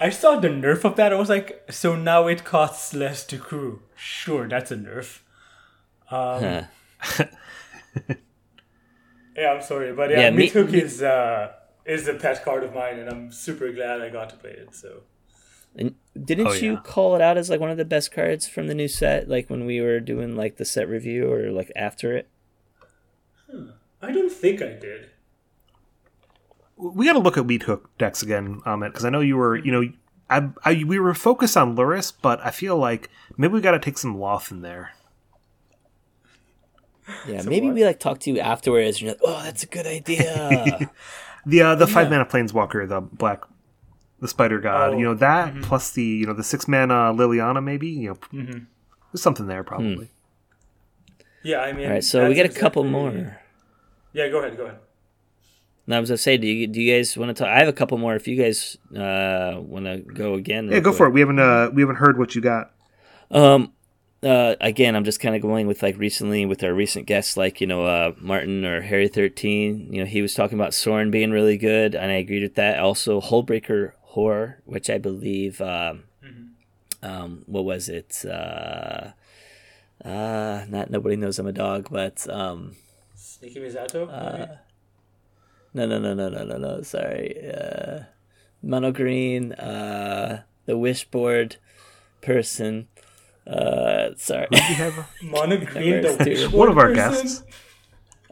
I 0.00 0.10
saw 0.10 0.38
the 0.38 0.48
nerf 0.48 0.84
of 0.84 0.96
that. 0.96 1.12
I 1.12 1.16
was 1.16 1.28
like, 1.30 1.64
so 1.70 1.94
now 1.96 2.26
it 2.26 2.44
costs 2.44 2.92
less 2.94 3.24
to 3.26 3.38
crew. 3.38 3.82
Sure, 3.96 4.46
that's 4.48 4.70
a 4.70 4.76
nerf. 4.76 5.20
Um, 6.10 6.66
Huh. 6.98 7.24
yeah, 9.36 9.50
I'm 9.52 9.62
sorry, 9.62 9.92
but 9.92 10.10
yeah, 10.10 10.20
Yeah, 10.20 10.30
me- 10.30 10.48
Meathook 10.48 10.70
me- 10.70 10.80
is 10.82 11.02
uh, 11.02 11.52
is 11.84 12.08
a 12.08 12.14
pet 12.14 12.44
card 12.44 12.64
of 12.64 12.74
mine, 12.74 12.98
and 12.98 13.08
I'm 13.10 13.32
super 13.32 13.70
glad 13.72 14.00
I 14.00 14.08
got 14.10 14.30
to 14.30 14.36
play 14.36 14.50
it. 14.52 14.74
So 14.74 15.02
And 15.76 15.94
didn't 16.22 16.46
Oh, 16.48 16.52
you 16.52 16.72
yeah. 16.74 16.80
call 16.84 17.14
it 17.14 17.20
out 17.20 17.36
as 17.36 17.50
like 17.50 17.60
one 17.60 17.70
of 17.70 17.76
the 17.76 17.84
best 17.84 18.12
cards 18.12 18.46
from 18.48 18.66
the 18.68 18.74
new 18.74 18.88
set, 18.88 19.28
like 19.28 19.48
when 19.50 19.64
we 19.66 19.80
were 19.80 20.00
doing 20.00 20.36
like 20.36 20.56
the 20.56 20.64
set 20.64 20.88
review 20.88 21.30
or 21.32 21.50
like 21.50 21.70
after 21.76 22.16
it? 22.16 22.28
I 24.02 24.12
don't 24.12 24.30
think 24.32 24.60
I 24.60 24.72
did. 24.74 25.10
We 26.76 27.06
got 27.06 27.12
to 27.14 27.18
look 27.20 27.36
at 27.36 27.46
Wheat 27.46 27.62
Hook 27.64 27.96
decks 27.98 28.22
again, 28.22 28.60
Ahmet, 28.66 28.92
because 28.92 29.04
I 29.04 29.10
know 29.10 29.20
you 29.20 29.36
were, 29.36 29.56
you 29.56 29.70
know, 29.72 29.84
I, 30.28 30.48
I 30.64 30.84
we 30.84 30.98
were 30.98 31.14
focused 31.14 31.56
on 31.56 31.76
Lurrus, 31.76 32.12
but 32.20 32.40
I 32.44 32.50
feel 32.50 32.76
like 32.76 33.08
maybe 33.36 33.54
we 33.54 33.60
got 33.60 33.72
to 33.72 33.78
take 33.78 33.96
some 33.98 34.16
Lolth 34.16 34.50
in 34.50 34.62
there. 34.62 34.92
Yeah, 37.28 37.42
So 37.42 37.50
maybe 37.50 37.66
what? 37.66 37.74
we 37.74 37.84
like 37.84 38.00
talk 38.00 38.18
to 38.20 38.30
you 38.32 38.40
afterwards 38.40 38.96
and 38.96 39.02
you're 39.02 39.10
like, 39.12 39.20
oh, 39.24 39.42
that's 39.44 39.62
a 39.62 39.66
good 39.66 39.86
idea. 39.86 40.90
The 41.46 41.60
uh, 41.60 41.74
the 41.74 41.86
five 41.86 42.06
Yeah. 42.10 42.20
mana 42.20 42.24
planeswalker, 42.24 42.88
the 42.88 43.02
black, 43.02 43.42
the 44.18 44.28
spider 44.28 44.58
god. 44.60 44.94
Oh, 44.94 44.96
You 44.98 45.04
know 45.04 45.14
that 45.14 45.60
plus 45.60 45.90
the 45.90 46.02
you 46.02 46.24
know 46.26 46.32
the 46.32 46.42
six 46.42 46.66
mana 46.66 47.12
Liliana, 47.12 47.62
maybe 47.62 47.88
you 47.88 48.08
know, 48.08 48.14
Mm-hmm. 48.32 48.64
there's 49.12 49.20
something 49.20 49.46
there 49.46 49.62
probably. 49.62 50.08
Yeah, 51.42 51.58
I 51.58 51.74
mean. 51.74 51.84
All 51.84 51.92
right, 51.92 52.02
so 52.02 52.26
we 52.28 52.34
that's 52.34 52.48
got 52.48 52.56
a 52.56 52.60
couple 52.60 52.84
more. 52.84 53.38
Yeah, 54.14 54.28
go 54.28 54.38
ahead, 54.38 54.56
go 54.56 54.64
ahead. 54.64 54.78
No, 55.86 55.96
I 55.96 56.00
was 56.00 56.08
gonna 56.08 56.18
say, 56.18 56.38
do 56.38 56.46
you 56.46 56.66
do 56.66 56.80
you 56.80 56.96
guys 56.96 57.16
want 57.16 57.36
to 57.36 57.44
talk? 57.44 57.52
I 57.52 57.58
have 57.58 57.68
a 57.68 57.72
couple 57.72 57.98
more. 57.98 58.14
If 58.14 58.26
you 58.26 58.36
guys 58.36 58.78
uh, 58.96 59.60
want 59.60 59.84
to 59.84 59.98
go 59.98 60.34
again, 60.34 60.68
Yeah, 60.70 60.80
go 60.80 60.92
for 60.92 61.06
it. 61.06 61.10
We 61.10 61.20
haven't 61.20 61.38
uh, 61.38 61.70
we 61.74 61.82
haven't 61.82 61.96
heard 61.96 62.18
what 62.18 62.34
you 62.34 62.40
got. 62.40 62.72
Um, 63.30 63.72
uh, 64.22 64.54
again, 64.60 64.96
I'm 64.96 65.04
just 65.04 65.20
kind 65.20 65.36
of 65.36 65.42
going 65.42 65.66
with 65.66 65.82
like 65.82 65.98
recently 65.98 66.46
with 66.46 66.64
our 66.64 66.72
recent 66.72 67.06
guests, 67.06 67.36
like 67.36 67.60
you 67.60 67.66
know 67.66 67.84
uh, 67.84 68.12
Martin 68.18 68.64
or 68.64 68.80
Harry 68.80 69.08
Thirteen. 69.08 69.92
You 69.92 70.00
know, 70.00 70.06
he 70.06 70.22
was 70.22 70.32
talking 70.32 70.58
about 70.58 70.72
Sorin 70.72 71.10
being 71.10 71.30
really 71.30 71.58
good, 71.58 71.94
and 71.94 72.10
I 72.10 72.14
agreed 72.14 72.42
with 72.42 72.54
that. 72.54 72.78
Also, 72.78 73.20
Hullbreaker 73.20 73.92
Horror, 74.00 74.62
which 74.64 74.88
I 74.88 74.96
believe, 74.96 75.60
um, 75.60 76.04
um, 77.02 77.42
what 77.46 77.66
was 77.66 77.90
it? 77.90 78.24
Uh, 78.24 79.10
uh, 80.02 80.64
not 80.68 80.90
nobody 80.90 81.16
knows 81.16 81.38
I'm 81.38 81.46
a 81.46 81.52
dog, 81.52 81.88
but 81.90 82.26
um, 82.30 82.76
Sneaky 83.14 83.60
Misato? 83.60 84.08
maybe? 84.38 84.50
No, 85.74 85.86
no, 85.86 85.98
no, 85.98 86.14
no, 86.14 86.28
no, 86.28 86.44
no, 86.44 86.56
no. 86.56 86.82
Sorry, 86.82 87.36
uh, 87.52 88.04
Mono 88.62 88.92
Green, 88.92 89.52
uh, 89.54 90.42
the 90.66 90.74
Wishboard 90.74 91.56
person. 92.22 92.86
Uh, 93.46 94.10
sorry. 94.16 94.46
We 94.50 94.58
have 94.58 95.06
Mono 95.22 95.58
Green, 95.64 96.00
the 96.02 96.08
Wishboard 96.10 96.52
one 96.52 96.68
of 96.68 96.78
our 96.78 96.92
guests. 96.94 97.42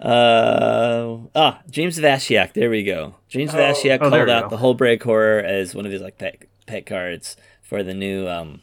Uh 0.01 1.19
ah, 1.37 1.61
James 1.71 1.99
Vashiak. 1.99 2.55
There 2.55 2.71
we 2.71 2.83
go. 2.83 3.15
James 3.29 3.55
Oh. 3.55 3.59
Vashiak 3.59 3.99
Oh, 4.01 4.11
called 4.11 4.29
out 4.29 4.51
go. 4.51 4.57
the 4.57 4.63
Hullbreaker 4.63 5.03
Horror 5.05 5.39
as 5.41 5.75
one 5.77 5.87
of 5.87 5.93
his 5.93 6.03
like 6.03 6.19
pet 6.19 6.39
pet 6.67 6.87
cards 6.87 7.37
for 7.63 7.83
the 7.85 7.95
new 7.95 8.27
um 8.29 8.63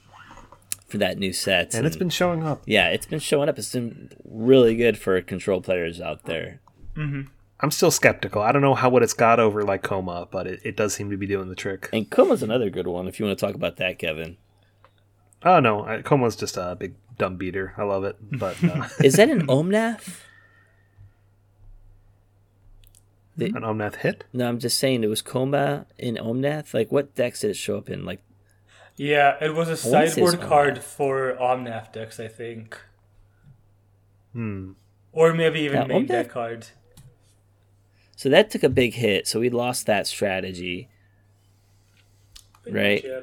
for 0.88 0.98
that 0.98 1.18
new 1.18 1.32
set. 1.32 1.74
and 1.76 1.86
it's 1.88 1.96
been 1.96 2.10
showing 2.10 2.44
up. 2.44 2.64
yeah, 2.66 2.90
it's 2.90 3.06
been 3.06 3.20
showing 3.20 3.48
up. 3.48 3.58
It's 3.58 3.72
been 3.72 4.12
really 4.26 4.76
good 4.76 4.98
for 4.98 5.22
control 5.22 5.62
players 5.62 6.02
out 6.02 6.24
there. 6.24 6.60
I'm 7.62 7.72
still 7.72 7.92
skeptical. 7.92 8.42
I 8.42 8.52
don't 8.52 8.62
know 8.62 8.74
how 8.76 8.90
what 8.90 9.04
it's 9.04 9.14
got 9.14 9.40
over 9.40 9.64
like 9.64 9.84
Koma, 9.84 10.28
but 10.32 10.48
it, 10.48 10.62
it 10.64 10.76
does 10.78 10.94
seem 10.94 11.10
to 11.12 11.18
be 11.18 11.28
doing 11.28 11.50
the 11.50 11.56
trick. 11.56 11.90
And 11.92 12.10
Koma's 12.10 12.42
another 12.42 12.70
good 12.70 12.88
one 12.88 13.08
if 13.08 13.20
you 13.20 13.26
want 13.26 13.38
to 13.38 13.46
talk 13.46 13.56
about 13.56 13.76
that, 13.78 14.00
Kevin. 14.00 14.38
Oh 15.44 15.60
no, 15.60 15.86
I, 15.86 16.02
Koma's 16.02 16.36
just 16.38 16.56
a 16.58 16.76
big 16.80 16.96
dumb 17.18 17.36
beater. 17.36 17.74
I 17.78 17.84
love 17.84 18.04
it, 18.06 18.16
but 18.22 18.62
uh, 18.64 18.88
Is 19.04 19.16
that 19.16 19.30
an 19.30 19.48
Omnath? 19.48 20.22
an 23.38 23.54
Omnath 23.54 23.96
hit. 23.98 24.26
No, 24.34 24.48
I'm 24.50 24.60
just 24.60 24.78
saying 24.78 25.04
it 25.04 25.08
was 25.08 25.22
Koma 25.22 25.86
in 25.98 26.16
Omnath. 26.16 26.74
Like, 26.74 26.92
what 26.92 27.16
decks 27.16 27.40
did 27.42 27.52
it 27.52 27.56
show 27.56 27.78
up 27.78 27.90
in? 27.90 28.04
Like, 28.04 28.22
Yeah, 28.98 29.38
it 29.42 29.56
was 29.56 29.70
a 29.70 29.78
sideboard 29.78 30.42
card 30.42 30.76
Omnath. 30.76 30.84
for 30.84 31.38
Omnath 31.40 31.94
decks, 31.94 32.20
I 32.20 32.28
think. 32.28 32.78
Hmm. 34.34 34.72
Or 35.14 35.34
maybe 35.34 35.62
even 35.62 35.78
Yeah, 35.82 35.88
main 35.88 36.04
Omnath- 36.06 36.08
deck 36.10 36.30
card. 36.30 36.68
So 38.20 38.28
that 38.28 38.52
took 38.52 38.64
a 38.64 38.70
big 38.70 38.96
hit. 38.96 39.30
So 39.30 39.40
we 39.40 39.50
lost 39.50 39.86
that 39.86 40.06
strategy. 40.06 40.90
Pretty 42.64 42.78
Right. 42.78 43.02
much, 43.02 43.10
yeah. 43.10 43.20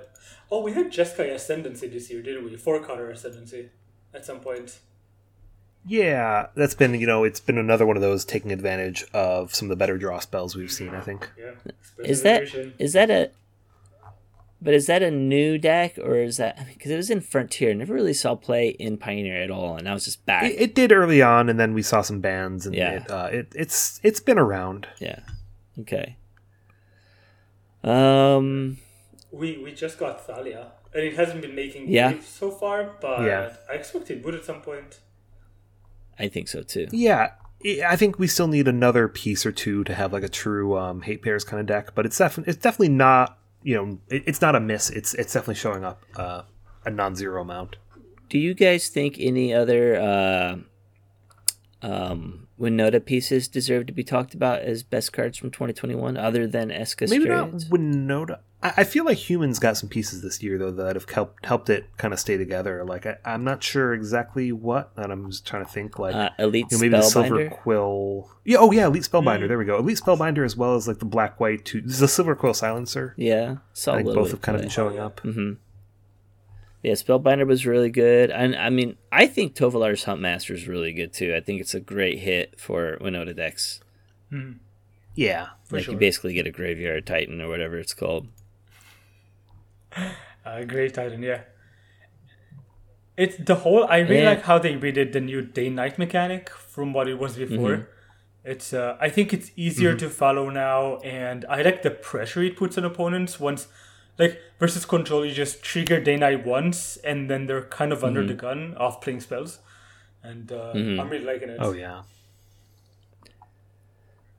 Oh, 0.51 0.63
we 0.63 0.73
had 0.73 0.91
Jeskai 0.91 1.35
Ascendancy 1.35 1.87
this 1.87 2.11
year, 2.11 2.23
didn't 2.23 2.47
we? 2.47 2.57
Four 2.57 2.83
color 2.83 3.11
Ascendancy 3.11 3.69
at 4.15 4.25
some 4.25 4.41
point. 4.41 4.79
Yeah, 5.87 6.47
that's 6.55 6.75
been 6.75 6.95
you 6.95 7.07
know 7.07 7.25
it's 7.25 7.41
been 7.41 7.59
another 7.59 7.85
one 7.85 7.97
of 7.97 8.01
those 8.03 8.25
taking 8.25 8.53
advantage 8.53 9.05
of 9.13 9.55
some 9.55 9.67
of 9.67 9.71
the 9.71 9.77
better 9.77 9.99
draw 9.99 10.19
spells 10.19 10.57
we've 10.57 10.73
seen. 10.73 10.95
I 10.95 11.03
think. 11.03 11.31
Yeah. 11.39 11.51
Is 11.99 12.23
that 12.23 12.45
is 12.79 12.95
that 12.95 13.11
a? 13.11 13.31
But 14.61 14.73
is 14.73 14.87
that 14.87 15.03
a 15.03 15.11
new 15.11 15.59
deck 15.59 15.99
or 15.99 16.17
is 16.17 16.39
that 16.39 16.67
because 16.73 16.91
it 16.91 16.97
was 16.97 17.11
in 17.11 17.21
Frontier? 17.21 17.75
Never 17.75 17.93
really 17.93 18.15
saw 18.15 18.35
play 18.35 18.69
in 18.71 18.97
Pioneer 18.97 19.43
at 19.43 19.51
all, 19.51 19.77
and 19.77 19.87
I 19.89 19.93
was 19.93 20.05
just 20.07 20.25
back. 20.25 20.45
It, 20.45 20.61
it 20.61 20.75
did 20.75 20.93
early 20.93 21.21
on, 21.21 21.49
and 21.51 21.61
then 21.61 21.75
we 21.75 21.83
saw 21.83 22.01
some 22.01 22.21
bans, 22.21 22.65
and 22.67 22.75
Yeah. 22.75 22.93
it, 22.93 23.11
uh, 23.11 23.29
it 23.31 23.53
it's 23.55 24.01
it's 24.03 24.21
been 24.21 24.39
around. 24.39 24.89
yeah. 24.99 25.21
Okay. 25.81 26.17
Um. 27.85 28.79
We 29.31 29.59
we 29.59 29.73
just 29.73 29.99
got 29.99 30.27
Thalia, 30.27 30.69
and 30.95 31.05
it 31.05 31.15
hasn't 31.15 31.43
been 31.43 31.55
making 31.55 31.89
Yeah. 31.89 32.13
waves 32.13 32.27
so 32.29 32.51
far, 32.51 32.93
but 33.01 33.23
Yeah. 33.23 33.53
I 33.71 33.75
expect 33.75 34.11
it 34.11 34.25
would 34.25 34.35
at 34.35 34.45
some 34.45 34.63
point. 34.63 35.01
I 36.19 36.29
think 36.29 36.49
so 36.49 36.63
too. 36.63 36.87
Yeah, 36.93 37.33
I 37.65 37.83
I 37.89 37.97
think 37.97 38.19
we 38.19 38.27
still 38.27 38.49
need 38.49 38.69
another 38.69 39.07
piece 39.09 39.45
or 39.45 39.53
two 39.53 39.85
to 39.85 39.95
have 39.95 40.13
like 40.15 40.23
a 40.23 40.29
true 40.31 40.79
um, 40.79 41.03
hatebears 41.03 41.45
kind 41.47 41.61
of 41.61 41.67
deck, 41.67 41.95
but 41.95 42.07
it's 42.07 42.17
definitely 42.17 42.51
it's 42.53 42.63
definitely 42.63 42.89
not 42.95 43.39
you 43.67 43.75
know 43.75 43.99
it, 44.09 44.23
it's 44.27 44.41
not 44.41 44.55
a 44.55 44.61
miss. 44.61 44.91
It's 44.91 45.13
it's 45.15 45.33
definitely 45.33 45.57
showing 45.57 45.85
up 45.85 46.01
uh, 46.15 46.43
a 46.85 46.91
non-zero 46.91 47.43
amount. 47.43 47.77
Do 48.29 48.39
you 48.39 48.55
guys 48.55 48.89
think 48.89 49.17
any 49.19 49.53
other 49.53 49.97
uh, 50.01 50.57
um, 51.83 52.47
Winota 52.61 53.05
pieces 53.05 53.49
deserve 53.49 53.87
to 53.87 53.93
be 53.93 54.05
talked 54.05 54.35
about 54.35 54.61
as 54.61 54.85
best 54.85 55.13
cards 55.13 55.37
from 55.37 55.51
2021, 55.51 56.17
other 56.17 56.47
than 56.47 56.71
Esika 56.71 57.11
Maybe 57.11 57.29
not? 57.29 57.51
Winota. 57.51 58.39
I, 58.63 58.73
I 58.79 58.85
feel 58.85 59.05
like 59.05 59.19
humans 59.19 59.59
got 59.59 59.77
some 59.77 59.89
pieces 59.89 60.23
this 60.23 60.43
year 60.43 60.59
though 60.59 60.71
that 60.71 60.97
have 60.97 61.09
helped 61.09 61.45
helped 61.47 61.71
it 61.71 61.87
kind 61.97 62.15
of 62.15 62.21
stay 62.21 62.37
together. 62.37 62.85
Like 62.85 63.07
I, 63.07 63.17
I'm 63.25 63.45
not 63.45 63.63
sure 63.63 63.93
exactly 63.93 64.53
what, 64.53 64.93
and 64.97 65.13
I'm 65.13 65.31
just 65.31 65.47
trying 65.47 65.65
to 65.65 65.71
think 65.71 65.99
like. 65.99 66.15
Uh, 66.15 66.31
Elite 66.39 66.67
you 66.71 66.79
know, 66.79 66.81
maybe 66.81 66.97
the 66.97 67.03
Silverquill. 67.03 68.29
Yeah. 68.45 68.59
Oh, 68.59 68.71
yeah. 68.71 68.87
Elite 68.87 69.03
spellbinder. 69.03 69.45
Mm. 69.45 69.49
There 69.49 69.59
we 69.59 69.65
go. 69.65 69.79
Elite 69.79 69.99
spellbinder 69.99 70.45
as 70.45 70.57
well 70.57 70.75
as 70.75 70.89
like 70.89 70.99
the 70.99 71.05
black 71.05 71.41
white. 71.41 71.65
Two. 71.65 71.81
This 71.81 72.01
is 72.01 72.03
a 72.03 72.23
Silverquill 72.23 72.55
silencer. 72.55 73.15
Yeah, 73.17 73.57
saw 73.73 73.93
I 73.93 73.95
a 73.95 73.99
think 73.99 74.09
little 74.09 74.23
both 74.25 74.31
have 74.33 74.43
kind 74.43 74.57
of 74.57 74.63
been 74.63 74.71
showing 74.71 74.99
up. 74.99 75.21
hmm 75.21 75.55
Yeah, 76.83 76.93
Spellbinder 76.93 77.47
was 77.47 77.67
really 77.67 77.91
good, 77.91 78.31
and 78.31 78.55
I 78.55 78.71
mean, 78.71 78.97
I 79.11 79.27
think 79.27 79.55
Tovolar's 79.55 80.05
Huntmaster 80.05 80.55
is 80.55 80.69
really 80.69 80.93
good 80.93 81.13
too. 81.13 81.35
I 81.35 81.41
think 81.41 81.61
it's 81.61 81.75
a 81.75 81.81
great 81.81 82.21
hit 82.21 82.59
for 82.61 82.99
Winota 83.01 83.35
decks. 83.35 83.81
Yeah. 85.15 85.49
For 85.65 85.77
like 85.77 85.85
sure. 85.85 85.95
you 85.95 86.01
basically 86.01 86.35
get 86.35 86.47
a 86.47 86.51
graveyard 86.51 87.07
titan 87.07 87.41
or 87.41 87.49
whatever 87.49 87.79
it's 87.79 87.95
called. 87.95 88.29
Uh, 90.47 90.63
Grave 90.63 90.93
Titan, 90.93 91.23
yeah. 91.25 91.41
It's 93.17 93.37
the 93.37 93.57
whole. 93.57 93.85
I 93.89 93.99
really 93.99 94.23
Yeah. 94.23 94.29
like 94.31 94.43
how 94.43 94.59
they 94.59 94.75
redid 94.75 95.13
the 95.13 95.21
new 95.21 95.43
day 95.43 95.69
night 95.71 95.99
mechanic 95.99 96.51
from 96.51 96.93
what 96.93 97.09
it 97.09 97.19
was 97.19 97.37
before. 97.37 97.71
Mm-hmm. 97.79 97.91
It's. 98.45 98.73
Uh, 98.73 98.97
I 99.01 99.09
think 99.09 99.33
it's 99.33 99.51
easier 99.57 99.97
to 99.97 100.09
follow 100.09 100.49
now, 100.51 100.99
and 100.99 101.45
I 101.49 101.63
like 101.63 101.83
the 101.83 101.91
pressure 101.91 102.43
it 102.45 102.57
puts 102.57 102.79
on 102.79 102.85
opponents 102.85 103.41
once. 103.41 103.67
Like 104.19 104.39
versus 104.61 104.85
control, 104.87 105.27
you 105.27 105.33
just 105.33 105.63
trigger 105.65 106.01
day 106.01 106.17
night 106.17 106.47
once, 106.47 106.97
and 106.99 107.29
then 107.29 107.47
they're 107.47 107.63
kind 107.65 107.93
of 107.93 108.05
under 108.05 108.23
the 108.25 108.35
Mm-hmm. 108.35 108.47
gun 108.47 108.77
off 108.79 109.01
playing 109.01 109.21
spells, 109.21 109.59
and 110.23 110.53
uh, 110.53 110.71
I'm 110.75 111.09
really 111.11 111.25
liking 111.25 111.49
it. 111.49 111.59
Oh 111.61 111.73
yeah. 111.73 112.03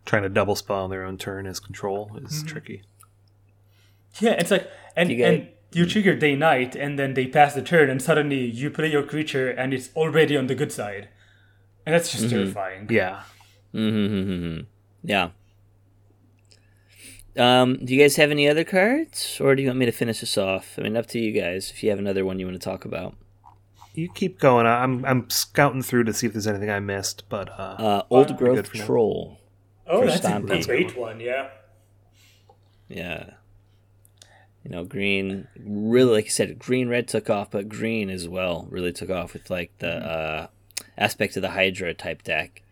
Trying 0.05 0.23
to 0.23 0.29
double 0.29 0.55
spell 0.55 0.83
on 0.83 0.89
their 0.89 1.03
own 1.03 1.17
turn 1.17 1.45
as 1.47 1.59
control 1.59 2.11
is 2.23 2.31
Mm-hmm. 2.39 2.47
tricky. 2.47 2.83
Yeah, 4.19 4.31
it's 4.31 4.51
like 4.51 4.69
and 4.95 5.09
You 5.11 5.15
get- 5.17 5.33
and 5.33 5.47
you 5.73 5.85
trigger 5.85 6.15
day 6.15 6.35
night, 6.35 6.75
and 6.75 6.97
then 6.97 7.13
they 7.13 7.27
pass 7.27 7.53
the 7.53 7.61
turn, 7.61 7.89
and 7.89 8.01
suddenly 8.01 8.43
you 8.45 8.69
play 8.71 8.87
your 8.89 9.03
creature, 9.03 9.49
and 9.49 9.73
it's 9.73 9.89
already 9.95 10.35
on 10.37 10.47
the 10.47 10.55
good 10.55 10.71
side, 10.71 11.09
and 11.85 11.93
that's 11.93 12.11
just 12.11 12.29
terrifying. 12.29 12.87
Yeah. 12.89 13.23
Mm-hmm. 13.73 14.61
Yeah. 15.03 15.29
Um, 17.35 17.77
do 17.85 17.93
you 17.93 18.01
guys 18.01 18.15
have 18.15 18.31
any 18.31 18.47
other 18.49 18.63
cards, 18.63 19.39
or 19.39 19.55
do 19.55 19.61
you 19.61 19.67
want 19.67 19.77
me 19.79 19.85
to 19.85 19.91
finish 19.91 20.21
this 20.21 20.37
off? 20.37 20.75
I 20.79 20.81
mean, 20.81 20.97
up 20.97 21.05
to 21.07 21.19
you 21.19 21.31
guys. 21.39 21.69
If 21.69 21.83
you 21.83 21.89
have 21.91 21.99
another 21.99 22.25
one 22.25 22.39
you 22.39 22.47
want 22.47 22.59
to 22.59 22.63
talk 22.69 22.83
about, 22.85 23.15
You 23.93 24.09
keep 24.11 24.39
going. 24.39 24.65
I'm 24.65 25.05
I'm 25.05 25.29
scouting 25.29 25.83
through 25.83 26.05
to 26.05 26.13
see 26.13 26.25
if 26.27 26.33
there's 26.33 26.47
anything 26.47 26.69
I 26.71 26.79
missed, 26.79 27.29
but 27.29 27.49
uh, 27.49 27.75
uh, 27.77 28.01
Old 28.09 28.35
Growth 28.37 28.67
for 28.67 28.77
now. 28.77 28.85
Troll. 28.85 29.37
Oh, 29.85 29.99
For 30.01 30.05
that's 30.07 30.17
a 30.19 30.21
Stampede. 30.21 30.65
great 30.65 30.97
one, 30.97 31.19
yeah. 31.19 31.49
Yeah. 32.89 33.31
You 34.67 34.75
know, 34.75 34.83
green 34.83 35.47
really, 35.57 36.11
like 36.11 36.25
you 36.25 36.31
said, 36.31 36.59
green 36.59 36.89
red 36.89 37.07
took 37.07 37.29
off, 37.29 37.51
but 37.51 37.69
green 37.69 38.09
as 38.09 38.27
well 38.27 38.67
really 38.69 38.91
took 38.91 39.09
off 39.09 39.31
with 39.31 39.49
like 39.49 39.71
the 39.77 39.87
mm-hmm. 39.87 40.43
uh, 40.43 40.47
aspect 40.97 41.37
of 41.37 41.41
the 41.41 41.51
Hydra 41.51 41.93
type 41.93 42.21
deck. 42.21 42.63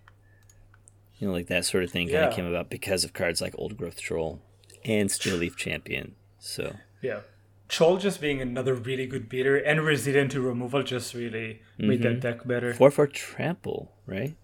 You 1.18 1.28
know, 1.28 1.34
like 1.34 1.48
that 1.48 1.64
sort 1.64 1.86
of 1.86 1.92
thing 1.92 2.08
kind 2.08 2.16
Yeah. 2.16 2.28
of 2.28 2.34
came 2.34 2.46
about 2.46 2.70
because 2.70 3.06
of 3.06 3.14
cards 3.14 3.40
like 3.40 3.56
Old 3.58 3.78
Growth 3.78 4.02
Troll 4.02 4.42
and 4.84 5.10
Steel 5.10 5.38
Leaf 5.38 5.56
Champion. 5.56 6.16
So 6.38 6.76
Yeah. 7.02 7.22
Troll 7.70 7.96
just 7.96 8.20
being 8.20 8.42
another 8.42 8.74
really 8.74 9.08
good 9.08 9.30
beater 9.30 9.56
and 9.56 9.82
resilient 9.82 10.32
to 10.32 10.42
removal 10.42 10.84
just 10.84 11.14
really 11.14 11.62
made 11.78 12.02
that 12.02 12.10
mm-hmm. 12.10 12.20
deck 12.20 12.46
better. 12.46 12.74
four 12.74 12.92
for 12.92 13.08
trample, 13.08 13.94
right? 14.06 14.36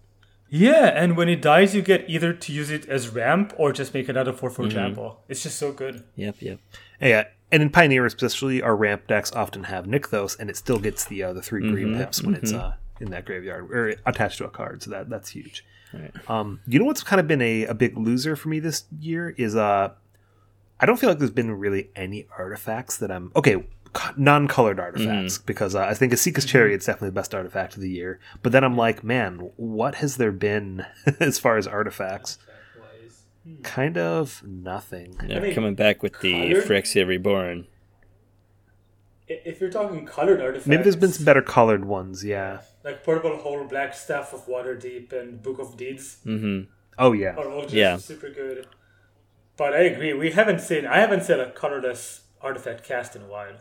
Yeah, 0.48 0.86
and 0.86 1.16
when 1.16 1.28
it 1.28 1.40
dies, 1.40 1.74
you 1.74 1.82
get 1.82 2.08
either 2.08 2.32
to 2.32 2.52
use 2.52 2.70
it 2.70 2.86
as 2.86 3.08
ramp 3.08 3.54
or 3.56 3.72
just 3.72 3.94
make 3.94 4.08
another 4.08 4.32
4 4.34 4.50
4 4.50 4.64
mm-hmm. 4.64 4.74
trample. 4.74 5.20
It's 5.28 5.42
just 5.42 5.58
so 5.58 5.72
good. 5.72 6.04
Yep, 6.14 6.42
yep. 6.42 6.58
Yeah, 7.00 7.24
and 7.52 7.62
in 7.62 7.70
Pioneer 7.70 8.06
especially, 8.06 8.62
our 8.62 8.74
ramp 8.74 9.06
decks 9.06 9.30
often 9.32 9.64
have 9.64 9.84
Nykthos, 9.84 10.38
and 10.40 10.48
it 10.48 10.56
still 10.56 10.78
gets 10.78 11.04
the 11.04 11.22
uh, 11.22 11.32
the 11.34 11.42
3 11.42 11.70
green 11.70 11.96
pips 11.96 12.22
when 12.22 12.34
it's 12.34 12.52
uh, 12.52 12.74
in 12.98 13.10
that 13.10 13.26
graveyard 13.26 13.70
or 13.70 13.94
attached 14.06 14.38
to 14.38 14.46
a 14.46 14.50
card. 14.50 14.82
So 14.82 14.90
that 14.90 15.10
that's 15.10 15.28
huge. 15.28 15.64
Right. 15.92 16.10
Um, 16.28 16.60
you 16.66 16.78
know 16.78 16.86
what's 16.86 17.02
kind 17.02 17.20
of 17.20 17.28
been 17.28 17.42
a, 17.42 17.66
a 17.66 17.74
big 17.74 17.98
loser 17.98 18.34
for 18.34 18.48
me 18.48 18.58
this 18.58 18.84
year 18.98 19.34
is 19.36 19.54
uh, 19.54 19.90
I 20.80 20.86
don't 20.86 20.98
feel 20.98 21.10
like 21.10 21.18
there's 21.18 21.30
been 21.30 21.50
really 21.50 21.90
any 21.94 22.26
artifacts 22.36 22.96
that 22.96 23.10
I'm 23.10 23.30
okay. 23.36 23.64
Non-colored 24.16 24.80
artifacts 24.80 25.36
because 25.36 25.74
uh, 25.74 25.82
I 25.82 25.92
think 25.92 26.14
Esika's 26.14 26.46
Chariot's 26.46 26.86
definitely 26.86 27.10
the 27.10 27.12
best 27.12 27.34
artifact 27.34 27.74
of 27.74 27.82
the 27.82 27.90
year. 27.90 28.20
But 28.42 28.52
then 28.52 28.64
I'm 28.64 28.74
like, 28.74 29.04
man, 29.04 29.50
what 29.56 29.96
has 29.96 30.16
there 30.16 30.32
been 30.32 30.86
as 31.20 31.38
far 31.38 31.58
as 31.58 31.66
artifacts? 31.66 32.38
Kind 33.62 33.98
of 33.98 34.42
nothing. 34.44 35.16
They're 35.26 35.40
mean, 35.40 35.54
coming 35.54 35.74
back 35.74 36.02
with 36.02 36.20
the 36.20 36.32
colored- 36.50 36.64
Phyrexia 36.64 37.06
Reborn. 37.06 37.66
If 39.28 39.60
you're 39.60 39.70
talking 39.70 40.04
colored 40.04 40.40
artifacts, 40.40 40.66
Maybe 40.66 40.82
there's 40.82 40.96
been 40.96 41.12
some 41.12 41.24
better 41.24 41.42
colored 41.42 41.84
ones. 41.84 42.24
Yeah. 42.24 42.60
like 42.84 43.02
Portable 43.04 43.36
Hole, 43.38 43.64
Blackstaff 43.66 44.32
of 44.32 44.46
Waterdeep, 44.46 45.12
and 45.12 45.42
Book 45.42 45.58
of 45.58 45.76
Deeds 45.76 46.18
Mm-hmm. 46.26 46.70
Oh 46.98 47.12
yeah. 47.12 47.34
are 47.36 47.48
all 47.48 47.62
just 47.62 47.74
Yeah. 47.74 47.96
super 47.96 48.28
good. 48.30 48.66
But 49.56 49.72
I 49.74 49.80
agree, 49.82 50.12
we 50.12 50.32
haven't 50.32 50.60
seen, 50.60 50.84
I 50.86 50.98
haven't 50.98 51.22
seen 51.22 51.38
a 51.40 51.50
colorless 51.50 52.22
artifact 52.40 52.84
cast 52.84 53.14
in 53.16 53.22
a 53.22 53.26
while. 53.26 53.54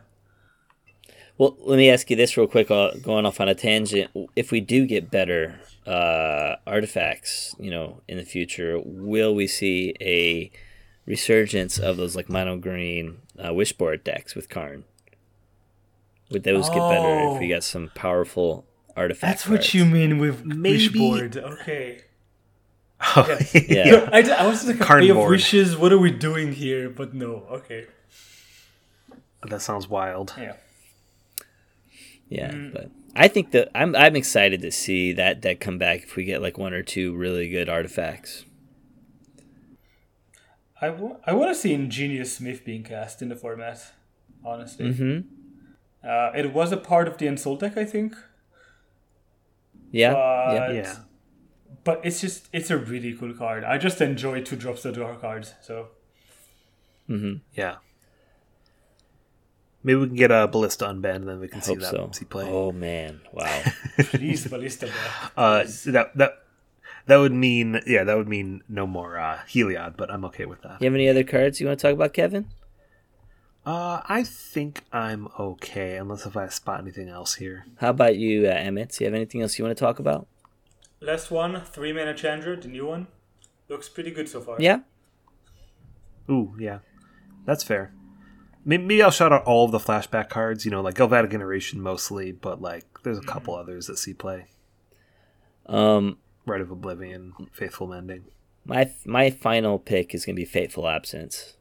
Well, 1.38 1.56
let 1.62 1.78
me 1.78 1.90
ask 1.90 2.10
you 2.10 2.16
this 2.16 2.38
real 2.38 2.48
quick, 2.48 2.70
uh, 2.70 2.92
going 3.02 3.26
off 3.26 3.40
on 3.42 3.48
a 3.50 3.56
tangent. 3.56 4.12
If 4.36 4.52
we 4.52 4.60
do 4.62 4.86
get 4.86 5.10
better 5.10 5.60
uh, 5.88 6.56
artifacts, 6.68 7.56
you 7.60 7.72
know, 7.72 8.02
in 8.08 8.18
the 8.18 8.24
future, 8.26 8.80
will 8.84 9.34
we 9.34 9.48
see 9.48 9.96
a 10.00 10.52
resurgence 11.08 11.80
of 11.80 11.98
those 11.98 12.16
like 12.16 12.30
mono 12.30 12.58
green 12.58 13.18
uh, 13.40 13.50
wishboard 13.50 14.04
decks 14.04 14.36
with 14.36 14.50
Karn? 14.50 14.84
Would 16.30 16.44
those 16.44 16.70
get 16.70 16.78
better 16.78 17.34
if 17.34 17.40
we 17.40 17.52
Oh. 17.52 17.56
got 17.58 17.64
some 17.64 17.92
powerful 17.96 18.66
artifacts? 18.96 19.44
That's 19.46 19.50
what 19.50 19.74
you 19.74 19.86
mean 19.86 20.20
with 20.20 20.46
Maybe- 20.46 20.88
Wishboard. 20.90 21.38
Okay. 21.38 22.02
Yeah. 23.68 24.08
I, 24.14 24.20
I 24.38 24.46
was 24.48 24.68
like, 24.68 24.80
Karn 24.80 25.02
Bay 25.02 25.10
of 25.10 25.16
board. 25.16 25.32
Wishes, 25.32 25.76
what 25.76 25.92
are 25.92 25.98
we 25.98 26.12
doing 26.12 26.54
here? 26.54 26.88
But 26.88 27.16
no, 27.16 27.46
okay. 27.50 27.88
that 29.44 29.62
sounds 29.64 29.90
wild. 29.90 30.36
Yeah. 30.38 30.54
Yeah, 32.32 32.52
Mm. 32.52 32.72
but 32.74 32.90
I 33.14 33.28
think 33.28 33.52
that 33.52 33.70
I'm 33.76 33.94
I'm 33.96 34.16
excited 34.16 34.62
to 34.62 34.72
see 34.72 35.12
that 35.14 35.42
deck 35.42 35.60
come 35.60 35.78
back 35.78 36.04
if 36.04 36.16
we 36.16 36.24
get 36.24 36.42
like 36.42 36.58
one 36.58 36.74
or 36.74 36.82
two 36.82 37.14
really 37.14 37.50
good 37.50 37.68
artifacts. 37.68 38.46
I, 40.82 40.88
w- 40.88 41.18
I 41.28 41.34
want 41.34 41.52
to 41.52 41.56
see 41.56 41.74
Ingenious 41.74 42.36
Smith 42.38 42.64
being 42.66 42.84
cast 42.84 43.22
in 43.22 43.30
the 43.30 43.36
format, 43.36 43.92
honestly. 44.44 44.92
Mm-hmm. 44.92 45.28
Uh, 46.08 46.32
it 46.36 46.54
was 46.54 46.72
a 46.72 46.78
part 46.78 47.08
of 47.08 47.18
the 47.20 47.28
Ensoul 47.28 47.60
deck, 47.60 47.78
I 47.78 47.86
think. 47.86 48.16
Yeah, 49.92 50.14
But, 50.14 50.54
yeah. 50.56 50.72
Yeah. 50.72 50.96
But 51.84 52.02
it's 52.04 52.22
just, 52.22 52.48
it's 52.54 52.72
a 52.72 52.78
really 52.78 53.14
cool 53.14 53.34
card. 53.34 53.64
I 53.64 53.78
just 53.78 54.02
enjoy 54.02 54.42
two 54.42 54.56
drops 54.56 54.82
to 54.84 54.92
draw 54.92 55.16
cards, 55.16 55.54
so. 55.62 55.90
Yeah. 57.54 57.76
Maybe 59.84 60.00
we 60.00 60.08
can 60.08 60.16
get 60.16 60.32
a 60.32 60.48
ballista 60.48 60.86
unbanned, 60.86 61.16
and 61.18 61.28
then 61.30 61.40
we 61.40 61.48
can 61.48 61.62
see 61.62 61.74
Hope 61.74 61.82
that 61.82 61.92
so. 61.92 62.10
see 62.14 62.26
play. 62.26 62.48
Oh 62.48 62.72
man, 62.72 63.22
wow. 63.32 63.64
Please, 63.98 64.46
Ballista 64.48 64.88
back. 64.88 65.32
uh, 65.36 65.64
that 65.88 66.12
that 66.16 66.44
that 67.08 67.18
would 67.18 67.34
mean 67.34 67.82
yeah, 67.88 68.04
that 68.04 68.16
would 68.16 68.28
mean 68.30 68.62
no 68.70 68.86
more 68.86 69.18
uh, 69.18 69.40
Heliod, 69.48 69.98
but 69.98 70.12
I'm 70.12 70.24
okay 70.26 70.46
with 70.46 70.62
that. 70.62 70.82
You 70.82 70.86
have 70.86 70.94
any 70.94 71.10
other 71.10 71.24
cards 71.24 71.60
you 71.60 71.68
want 71.68 71.80
to 71.80 71.88
talk 71.88 71.94
about, 71.94 72.14
Kevin? 72.14 72.48
Uh, 73.66 74.02
I 74.08 74.24
think 74.24 74.84
I'm 74.92 75.28
okay, 75.40 75.98
unless 75.98 76.26
if 76.26 76.36
I 76.36 76.48
spot 76.48 76.80
anything 76.80 77.10
else 77.10 77.36
here. 77.36 77.66
How 77.78 77.90
about 77.90 78.16
you, 78.18 78.48
uh, 78.48 78.52
Emmett? 78.52 78.90
Do 78.90 79.04
you 79.04 79.08
have 79.08 79.14
anything 79.16 79.42
else 79.42 79.58
you 79.60 79.66
want 79.66 79.78
to 79.78 79.84
talk 79.84 80.00
about? 80.00 80.28
Last 81.00 81.32
one, 81.32 81.62
three 81.62 81.94
mana 81.94 82.14
Chandra, 82.16 82.56
the 82.56 82.68
new 82.68 82.86
one. 82.88 83.08
Looks 83.68 83.88
pretty 83.90 84.12
good 84.12 84.30
so 84.30 84.42
far. 84.42 84.58
Yeah. 84.60 84.80
Ooh, 86.30 86.56
yeah, 86.60 86.80
that's 87.46 87.64
fair. 87.64 87.94
Maybe, 88.64 88.84
maybe 88.84 89.02
I'll 89.04 89.12
shout 89.12 89.34
out 89.34 89.44
all 89.46 89.66
of 89.66 89.72
the 89.72 89.80
flashback 89.80 90.30
cards. 90.30 90.66
You 90.66 90.72
know, 90.72 90.82
like 90.82 90.96
Galvanic 90.96 91.34
Iteration 91.34 91.82
mostly, 91.82 92.32
but 92.32 92.62
like 92.62 92.86
there's 93.04 93.18
a 93.18 93.22
couple 93.24 93.56
others 93.56 93.88
that 93.88 93.98
see 93.98 94.14
play. 94.14 94.48
Um, 95.66 96.18
Rite 96.46 96.62
of 96.62 96.72
Oblivion, 96.72 97.34
Faithful 97.54 97.88
Mending. 97.88 98.26
my 98.66 98.92
my 99.06 99.30
final 99.30 99.80
pick 99.80 100.14
is 100.14 100.26
gonna 100.26 100.36
be 100.36 100.46
Fateful 100.46 100.88
Absence. 100.88 101.56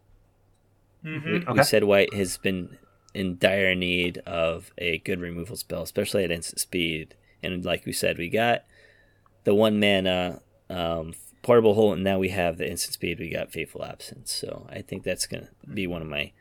Mm-hmm. 1.05 1.31
We, 1.31 1.37
Okay. 1.41 1.53
we 1.53 1.63
said 1.63 1.85
White 1.85 2.13
has 2.15 2.37
been 2.37 2.77
in 3.15 3.39
dire 3.39 3.75
need 3.75 4.19
of 4.19 4.71
a 4.79 4.99
good 4.99 5.21
removal 5.21 5.57
spell, 5.57 5.83
especially 5.83 6.25
at 6.25 6.31
instant 6.31 6.61
speed. 6.61 7.15
And 7.43 7.65
like 7.65 7.87
we 7.87 7.93
said, 7.93 8.19
we 8.19 8.29
got 8.29 8.65
the 9.45 9.55
one 9.55 9.81
mana 9.81 10.41
um, 10.69 11.15
portable 11.43 11.75
hole, 11.75 11.93
and 11.95 12.05
now 12.05 12.19
we 12.19 12.29
have 12.29 12.59
the 12.59 12.69
instant 12.71 12.95
speed. 12.95 13.19
We 13.19 13.31
got 13.31 13.51
Fateful 13.51 13.85
Absence, 13.85 14.31
so 14.33 14.67
I 14.71 14.83
think 14.83 15.03
that's 15.05 15.27
gonna 15.27 15.49
be 15.73 15.87
one 15.87 16.03
of 16.03 16.09
my 16.09 16.33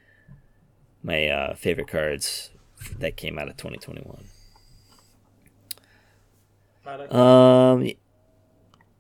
my 1.04 1.28
uh, 1.28 1.56
favorite 1.56 1.88
cards 1.88 2.52
that 2.97 3.18
came 3.18 3.38
out 3.38 3.50
of 3.50 3.58
2021. 3.58 4.26
Um, 7.12 7.91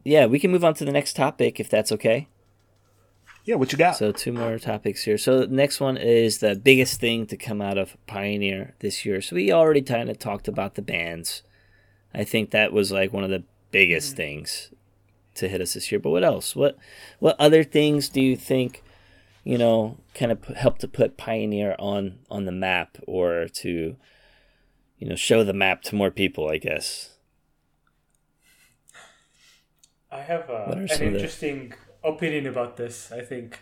yeah, 0.03 0.25
we 0.27 0.39
can 0.39 0.51
move 0.51 0.63
on 0.63 0.73
to 0.75 0.85
the 0.85 0.91
next 0.91 1.15
topic 1.15 1.59
if 1.59 1.69
that's 1.69 1.91
okay. 1.91 2.27
Yeah, 3.45 3.55
what 3.55 3.71
you 3.71 3.77
got? 3.77 3.95
So 3.95 4.11
two 4.11 4.31
more 4.31 4.59
topics 4.59 5.03
here. 5.03 5.17
So 5.17 5.39
the 5.39 5.47
next 5.47 5.79
one 5.79 5.97
is 5.97 6.37
the 6.37 6.55
biggest 6.55 6.99
thing 6.99 7.25
to 7.27 7.37
come 7.37 7.61
out 7.61 7.77
of 7.77 7.97
Pioneer 8.05 8.75
this 8.79 9.05
year. 9.05 9.21
So 9.21 9.35
we 9.35 9.51
already 9.51 9.81
kind 9.81 10.09
of 10.09 10.19
talked 10.19 10.47
about 10.47 10.75
the 10.75 10.83
bands. 10.83 11.41
I 12.13 12.23
think 12.23 12.51
that 12.51 12.71
was 12.71 12.91
like 12.91 13.11
one 13.11 13.23
of 13.23 13.29
the 13.31 13.43
biggest 13.71 14.15
things 14.15 14.71
to 15.35 15.47
hit 15.47 15.61
us 15.61 15.73
this 15.73 15.91
year. 15.91 15.99
But 15.99 16.11
what 16.11 16.23
else? 16.23 16.55
What 16.55 16.77
what 17.19 17.35
other 17.39 17.63
things 17.63 18.09
do 18.09 18.21
you 18.21 18.35
think, 18.35 18.83
you 19.51 19.57
know, 19.57 19.97
kind 20.19 20.31
of 20.31 20.43
help 20.63 20.77
to 20.79 20.87
put 20.87 21.17
Pioneer 21.17 21.75
on 21.79 22.01
on 22.29 22.41
the 22.45 22.51
map 22.67 22.89
or 23.07 23.47
to, 23.61 23.71
you 24.99 25.07
know, 25.09 25.15
show 25.15 25.43
the 25.43 25.53
map 25.65 25.81
to 25.87 25.95
more 25.95 26.11
people? 26.11 26.43
I 26.55 26.57
guess. 26.67 26.85
I 30.11 30.21
have 30.21 30.49
uh, 30.49 30.65
What 30.65 30.77
are 30.77 30.81
an 30.81 30.87
some 30.87 31.07
of 31.07 31.13
the- 31.13 31.19
interesting 31.19 31.73
opinion 32.03 32.47
about 32.47 32.77
this, 32.77 33.11
I 33.11 33.21
think. 33.21 33.59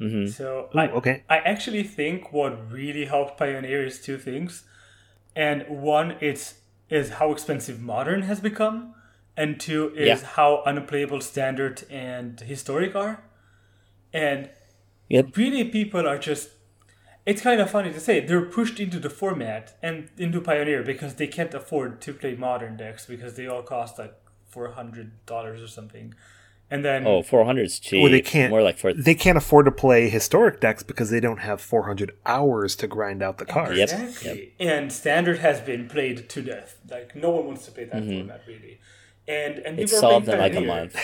Mhm. 0.00 0.28
So 0.28 0.68
Ooh, 0.74 0.78
I, 0.78 0.88
okay. 0.90 1.22
I 1.28 1.38
actually 1.38 1.82
think 1.82 2.32
what 2.32 2.70
really 2.70 3.06
helped 3.06 3.38
Pioneer 3.38 3.84
is 3.84 4.00
two 4.00 4.18
things. 4.18 4.64
And 5.34 5.64
one 5.68 6.16
it's 6.20 6.44
is 6.88 7.10
how 7.18 7.32
expensive 7.32 7.80
modern 7.80 8.22
has 8.22 8.40
become, 8.40 8.94
and 9.36 9.58
two 9.60 9.92
is 9.96 10.20
Yeah. 10.22 10.28
how 10.36 10.62
unplayable 10.66 11.20
standard 11.20 11.82
and 11.90 12.38
historic 12.40 12.94
are. 12.94 13.22
And 14.12 14.50
Yep. 15.08 15.36
really 15.36 15.64
people 15.64 16.06
are 16.06 16.18
just 16.18 16.50
it's 17.24 17.42
kind 17.42 17.60
of 17.60 17.70
funny 17.70 17.92
to 17.92 18.00
say 18.00 18.20
they're 18.20 18.42
pushed 18.42 18.78
into 18.78 18.98
the 19.00 19.10
format 19.10 19.76
and 19.82 20.08
into 20.16 20.40
pioneer 20.40 20.82
because 20.82 21.14
they 21.14 21.26
can't 21.26 21.52
afford 21.54 22.00
to 22.02 22.12
play 22.12 22.34
modern 22.34 22.76
decks 22.76 23.06
because 23.06 23.34
they 23.34 23.46
all 23.46 23.62
cost 23.62 23.98
like 23.98 24.14
$400 24.54 25.10
or 25.30 25.66
something 25.66 26.14
and 26.70 26.84
then 26.84 27.06
Oh, 27.06 27.22
400 27.22 27.62
is 27.62 27.78
cheap. 27.78 28.02
Or 28.02 28.08
they 28.08 28.20
can't. 28.20 28.50
More 28.50 28.62
like 28.62 28.78
for 28.78 28.92
they 28.92 29.14
can't 29.14 29.38
afford 29.38 29.66
to 29.66 29.72
play 29.72 30.08
historic 30.08 30.60
decks 30.60 30.82
because 30.82 31.10
they 31.10 31.20
don't 31.20 31.38
have 31.38 31.60
400 31.60 32.12
hours 32.24 32.74
to 32.76 32.86
grind 32.86 33.22
out 33.22 33.38
the 33.38 33.44
cards. 33.44 33.78
Yep. 33.78 33.90
exactly 33.90 34.54
and 34.58 34.92
standard 34.92 35.38
has 35.38 35.60
been 35.60 35.88
played 35.88 36.28
to 36.28 36.42
death 36.42 36.78
like 36.90 37.14
no 37.14 37.30
one 37.30 37.46
wants 37.46 37.64
to 37.66 37.70
play 37.70 37.84
that 37.84 38.02
mm-hmm. 38.02 38.18
format 38.18 38.42
really 38.46 38.80
and 39.28 39.58
and 39.58 39.78
It 39.78 39.84
people 39.84 39.98
are 39.98 40.00
solved 40.00 40.28
in 40.28 40.38
like 40.38 40.54
a 40.54 40.60
month. 40.60 40.96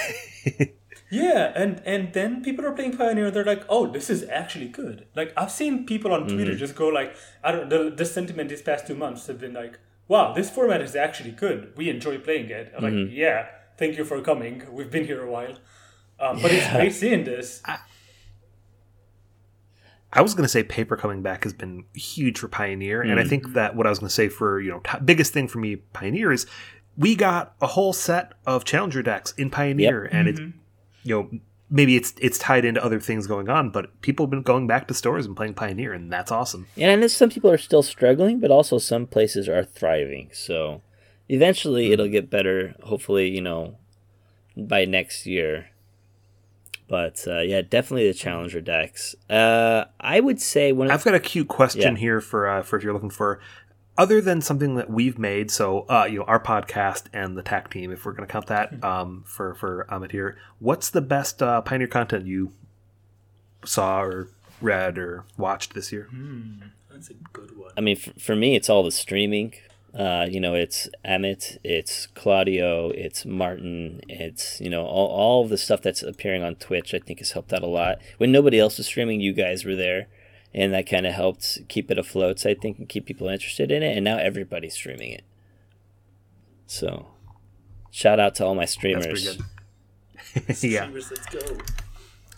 Yeah, 1.12 1.52
and 1.54 1.82
and 1.84 2.12
then 2.14 2.42
people 2.42 2.64
are 2.66 2.72
playing 2.72 2.96
Pioneer. 2.96 3.30
They're 3.30 3.44
like, 3.54 3.64
"Oh, 3.68 3.86
this 3.86 4.08
is 4.08 4.20
actually 4.40 4.68
good." 4.68 5.06
Like 5.14 5.32
I've 5.36 5.50
seen 5.52 5.84
people 5.84 6.10
on 6.14 6.20
Mm-hmm. 6.22 6.34
Twitter 6.36 6.54
just 6.56 6.74
go 6.74 6.88
like, 6.88 7.14
"I 7.44 7.52
don't." 7.52 7.68
The, 7.68 7.90
the 7.94 8.06
sentiment 8.06 8.48
these 8.48 8.62
past 8.62 8.86
two 8.86 8.94
months 8.94 9.26
have 9.26 9.38
been 9.38 9.52
like, 9.52 9.78
"Wow, 10.08 10.32
this 10.32 10.48
format 10.48 10.80
is 10.80 10.96
actually 10.96 11.32
good. 11.32 11.72
We 11.76 11.90
enjoy 11.90 12.16
playing 12.18 12.48
it." 12.50 12.72
I'm 12.76 12.82
Mm-hmm. 12.84 13.02
like, 13.08 13.14
"Yeah, 13.24 13.46
thank 13.76 13.98
you 13.98 14.04
for 14.06 14.20
coming. 14.22 14.62
We've 14.72 14.90
been 14.90 15.04
here 15.04 15.22
a 15.22 15.30
while." 15.30 15.56
Um, 16.18 16.40
but 16.40 16.50
it's 16.52 16.66
crazy 16.68 16.98
seeing 17.00 17.24
this. 17.24 17.60
I 20.14 20.20
was 20.20 20.34
going 20.34 20.44
to 20.44 20.48
say 20.48 20.62
paper 20.62 20.96
coming 20.96 21.22
back 21.22 21.44
has 21.44 21.52
been 21.54 21.84
huge 21.94 22.38
for 22.38 22.48
Pioneer, 22.48 23.00
and 23.02 23.18
I 23.18 23.24
think 23.24 23.54
that 23.54 23.74
what 23.76 23.86
I 23.86 23.90
was 23.90 23.98
going 23.98 24.08
to 24.08 24.14
say 24.14 24.28
for 24.28 24.60
you 24.60 24.70
know 24.70 24.80
t- 24.80 24.98
biggest 25.04 25.32
thing 25.32 25.48
for 25.48 25.58
me 25.58 25.76
Pioneer 25.76 26.32
is 26.32 26.46
we 26.96 27.14
got 27.16 27.54
a 27.62 27.66
whole 27.66 27.92
set 27.94 28.32
of 28.46 28.64
Challenger 28.64 29.02
decks 29.02 29.32
in 29.38 29.48
Pioneer, 29.50 30.04
and 30.04 30.28
it's 30.28 30.40
you 31.02 31.14
know 31.14 31.40
maybe 31.70 31.96
it's 31.96 32.12
it's 32.20 32.38
tied 32.38 32.64
into 32.64 32.84
other 32.84 33.00
things 33.00 33.26
going 33.26 33.48
on, 33.48 33.70
but 33.70 34.00
people 34.02 34.26
have 34.26 34.30
been 34.30 34.42
going 34.42 34.66
back 34.66 34.86
to 34.88 34.94
stores 34.94 35.26
and 35.26 35.36
playing 35.36 35.54
Pioneer, 35.54 35.92
and 35.92 36.12
that's 36.12 36.30
awesome. 36.30 36.66
And 36.76 36.90
I 36.90 36.96
know 36.96 37.06
some 37.06 37.30
people 37.30 37.50
are 37.50 37.58
still 37.58 37.82
struggling, 37.82 38.40
but 38.40 38.50
also 38.50 38.78
some 38.78 39.06
places 39.06 39.48
are 39.48 39.64
thriving. 39.64 40.30
So 40.32 40.82
eventually 41.28 41.92
it'll 41.92 42.08
get 42.08 42.28
better. 42.30 42.74
Hopefully, 42.82 43.28
you 43.30 43.40
know, 43.40 43.76
by 44.56 44.84
next 44.84 45.26
year. 45.26 45.68
But 46.88 47.24
uh, 47.26 47.40
yeah, 47.40 47.62
definitely 47.62 48.06
the 48.08 48.12
challenger 48.14 48.60
decks. 48.60 49.14
Uh, 49.30 49.84
I 49.98 50.20
would 50.20 50.42
say 50.42 50.72
one. 50.72 50.90
I've 50.90 51.04
got 51.04 51.14
a 51.14 51.20
cute 51.20 51.48
question 51.48 51.94
Yeah. 51.94 52.00
here 52.00 52.20
for 52.20 52.46
uh, 52.46 52.62
for 52.62 52.76
if 52.76 52.84
you're 52.84 52.92
looking 52.92 53.08
for 53.08 53.40
other 53.96 54.20
than 54.20 54.40
something 54.40 54.74
that 54.76 54.90
we've 54.90 55.18
made. 55.18 55.50
So 55.50 55.80
uh, 55.88 56.06
you 56.10 56.18
know 56.18 56.24
our 56.24 56.40
podcast 56.40 57.04
and 57.12 57.36
the 57.36 57.42
TAC 57.42 57.70
team, 57.70 57.92
if 57.92 58.04
we're 58.04 58.12
going 58.12 58.26
to 58.26 58.32
count 58.32 58.46
that 58.46 58.82
um, 58.82 59.24
for 59.26 59.54
for 59.54 59.86
Amit 59.90 60.12
here, 60.12 60.36
what's 60.58 60.90
the 60.90 61.00
best 61.00 61.42
uh, 61.42 61.60
Pioneer 61.60 61.88
content 61.88 62.26
you 62.26 62.52
saw 63.64 64.02
or 64.02 64.28
read 64.60 64.98
or 64.98 65.24
watched 65.36 65.74
this 65.74 65.92
year? 65.92 66.08
That's 66.90 67.10
a 67.10 67.14
good 67.32 67.56
one. 67.56 67.72
I 67.76 67.80
mean, 67.80 67.96
f- 67.96 68.20
for 68.20 68.36
me, 68.36 68.54
it's 68.54 68.68
all 68.70 68.82
the 68.82 68.90
streaming. 68.90 69.54
Uh, 69.94 70.26
you 70.30 70.40
know, 70.40 70.54
it's 70.54 70.88
Emmett, 71.04 71.58
it's 71.62 72.06
Claudio, 72.06 72.88
it's 72.90 73.26
Martin, 73.26 74.00
it's 74.08 74.58
you 74.58 74.70
know 74.70 74.86
all 74.86 75.08
all 75.08 75.42
of 75.44 75.50
the 75.50 75.58
stuff 75.58 75.82
that's 75.82 76.02
appearing 76.02 76.42
on 76.42 76.54
Twitch. 76.54 76.94
I 76.94 76.98
think 76.98 77.18
has 77.18 77.32
helped 77.32 77.52
out 77.52 77.62
a 77.62 77.66
lot. 77.66 77.98
When 78.16 78.32
nobody 78.32 78.58
else 78.58 78.78
was 78.78 78.86
streaming, 78.86 79.20
you 79.20 79.34
guys 79.34 79.66
were 79.66 79.76
there, 79.76 80.08
and 80.54 80.72
that 80.74 80.88
kind 80.88 81.06
of 81.06 81.14
helped 81.14 81.60
keep 81.68 81.90
it 81.90 81.98
afloat. 81.98 82.40
so 82.40 82.50
I 82.50 82.54
think 82.54 82.78
and 82.78 82.88
keep 82.88 83.06
people 83.06 83.28
interested 83.28 83.70
in 83.70 83.82
it. 83.82 83.96
And 83.96 84.04
now 84.04 84.18
everybody's 84.18 84.74
streaming 84.74 85.12
it. 85.12 85.24
So, 86.66 87.08
shout 87.90 88.18
out 88.20 88.34
to 88.36 88.46
all 88.46 88.54
my 88.54 88.62
That's 88.62 88.72
streamers. 88.72 89.06
pretty 89.06 89.24
good. 89.24 90.62
yeah. 90.62 90.82
Streamers, 90.82 91.10
let's 91.10 91.26
go. 91.26 91.58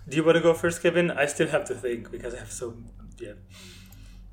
Do 0.08 0.16
you 0.16 0.24
want 0.24 0.36
to 0.36 0.42
go 0.42 0.54
first, 0.54 0.82
Kevin? 0.82 1.10
I 1.10 1.26
still 1.26 1.48
have 1.48 1.64
to 1.66 1.74
think 1.74 2.10
because 2.10 2.34
I 2.34 2.38
have 2.38 2.52
so 2.52 2.76
yeah. 3.18 3.32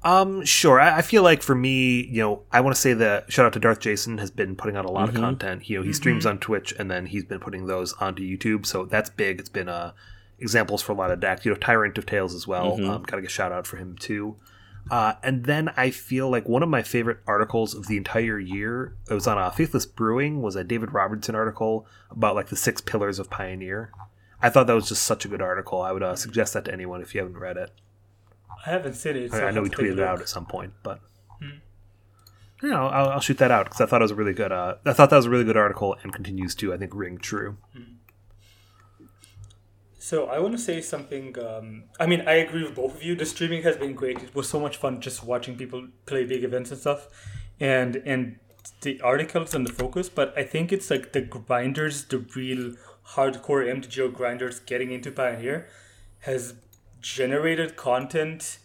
Um, 0.04 0.44
sure. 0.46 0.80
I, 0.82 0.98
I 0.98 1.02
feel 1.04 1.22
like 1.22 1.44
for 1.44 1.54
me, 1.54 2.04
you 2.04 2.22
know, 2.22 2.44
I 2.52 2.62
want 2.62 2.76
to 2.76 2.82
say 2.82 2.94
that 2.94 3.32
shout 3.32 3.46
out 3.46 3.54
to 3.54 3.60
Darth 3.60 3.80
Jason 3.80 4.18
has 4.18 4.32
been 4.32 4.56
putting 4.56 4.76
out 4.76 4.86
a 4.86 4.92
lot 4.92 5.10
of 5.10 5.16
content. 5.16 5.70
You 5.70 5.78
know, 5.78 5.84
he 5.84 5.94
streams 5.94 6.26
on 6.26 6.40
Twitch 6.40 6.74
and 6.78 6.90
then 6.90 7.06
he's 7.06 7.24
been 7.24 7.40
putting 7.40 7.68
those 7.68 7.94
onto 7.94 8.24
YouTube, 8.24 8.66
so 8.66 8.86
that's 8.86 9.12
big. 9.12 9.40
It's 9.40 9.50
been 9.50 9.70
uh 9.70 9.94
examples 10.42 10.82
for 10.82 10.92
a 10.92 10.96
lot 10.96 11.12
of 11.12 11.20
decks. 11.20 11.46
You 11.46 11.52
know, 11.52 11.58
Tyrant 11.58 11.98
of 11.98 12.06
Tales 12.06 12.34
as 12.34 12.48
well. 12.48 12.74
Um, 12.90 13.04
gotta 13.04 13.22
get 13.22 13.32
a 13.32 13.34
shout 13.34 13.52
out 13.52 13.68
for 13.68 13.78
him 13.78 13.96
too. 13.98 14.38
Uh, 14.90 15.14
and 15.22 15.46
then 15.46 15.70
I 15.78 15.92
feel 15.92 16.30
like 16.30 16.50
one 16.50 16.64
of 16.64 16.70
my 16.70 16.82
favorite 16.82 17.20
articles 17.28 17.76
of 17.76 17.88
the 17.88 17.98
entire 17.98 18.40
year, 18.40 18.96
it 19.10 19.14
was 19.14 19.28
on 19.28 19.38
uh, 19.38 19.52
Faithless 19.52 19.86
Brewing, 19.86 20.42
was 20.42 20.56
a 20.56 20.64
David 20.64 20.92
Robertson 20.94 21.36
article 21.36 21.86
about 22.10 22.36
like 22.36 22.48
the 22.48 22.56
six 22.56 22.82
pillars 22.82 23.20
of 23.20 23.30
Pioneer. 23.30 23.92
I 24.42 24.50
thought 24.50 24.66
that 24.68 24.74
was 24.74 24.90
just 24.90 25.04
such 25.04 25.24
a 25.24 25.28
good 25.28 25.42
article. 25.42 25.82
I 25.82 25.92
would 25.92 26.02
uh, 26.02 26.16
suggest 26.16 26.54
that 26.56 26.66
to 26.66 26.74
anyone 26.74 27.02
if 27.02 27.14
you 27.14 27.22
haven't 27.22 27.38
read 27.38 27.58
it. 27.58 27.72
I 28.66 28.72
haven't 28.72 28.96
seen 28.96 29.16
it. 29.16 29.32
So 29.32 29.38
I, 29.38 29.50
I 29.50 29.52
know 29.52 29.62
we 29.62 29.70
have 29.70 29.78
to 29.78 29.84
take 29.84 29.92
a 29.92 29.94
tweeted 29.94 30.00
it 30.00 30.04
out 30.04 30.20
at 30.20 30.30
some 30.30 30.48
point, 30.48 30.74
but 30.82 31.00
you 32.62 32.70
know, 32.70 32.88
I'll, 32.88 33.10
I'll 33.10 33.20
shoot 33.20 33.38
that 33.40 33.52
out 33.52 33.66
because 33.66 33.82
I 33.82 33.86
thought 33.86 34.02
it 34.02 34.04
was 34.04 34.12
a 34.12 34.16
really 34.16 34.34
good. 34.34 34.52
Uh, 34.52 34.76
I 34.86 34.94
thought 34.94 35.10
that 35.10 35.16
was 35.16 35.26
a 35.26 35.30
really 35.30 35.44
good 35.44 35.58
article 35.58 35.96
and 36.04 36.14
continues 36.14 36.56
to, 36.56 36.74
I 36.74 36.78
think, 36.78 36.94
ring 36.94 37.18
true. 37.18 37.58
So 40.02 40.26
I 40.26 40.40
want 40.40 40.54
to 40.54 40.58
say 40.58 40.82
something. 40.82 41.38
Um, 41.38 41.84
I 42.00 42.08
mean, 42.08 42.28
I 42.28 42.34
agree 42.34 42.64
with 42.64 42.74
both 42.74 42.96
of 42.96 43.04
you. 43.04 43.14
The 43.14 43.24
streaming 43.24 43.62
has 43.62 43.78
been 43.78 43.94
great. 43.94 44.18
It 44.18 44.34
was 44.34 44.50
so 44.50 44.60
much 44.60 44.78
fun 44.78 45.00
just 45.00 45.24
watching 45.24 45.56
people 45.56 45.90
play 46.08 46.26
big 46.26 46.44
events 46.44 46.72
and 46.72 46.80
stuff, 46.80 47.08
and 47.60 47.98
and 47.98 48.38
the 48.82 49.00
articles 49.02 49.54
and 49.54 49.64
the 49.64 49.72
focus. 49.72 50.10
But 50.10 50.36
I 50.36 50.44
think 50.44 50.74
it's 50.74 50.90
like 50.90 51.14
the 51.14 51.22
grinders, 51.22 52.04
the 52.06 52.18
real 52.36 52.74
hardcore 53.10 53.64
MTGO 53.64 54.12
grinders 54.12 54.60
getting 54.60 54.92
into 54.92 55.12
Pioneer, 55.12 55.68
has 56.22 56.56
generated 57.00 57.76
content 57.76 58.58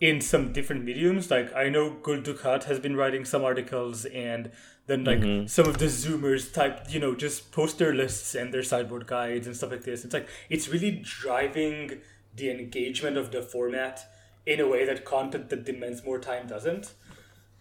in 0.00 0.22
some 0.22 0.54
different 0.54 0.84
mediums. 0.84 1.30
Like 1.30 1.54
I 1.54 1.68
know 1.68 1.90
Gul 2.02 2.22
Dukat 2.22 2.64
has 2.64 2.80
been 2.80 2.96
writing 2.96 3.26
some 3.26 3.44
articles, 3.44 4.06
and 4.06 4.50
then 4.86 5.04
like 5.04 5.20
mm-hmm. 5.20 5.46
some 5.46 5.66
of 5.66 5.78
the 5.78 5.86
Zoomers 5.86 6.52
type, 6.52 6.86
you 6.88 6.98
know, 6.98 7.14
just 7.14 7.52
post 7.52 7.78
their 7.78 7.94
lists 7.94 8.34
and 8.34 8.52
their 8.52 8.62
sideboard 8.62 9.06
guides 9.06 9.46
and 9.46 9.56
stuff 9.56 9.70
like 9.70 9.84
this. 9.84 10.04
It's 10.04 10.14
like 10.14 10.28
it's 10.50 10.68
really 10.68 11.02
driving 11.02 12.00
the 12.34 12.50
engagement 12.50 13.16
of 13.16 13.30
the 13.30 13.42
format 13.42 14.06
in 14.44 14.58
a 14.60 14.68
way 14.68 14.84
that 14.84 15.04
content 15.04 15.50
that 15.50 15.64
demands 15.64 16.04
more 16.04 16.18
time 16.18 16.46
doesn't. 16.48 16.94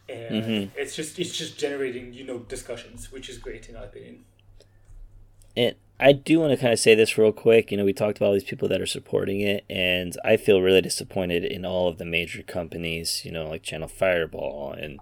And 0.10 0.44
mm-hmm. 0.44 0.80
it's 0.80 0.96
just 0.96 1.20
it's 1.20 1.38
just 1.38 1.60
generating 1.60 2.14
you 2.14 2.26
know 2.26 2.40
discussions, 2.40 3.12
which 3.12 3.30
is 3.30 3.38
great 3.38 3.70
in 3.70 3.76
my 3.76 3.84
opinion. 3.84 4.26
And 5.56 5.76
I 6.00 6.14
do 6.14 6.40
want 6.40 6.52
to 6.52 6.58
kind 6.58 6.74
of 6.74 6.80
say 6.80 6.96
this 6.96 7.18
real 7.18 7.32
quick. 7.32 7.70
You 7.70 7.78
know, 7.78 7.86
we 7.86 7.94
talked 7.94 8.18
about 8.18 8.28
all 8.28 8.34
these 8.34 8.44
people 8.44 8.68
that 8.70 8.82
are 8.82 8.88
supporting 8.88 9.42
it, 9.42 9.64
and 9.70 10.18
I 10.26 10.38
feel 10.38 10.62
really 10.62 10.82
disappointed 10.82 11.46
in 11.46 11.66
all 11.66 11.88
of 11.88 12.00
the 12.00 12.06
major 12.06 12.42
companies, 12.42 13.24
you 13.24 13.32
know, 13.32 13.48
like 13.48 13.62
Channel 13.62 13.88
Fireball 13.88 14.74
and, 14.74 15.00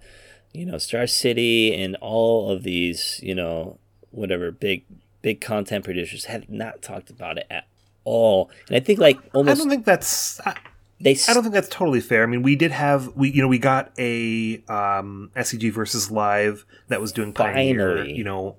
you 0.53 0.65
know, 0.65 0.77
Star 0.77 1.07
City 1.07 1.73
and 1.73 1.95
all 2.01 2.51
of 2.51 2.63
these, 2.63 3.19
you 3.23 3.35
know, 3.35 3.79
whatever 4.11 4.51
big, 4.51 4.83
big 5.21 5.41
content 5.41 5.85
producers 5.85 6.25
have 6.25 6.49
not 6.49 6.81
talked 6.81 7.09
about 7.09 7.37
it 7.37 7.47
at 7.49 7.67
all. 8.03 8.49
And 8.67 8.75
I 8.75 8.79
think 8.79 8.99
like 8.99 9.17
almost 9.33 9.59
I 9.59 9.63
don't 9.63 9.69
think 9.69 9.85
that's. 9.85 10.39
I, 10.41 10.55
they 11.01 11.17
I 11.29 11.33
don't 11.33 11.43
think 11.43 11.53
that's 11.53 11.69
totally 11.69 12.01
fair. 12.01 12.23
I 12.23 12.25
mean, 12.25 12.41
we 12.41 12.55
did 12.55 12.71
have 12.71 13.15
we 13.15 13.29
you 13.31 13.41
know 13.41 13.47
we 13.47 13.59
got 13.59 13.91
a 13.97 14.61
um, 14.67 15.31
SCG 15.35 15.71
versus 15.71 16.11
live 16.11 16.65
that 16.89 16.99
was 16.99 17.11
doing 17.11 17.31
Pioneer. 17.31 17.95
Finally. 17.95 18.13
You 18.15 18.23
know, 18.25 18.57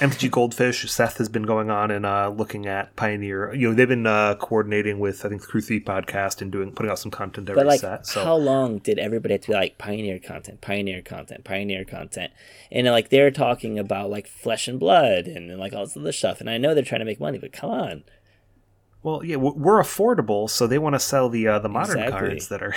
MTG 0.00 0.30
Goldfish. 0.30 0.90
Seth 0.90 1.18
has 1.18 1.28
been 1.28 1.42
going 1.42 1.70
on 1.70 1.90
and 1.90 2.06
uh, 2.06 2.30
looking 2.30 2.66
at 2.66 2.96
Pioneer. 2.96 3.52
You 3.54 3.68
know, 3.68 3.74
they've 3.74 3.86
been 3.86 4.06
uh, 4.06 4.34
coordinating 4.36 4.98
with 4.98 5.24
I 5.24 5.28
think 5.28 5.42
the 5.42 5.46
Crew 5.46 5.60
Three 5.60 5.80
podcast 5.80 6.40
and 6.40 6.50
doing 6.50 6.72
putting 6.72 6.90
out 6.90 6.98
some 6.98 7.10
content 7.10 7.50
every 7.50 7.60
But 7.60 7.66
like, 7.66 7.80
set. 7.80 8.06
So 8.06 8.24
how 8.24 8.36
long 8.36 8.78
did 8.78 8.98
everybody 8.98 9.34
have 9.34 9.42
to 9.42 9.48
be 9.48 9.52
like 9.54 9.76
pioneer 9.78 10.18
content, 10.18 10.62
pioneer 10.62 11.02
content, 11.02 11.44
pioneer 11.44 11.84
content, 11.84 12.32
and 12.72 12.86
like 12.86 13.10
they're 13.10 13.30
talking 13.30 13.78
about 13.78 14.10
like 14.10 14.26
flesh 14.26 14.68
and 14.68 14.80
blood 14.80 15.26
and, 15.26 15.50
and 15.50 15.60
like 15.60 15.74
all 15.74 15.84
this 15.84 15.96
other 15.96 16.12
stuff, 16.12 16.40
and 16.40 16.48
I 16.48 16.56
know 16.56 16.74
they're 16.74 16.82
trying 16.82 17.00
to 17.00 17.04
make 17.04 17.20
money, 17.20 17.38
but 17.38 17.52
come 17.52 17.70
on, 17.70 18.04
well, 19.02 19.24
yeah, 19.24 19.36
we're 19.36 19.80
affordable, 19.80 20.48
so 20.50 20.66
they 20.66 20.78
want 20.78 20.94
to 20.94 21.00
sell 21.00 21.30
the 21.30 21.48
uh, 21.48 21.58
the 21.58 21.70
modern 21.70 21.98
Exactly. 21.98 22.28
cards 22.28 22.48
that 22.48 22.62
are. 22.62 22.74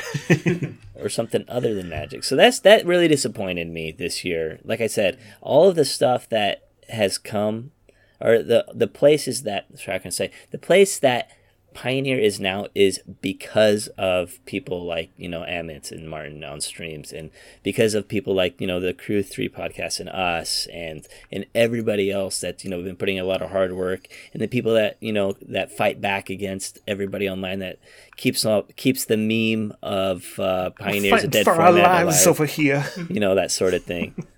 or 1.03 1.09
something 1.09 1.43
other 1.47 1.73
than 1.73 1.89
magic. 1.89 2.23
So 2.23 2.35
that's 2.35 2.59
that 2.59 2.85
really 2.85 3.07
disappointed 3.09 3.67
me 3.67 3.91
this 3.91 4.23
year. 4.23 4.59
Like 4.63 4.79
I 4.79 4.87
said, 4.87 5.19
all 5.41 5.67
of 5.67 5.75
the 5.75 5.83
stuff 5.83 6.29
that 6.29 6.62
has 6.89 7.17
come, 7.17 7.71
or 8.19 8.41
the 8.41 8.65
the 8.73 8.87
places 8.87 9.43
that 9.43 9.67
sorry, 9.79 9.95
I 9.95 9.99
can 9.99 10.11
say 10.11 10.31
the 10.51 10.57
place 10.57 10.99
that 10.99 11.29
Pioneer 11.73 12.19
is 12.19 12.39
now 12.39 12.67
is 12.75 13.01
because 13.21 13.87
of 13.97 14.43
people 14.45 14.85
like 14.85 15.11
you 15.17 15.27
know 15.27 15.41
Amit 15.41 15.91
and 15.91 16.09
Martin 16.09 16.43
on 16.43 16.61
streams, 16.61 17.11
and 17.11 17.31
because 17.63 17.93
of 17.93 18.07
people 18.07 18.33
like 18.33 18.59
you 18.61 18.67
know 18.67 18.79
the 18.79 18.93
Crew 18.93 19.23
Three 19.23 19.49
podcast 19.49 19.99
and 19.99 20.09
us, 20.09 20.67
and 20.71 21.07
and 21.31 21.45
everybody 21.53 22.11
else 22.11 22.39
that's 22.39 22.63
you 22.63 22.69
know 22.69 22.81
been 22.81 22.95
putting 22.95 23.19
a 23.19 23.23
lot 23.23 23.41
of 23.41 23.49
hard 23.51 23.73
work, 23.73 24.07
and 24.33 24.41
the 24.41 24.47
people 24.47 24.73
that 24.73 24.97
you 24.99 25.11
know 25.11 25.35
that 25.41 25.71
fight 25.71 25.99
back 25.99 26.29
against 26.29 26.79
everybody 26.87 27.27
online 27.29 27.59
that 27.59 27.79
keeps 28.15 28.45
up 28.45 28.75
keeps 28.75 29.05
the 29.05 29.17
meme 29.17 29.75
of 29.81 30.39
uh, 30.39 30.69
Pioneer's 30.71 31.23
a 31.23 31.27
dead 31.27 31.45
for 31.45 31.51
our 31.51 31.67
format 31.67 32.05
lives 32.05 32.25
alive, 32.25 32.27
over 32.27 32.45
here. 32.45 32.85
you 33.09 33.19
know 33.19 33.35
that 33.35 33.51
sort 33.51 33.73
of 33.73 33.83
thing. 33.83 34.27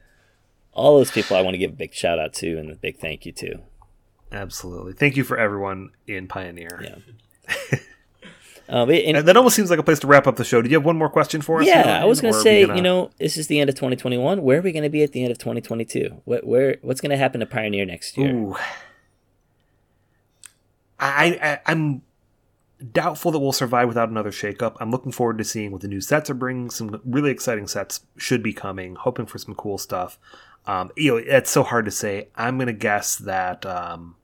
All 0.76 0.98
those 0.98 1.10
people 1.12 1.36
I 1.38 1.42
want 1.42 1.54
to 1.56 1.58
give 1.58 1.72
a 1.72 1.76
big 1.76 1.94
shout 1.94 2.20
out 2.20 2.34
to 2.36 2.58
and 2.60 2.70
a 2.70 2.76
big 2.76 2.98
thank 3.00 3.26
you 3.26 3.32
to. 3.34 3.60
Absolutely. 4.32 4.94
Thank 4.94 5.16
you 5.16 5.24
for 5.24 5.38
everyone 5.38 5.90
in 6.08 6.28
Pioneer. 6.28 6.82
Yeah. 6.84 7.80
Um, 8.68 8.88
but- 8.90 8.96
and- 8.96 9.18
And 9.18 9.28
that 9.28 9.38
almost 9.38 9.56
seems 9.56 9.70
like 9.70 9.80
a 9.80 9.84
place 9.84 10.00
to 10.00 10.08
wrap 10.08 10.28
up 10.28 10.36
the 10.36 10.44
show. 10.44 10.62
Did 10.62 10.72
you 10.72 10.78
have 10.78 10.86
one 10.86 10.98
more 10.98 11.10
question 11.10 11.42
for 11.42 11.62
us? 11.62 11.68
yeah, 11.68 11.82
Ryan, 11.84 12.02
I 12.02 12.06
was 12.06 12.20
going 12.22 12.34
to 12.34 12.40
say, 12.42 12.66
gonna- 12.66 12.76
you 12.76 12.82
know, 12.84 13.10
this 13.20 13.38
is 13.38 13.48
the 13.48 13.60
end 13.60 13.70
of 13.70 13.76
2021. 13.76 14.42
Where 14.42 14.60
are 14.60 14.62
we 14.62 14.72
going 14.74 14.84
to 14.84 14.90
be 14.90 15.04
at 15.04 15.14
the 15.14 15.22
end 15.24 15.32
of 15.32 15.38
2022? 15.38 16.22
What, 16.26 16.46
where, 16.46 16.78
what's 16.82 17.00
going 17.00 17.12
to 17.12 17.18
happen 17.18 17.40
to 17.40 17.46
Pioneer 17.46 17.86
next 17.86 18.18
year? 18.18 18.36
Ooh. 18.36 18.56
I, 21.00 21.60
I 21.68 21.72
I'm 21.72 22.02
doubtful 22.92 23.32
that 23.32 23.40
we'll 23.40 23.52
survive 23.52 23.88
without 23.88 24.10
another 24.10 24.32
shakeup. 24.32 24.76
I'm 24.80 24.92
looking 24.92 25.12
forward 25.12 25.38
to 25.38 25.44
seeing 25.44 25.72
what 25.72 25.82
the 25.82 25.88
new 25.88 26.02
sets 26.02 26.30
are 26.30 26.34
bringing. 26.36 26.70
Some 26.70 27.02
really 27.06 27.32
exciting 27.32 27.68
sets 27.68 28.02
should 28.18 28.42
be 28.44 28.54
coming. 28.54 28.96
Hoping 28.96 29.26
for 29.26 29.38
some 29.38 29.56
cool 29.56 29.78
stuff. 29.78 30.18
Um, 30.68 30.92
you 30.96 31.12
know, 31.12 31.18
it's 31.18 31.52
so 31.52 31.64
hard 31.64 31.86
to 31.86 31.92
say. 31.92 32.30
I'm 32.36 32.58
gonna 32.58 32.74
guess 32.74 33.18
that. 33.18 33.66
Um, 33.66 34.16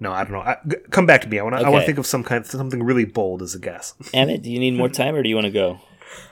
no, 0.00 0.12
I 0.12 0.24
don't 0.24 0.32
know. 0.32 0.40
I, 0.40 0.56
g- 0.66 0.76
come 0.90 1.06
back 1.06 1.20
to 1.22 1.28
me. 1.28 1.38
I 1.38 1.42
want 1.42 1.54
to. 1.54 1.58
I 1.60 1.68
want 1.68 1.74
Okay. 1.76 1.82
to 1.82 1.86
think 1.86 1.98
of 1.98 2.06
some 2.06 2.24
kind, 2.24 2.44
something 2.44 2.82
really 2.82 3.04
bold 3.04 3.40
as 3.42 3.54
a 3.54 3.58
guess. 3.60 3.94
Emmett, 4.14 4.42
do 4.42 4.50
you 4.50 4.58
need 4.58 4.72
more 4.74 4.88
time 4.88 5.14
or 5.14 5.22
do 5.22 5.28
you 5.28 5.36
want 5.36 5.46
to 5.46 5.52
go? 5.52 5.80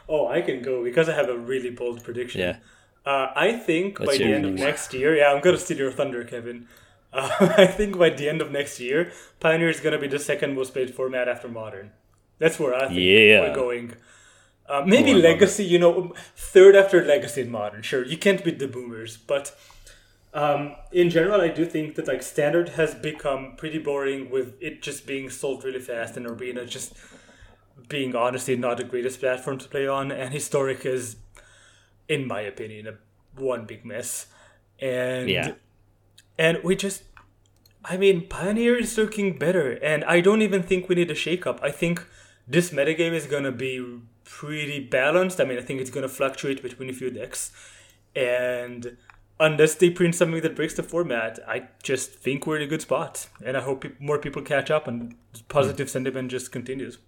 Oh, 0.08 0.26
I 0.26 0.40
can 0.42 0.60
go 0.62 0.82
because 0.82 1.08
I 1.08 1.14
have 1.14 1.28
a 1.28 1.38
really 1.38 1.70
bold 1.70 2.02
prediction. 2.02 2.40
Yeah. 2.40 2.56
Uh, 3.06 3.28
I 3.34 3.52
think 3.52 3.98
What's 3.98 4.12
by 4.12 4.18
the 4.18 4.24
your 4.24 4.34
end 4.36 4.44
of 4.44 4.54
next 4.54 4.92
year, 4.92 5.16
yeah, 5.16 5.32
I'm 5.32 5.40
gonna 5.40 5.56
steal 5.56 5.78
your 5.78 5.92
thunder, 5.92 6.22
Kevin. 6.24 6.66
Uh, 7.12 7.30
I 7.56 7.66
think 7.66 7.96
by 7.98 8.10
the 8.10 8.28
end 8.28 8.42
of 8.42 8.50
next 8.50 8.78
year, 8.80 9.12
Pioneer 9.38 9.68
is 9.70 9.80
gonna 9.80 9.98
be 9.98 10.08
the 10.08 10.18
second 10.18 10.54
most 10.54 10.72
played 10.74 10.94
format 10.94 11.28
after 11.28 11.48
Modern. 11.48 11.92
That's 12.38 12.58
where 12.58 12.74
I 12.74 12.88
think 12.88 12.98
Yeah. 13.00 13.40
we're 13.48 13.54
going. 13.54 13.94
Uh, 14.70 14.84
maybe 14.86 15.12
Oh, 15.12 15.16
legacy, 15.16 15.64
you 15.64 15.78
know, 15.80 16.14
third 16.36 16.76
after 16.76 17.04
legacy 17.04 17.40
in 17.42 17.50
modern. 17.50 17.82
Sure, 17.82 18.04
you 18.06 18.16
can't 18.16 18.44
beat 18.44 18.60
the 18.60 18.68
boomers, 18.68 19.16
but 19.16 19.52
um, 20.32 20.76
in 20.92 21.10
general, 21.10 21.40
I 21.40 21.48
do 21.48 21.66
think 21.66 21.96
that 21.96 22.06
like 22.06 22.22
standard 22.22 22.70
has 22.70 22.94
become 22.94 23.54
pretty 23.56 23.78
boring 23.78 24.30
with 24.30 24.54
it 24.60 24.80
just 24.80 25.06
being 25.06 25.28
sold 25.28 25.64
really 25.64 25.80
fast 25.80 26.16
and 26.16 26.24
arena 26.26 26.64
just 26.66 26.94
being 27.88 28.14
honestly 28.14 28.56
not 28.56 28.76
the 28.76 28.84
greatest 28.84 29.20
platform 29.20 29.58
to 29.58 29.68
play 29.68 29.88
on, 29.88 30.12
and 30.12 30.32
historic 30.32 30.86
is, 30.86 31.16
in 32.08 32.26
my 32.28 32.40
opinion, 32.42 32.86
a 32.86 32.94
one 33.40 33.64
big 33.66 33.84
mess. 33.84 34.26
And 34.78 35.28
Yeah. 35.28 35.52
and 36.38 36.58
we 36.62 36.76
just 36.76 37.02
I 37.84 37.96
mean, 37.96 38.28
Pioneer 38.28 38.76
is 38.76 38.96
looking 38.98 39.38
better, 39.38 39.72
and 39.82 40.04
I 40.04 40.20
don't 40.20 40.42
even 40.42 40.62
think 40.62 40.88
we 40.88 40.94
need 40.96 41.10
a 41.10 41.14
shakeup. 41.14 41.58
I 41.62 41.70
think 41.70 42.06
this 42.46 42.70
metagame 42.70 43.12
is 43.14 43.26
gonna 43.26 43.52
be 43.52 44.00
pretty 44.30 44.80
balanced. 44.80 45.40
I 45.40 45.44
mean, 45.44 45.58
I 45.58 45.62
think 45.62 45.80
it's 45.80 45.90
gonna 45.90 46.08
fluctuate 46.08 46.62
between 46.62 46.88
a 46.88 46.92
few 46.92 47.10
decks, 47.10 47.52
and 48.14 48.96
unless 49.40 49.74
they 49.74 49.90
print 49.90 50.14
something 50.14 50.40
that 50.42 50.54
breaks 50.54 50.74
the 50.74 50.82
format, 50.82 51.40
I 51.48 51.68
just 51.82 52.12
think 52.12 52.46
we're 52.46 52.56
in 52.56 52.62
a 52.62 52.66
good 52.66 52.82
spot, 52.82 53.28
and 53.44 53.56
I 53.56 53.60
hope 53.60 53.80
peop 53.82 54.00
more 54.00 54.18
people 54.18 54.42
catch 54.42 54.70
up 54.70 54.86
and 54.86 55.16
positive 55.48 55.88
hmm. 55.88 55.92
sentiment 55.92 56.30
just 56.30 56.52
continues. 56.52 56.98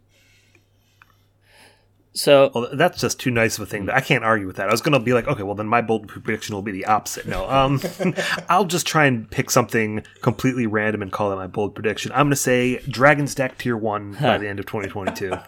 So 2.15 2.51
Well, 2.55 2.69
that's 2.75 3.01
just 3.01 3.19
too 3.19 3.31
nice 3.31 3.57
of 3.57 3.63
a 3.63 3.67
thing. 3.67 3.89
I 3.89 4.01
can't 4.01 4.23
argue 4.23 4.47
with 4.47 4.57
that. 4.57 4.69
I 4.69 4.71
was 4.73 4.83
going 4.83 4.93
to 4.93 5.01
be 5.01 5.15
like, 5.15 5.27
okay, 5.29 5.43
well, 5.43 5.55
then 5.55 5.67
my 5.67 5.81
bold 5.81 6.09
prediction 6.09 6.55
will 6.55 6.63
be 6.63 6.73
the 6.73 6.85
opposite. 6.85 7.27
No, 7.27 7.49
um, 7.49 7.81
I'll 8.51 8.67
just 8.67 8.87
try 8.87 9.07
and 9.07 9.31
pick 9.31 9.51
something 9.51 10.05
completely 10.21 10.67
random 10.67 11.01
and 11.03 11.11
call 11.11 11.33
it 11.33 11.37
my 11.37 11.47
bold 11.47 11.75
prediction. 11.75 12.13
I'm 12.13 12.27
going 12.27 12.31
to 12.31 12.37
say 12.37 12.79
Dragon's 12.81 13.35
Deck 13.35 13.57
Tier 13.59 13.77
1 13.77 14.13
by 14.21 14.37
the 14.39 14.47
end 14.49 14.59
of 14.59 14.67
2022. 14.67 15.31
well, 15.31 15.41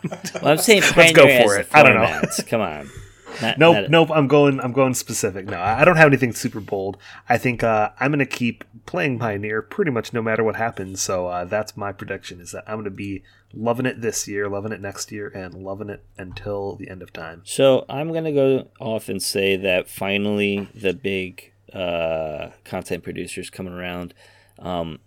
I'm 0.42 0.58
saying 0.58 0.82
Let's 0.96 1.12
go 1.12 1.26
for 1.44 1.58
it. 1.58 1.68
I 1.72 1.82
don't 1.82 1.96
know. 1.96 2.22
Come 2.46 2.60
on. 2.62 2.90
Not- 3.42 3.58
Nope, 3.58 3.74
not- 3.74 3.90
nope. 3.90 4.10
I'm 4.12 4.28
going. 4.28 4.60
I'm 4.60 4.72
going 4.72 4.94
specific. 4.94 5.46
No, 5.46 5.56
I 5.58 5.80
I 5.80 5.84
don't 5.84 5.96
have 5.96 6.06
anything 6.06 6.32
super 6.32 6.60
bold. 6.60 6.96
I 7.28 7.36
think 7.36 7.64
uh, 7.64 7.90
I'm 7.98 8.12
going 8.12 8.20
to 8.20 8.26
keep 8.26 8.62
playing 8.86 9.18
Pioneer 9.18 9.60
pretty 9.60 9.90
much 9.90 10.12
no 10.12 10.22
matter 10.22 10.44
what 10.44 10.54
happens. 10.54 11.02
So 11.02 11.26
uh, 11.26 11.44
that's 11.44 11.76
my 11.76 11.90
prediction: 11.90 12.40
is 12.40 12.52
that 12.52 12.62
I'm 12.68 12.74
going 12.76 12.84
to 12.84 12.90
be 12.92 13.24
loving 13.56 13.86
it 13.86 14.00
this 14.00 14.26
year, 14.28 14.48
loving 14.48 14.72
it 14.72 14.80
next 14.80 15.12
year, 15.12 15.28
and 15.28 15.54
loving 15.54 15.90
it 15.90 16.04
until 16.18 16.76
the 16.76 16.88
end 16.88 17.02
of 17.02 17.12
time. 17.12 17.42
So 17.44 17.84
I'm 17.88 18.12
gonna 18.12 18.32
go 18.32 18.68
off 18.80 19.08
and 19.08 19.22
say 19.22 19.56
that 19.56 19.88
finally 19.88 20.68
the 20.74 20.92
big 20.92 21.52
uh, 21.72 22.50
content 22.64 23.02
producers 23.02 23.50
coming 23.50 23.72
around. 23.72 24.14
Um, 24.58 25.00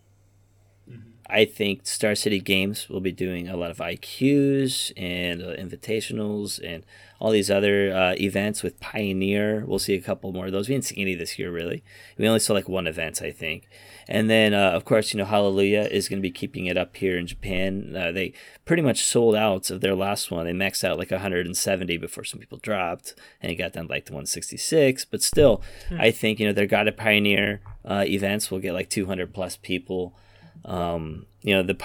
I 1.29 1.43
think 1.45 1.85
Star 1.85 2.15
City 2.15 2.39
Games 2.39 2.87
will 2.87 3.01
be 3.01 3.11
doing 3.11 3.49
a 3.49 3.57
lot 3.57 3.69
of 3.69 3.77
IQs 3.77 4.93
and 4.95 5.41
uh, 5.41 5.55
invitationals 5.55 6.59
and 6.63 6.85
all 7.19 7.31
these 7.31 7.51
other 7.51 7.91
uh, 7.91 8.13
events 8.17 8.63
with 8.63 8.79
Pioneer. 8.79 9.65
We'll 9.65 9.79
see 9.79 9.95
a 9.95 10.01
couple 10.01 10.31
more 10.31 10.45
of 10.45 10.51
those. 10.53 10.69
We 10.69 10.75
didn't 10.75 10.85
see 10.85 11.01
any 11.01 11.15
this 11.15 11.37
year, 11.37 11.51
really. 11.51 11.83
We 12.17 12.27
only 12.27 12.39
saw 12.39 12.53
like 12.53 12.69
one 12.69 12.87
event, 12.87 13.21
I 13.21 13.31
think. 13.31 13.67
And 14.07 14.29
then, 14.29 14.53
uh, 14.53 14.71
of 14.71 14.85
course, 14.85 15.13
you 15.13 15.17
know, 15.17 15.25
Hareruya 15.25 15.89
is 15.89 16.07
going 16.07 16.19
to 16.19 16.21
be 16.21 16.31
keeping 16.31 16.67
it 16.67 16.77
up 16.77 16.95
here 16.95 17.17
in 17.17 17.27
Japan. 17.27 17.93
Uh, 17.93 18.11
they 18.13 18.33
pretty 18.63 18.81
much 18.81 19.03
sold 19.03 19.35
out 19.35 19.69
of 19.69 19.81
their 19.81 19.95
last 19.95 20.31
one. 20.31 20.45
They 20.45 20.53
maxed 20.53 20.83
out 20.85 20.97
like 20.97 21.11
170 21.11 21.97
before 21.97 22.23
some 22.23 22.39
people 22.39 22.59
dropped, 22.59 23.15
and 23.41 23.51
it 23.51 23.55
got 23.55 23.73
down 23.73 23.87
to 23.87 23.91
like 23.91 24.05
to 24.05 24.13
166. 24.13 25.03
But 25.05 25.21
still, 25.21 25.61
I 25.91 26.11
think, 26.11 26.39
you 26.39 26.47
know, 26.47 26.53
their 26.53 26.67
God 26.67 26.87
of 26.87 26.95
Pioneer 26.95 27.61
uh, 27.83 28.05
events 28.07 28.49
will 28.49 28.59
get 28.59 28.73
like 28.73 28.89
200 28.89 29.33
plus 29.33 29.57
people. 29.57 30.15
Um, 30.65 31.25
you 31.41 31.53
know, 31.53 31.63
the 31.63 31.75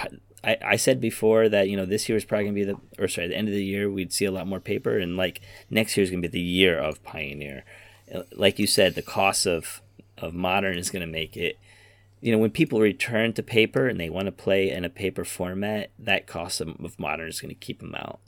I, 0.43 0.57
I 0.63 0.75
said 0.75 0.99
before 0.99 1.47
that 1.49 1.69
you 1.69 1.77
know 1.77 1.85
this 1.85 2.09
year 2.09 2.17
is 2.17 2.25
probably 2.25 2.45
gonna 2.45 2.55
be 2.55 2.63
the 2.65 2.77
or 2.99 3.07
sorry 3.07 3.27
the 3.27 3.37
end 3.37 3.47
of 3.47 3.53
the 3.53 3.63
year 3.63 3.89
we'd 3.89 4.11
see 4.13 4.25
a 4.25 4.31
lot 4.31 4.47
more 4.47 4.59
paper 4.59 4.97
and 4.97 5.15
like 5.15 5.41
next 5.69 5.95
year 5.95 6.03
is 6.03 6.09
gonna 6.09 6.21
be 6.21 6.27
the 6.27 6.39
year 6.39 6.77
of 6.77 7.03
Pioneer. 7.03 7.63
Uh, 8.13 8.23
Like 8.35 8.59
you 8.59 8.67
said, 8.67 8.95
the 8.95 9.01
cost 9.01 9.45
of 9.45 9.81
of 10.17 10.33
modern 10.33 10.77
is 10.77 10.89
gonna 10.89 11.07
make 11.07 11.37
it. 11.37 11.57
You 12.21 12.31
know, 12.31 12.37
when 12.37 12.51
people 12.51 12.79
return 12.79 13.33
to 13.33 13.43
paper 13.43 13.87
and 13.87 13.99
they 13.99 14.09
want 14.09 14.27
to 14.27 14.31
play 14.31 14.69
in 14.71 14.85
a 14.85 14.89
paper 14.89 15.25
format, 15.25 15.91
that 15.99 16.25
cost 16.25 16.61
of, 16.61 16.97
modern 16.97 17.27
is 17.27 17.41
going 17.41 17.53
to 17.53 17.59
keep 17.59 17.81
them 17.81 17.93
out, 17.95 18.21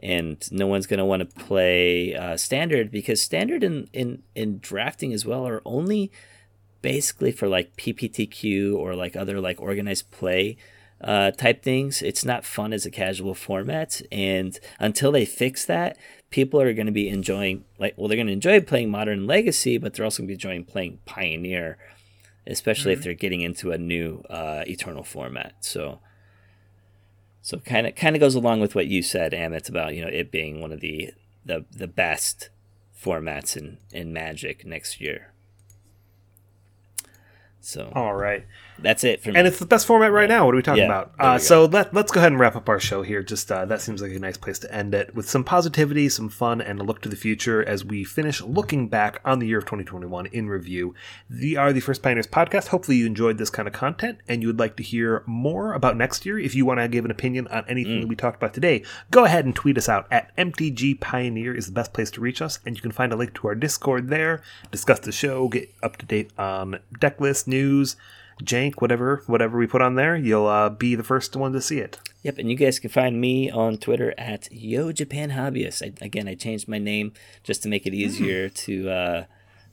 and 0.00 0.42
no 0.50 0.66
one's 0.66 0.86
going 0.86 0.96
to 0.96 1.04
want 1.04 1.20
to 1.20 1.44
play 1.44 2.14
uh, 2.14 2.38
standard 2.38 2.90
because 2.90 3.20
standard 3.20 3.62
in, 3.62 3.90
in 3.92 4.22
in 4.34 4.60
drafting 4.60 5.12
as 5.12 5.26
well 5.26 5.46
are 5.46 5.60
only 5.66 6.10
basically 6.84 7.32
for 7.32 7.48
like 7.48 7.74
PPTQ 7.78 8.76
or 8.76 8.94
like 8.94 9.16
other 9.16 9.40
like 9.40 9.58
organized 9.58 10.10
play 10.10 10.58
uh, 11.00 11.30
type 11.30 11.62
things. 11.62 12.02
It's 12.02 12.26
not 12.26 12.44
fun 12.44 12.74
as 12.74 12.84
a 12.84 12.90
casual 12.90 13.32
format, 13.32 14.02
and 14.12 14.60
until 14.78 15.10
they 15.10 15.24
fix 15.24 15.64
that, 15.64 15.96
people 16.28 16.60
are 16.60 16.74
going 16.74 16.84
to 16.84 16.92
be 16.92 17.08
enjoying 17.08 17.64
like 17.78 17.94
well, 17.96 18.06
they're 18.06 18.18
going 18.18 18.26
to 18.26 18.34
enjoy 18.34 18.60
playing 18.60 18.90
Modern 18.90 19.26
Legacy, 19.26 19.78
but 19.78 19.94
they're 19.94 20.04
also 20.04 20.22
going 20.22 20.28
to 20.28 20.32
be 20.32 20.34
enjoying 20.34 20.64
playing 20.64 20.98
Pioneer, 21.06 21.78
especially 22.46 22.92
if 22.92 23.02
they're 23.02 23.14
getting 23.14 23.40
into 23.40 23.72
a 23.72 23.78
new 23.78 24.22
uh, 24.28 24.62
Eternal 24.66 25.02
format. 25.02 25.56
So. 25.60 26.00
So 27.40 27.58
kind 27.58 27.86
of 27.86 27.94
kind 27.94 28.16
of 28.16 28.20
goes 28.20 28.34
along 28.34 28.60
with 28.60 28.74
what 28.74 28.86
you 28.86 29.02
said, 29.02 29.32
Amit, 29.32 29.68
about 29.68 29.94
you 29.94 30.00
know 30.00 30.08
it 30.08 30.30
being 30.30 30.62
one 30.62 30.72
of 30.72 30.80
the 30.80 31.10
the, 31.44 31.66
the 31.70 31.86
best 31.86 32.48
formats 32.98 33.54
in, 33.54 33.76
in 33.92 34.14
Magic 34.14 34.64
next 34.64 34.98
year. 34.98 35.33
So 37.64 37.90
All 37.94 38.14
right. 38.14 38.44
That's 38.78 39.04
it 39.04 39.22
for 39.22 39.30
me. 39.30 39.38
And 39.38 39.46
it's 39.46 39.58
the 39.58 39.66
best 39.66 39.86
format 39.86 40.12
right 40.12 40.28
now. 40.28 40.44
What 40.44 40.54
are 40.54 40.56
we 40.56 40.62
talking 40.62 40.82
Yeah, 40.82 40.86
about? 40.86 41.12
Uh, 41.18 41.38
so 41.38 41.64
let, 41.66 41.94
let's 41.94 42.10
go 42.12 42.20
ahead 42.20 42.32
and 42.32 42.40
wrap 42.40 42.56
up 42.56 42.68
our 42.68 42.80
show 42.80 43.02
here. 43.02 43.22
Just 43.22 43.50
uh, 43.50 43.64
that 43.66 43.80
seems 43.80 44.02
like 44.02 44.12
a 44.12 44.18
nice 44.18 44.36
place 44.36 44.58
to 44.60 44.74
end 44.74 44.94
it 44.94 45.14
with 45.14 45.28
some 45.28 45.44
positivity, 45.44 46.08
some 46.08 46.28
fun, 46.28 46.60
and 46.60 46.80
a 46.80 46.82
look 46.82 47.00
to 47.02 47.08
the 47.08 47.16
future 47.16 47.66
as 47.66 47.84
we 47.84 48.04
finish 48.04 48.40
looking 48.42 48.88
back 48.88 49.20
on 49.24 49.38
the 49.38 49.46
year 49.46 49.58
of 49.58 49.64
2021 49.64 50.26
in 50.26 50.48
review. 50.48 50.94
We 51.30 51.56
are 51.56 51.72
the 51.72 51.80
First 51.80 52.02
Pioneers 52.02 52.26
podcast. 52.26 52.68
Hopefully, 52.68 52.96
you 52.98 53.06
enjoyed 53.06 53.38
this 53.38 53.50
kind 53.50 53.68
of 53.68 53.74
content 53.74 54.18
and 54.28 54.42
you 54.42 54.48
would 54.48 54.58
like 54.58 54.76
to 54.76 54.82
hear 54.82 55.22
more 55.26 55.74
about 55.74 55.96
next 55.96 56.26
year. 56.26 56.38
If 56.38 56.54
you 56.54 56.66
want 56.66 56.80
to 56.80 56.88
give 56.88 57.04
an 57.04 57.10
opinion 57.10 57.46
on 57.48 57.64
anything 57.68 58.00
that 58.00 58.08
we 58.08 58.16
talked 58.16 58.36
about 58.36 58.54
today, 58.54 58.82
go 59.10 59.24
ahead 59.24 59.44
and 59.44 59.54
tweet 59.54 59.78
us 59.78 59.88
out 59.88 60.06
at 60.10 60.36
MTG 60.36 61.00
Pioneer 61.00 61.54
is 61.54 61.66
the 61.66 61.72
best 61.72 61.92
place 61.92 62.10
to 62.12 62.20
reach 62.20 62.42
us, 62.42 62.58
and 62.66 62.76
you 62.76 62.82
can 62.82 62.90
find 62.90 63.12
a 63.12 63.16
link 63.16 63.34
to 63.34 63.48
our 63.48 63.54
Discord 63.54 64.08
there. 64.08 64.42
Discuss 64.70 65.00
the 65.00 65.12
show, 65.12 65.48
get 65.48 65.72
up 65.82 65.96
to 65.98 66.06
date 66.06 66.30
on 66.38 66.80
deck 66.98 67.20
list 67.20 67.46
news 67.46 67.96
jank, 68.42 68.80
whatever, 68.80 69.22
whatever 69.26 69.58
we 69.58 69.66
put 69.66 69.82
on 69.82 69.94
there, 69.94 70.16
you'll 70.16 70.46
uh, 70.46 70.68
be 70.68 70.94
the 70.94 71.02
first 71.02 71.36
one 71.36 71.52
to 71.52 71.60
see 71.60 71.78
it. 71.78 71.98
Yep, 72.22 72.38
and 72.38 72.50
you 72.50 72.56
guys 72.56 72.78
can 72.78 72.90
find 72.90 73.20
me 73.20 73.50
on 73.50 73.76
Twitter 73.76 74.14
at 74.16 74.50
Yo 74.50 74.92
Japan 74.92 75.30
Hobbyist. 75.30 75.82
I, 75.82 76.04
again, 76.04 76.26
I 76.26 76.34
changed 76.34 76.68
my 76.68 76.78
name 76.78 77.12
just 77.42 77.62
to 77.62 77.68
make 77.68 77.86
it 77.86 77.94
easier 77.94 78.48
to 78.48 78.90
uh, 78.90 79.24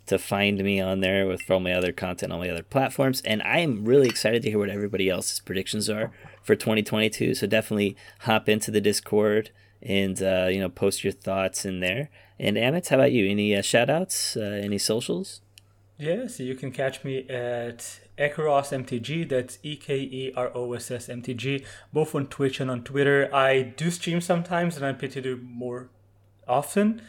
to 0.08 0.20
find 0.20 0.62
me 0.62 0.82
on 0.82 1.00
there 1.00 1.26
with 1.26 1.50
all 1.50 1.62
my 1.62 1.74
other 1.74 1.94
content 1.94 2.34
on 2.34 2.40
my 2.40 2.50
other 2.50 2.64
platforms. 2.64 3.22
And 3.22 3.42
I 3.44 3.60
am 3.60 3.86
really 3.86 4.10
excited 4.10 4.42
to 4.42 4.50
hear 4.50 4.60
what 4.60 4.70
everybody 4.70 5.10
else's 5.10 5.40
predictions 5.40 5.90
are 5.90 6.12
for 6.44 6.56
2022. 6.56 7.36
So 7.36 7.48
definitely 7.48 7.96
hop 8.22 8.50
into 8.50 8.72
the 8.72 8.82
Discord 8.82 9.52
and 9.82 10.22
uh, 10.22 10.48
you 10.52 10.60
know 10.60 10.70
post 10.70 11.04
your 11.04 11.14
thoughts 11.14 11.66
in 11.66 11.80
there. 11.80 12.10
And 12.40 12.58
Amit, 12.58 12.90
how 12.90 12.98
about 12.98 13.12
you? 13.12 13.30
Any 13.30 13.56
uh, 13.56 13.62
shout 13.62 13.90
outs? 13.90 14.36
Uh, 14.36 14.42
any 14.42 14.78
socials? 14.78 15.42
Yeah, 15.98 16.28
so 16.28 16.42
you 16.42 16.56
can 16.56 16.72
catch 16.72 17.04
me 17.04 17.30
at 17.30 18.00
Ekeross 18.22 18.72
MTG. 18.72 19.28
That's 19.28 19.58
E 19.64 19.76
K 19.76 19.98
E 19.98 20.34
R 20.36 20.52
O 20.54 20.74
S 20.74 20.92
S 20.92 21.08
T. 21.08 21.66
Both 21.92 22.14
on 22.16 22.28
Twitch 22.28 22.60
and 22.60 22.70
on 22.70 22.84
Twitter. 22.84 23.34
I 23.34 23.62
do 23.62 23.90
stream 23.90 24.22
sometimes, 24.22 24.78
and 24.78 24.86
I'm 24.86 24.98
plan 24.98 25.12
to 25.12 25.22
do 25.22 25.38
more 25.38 25.90
often. 26.48 27.02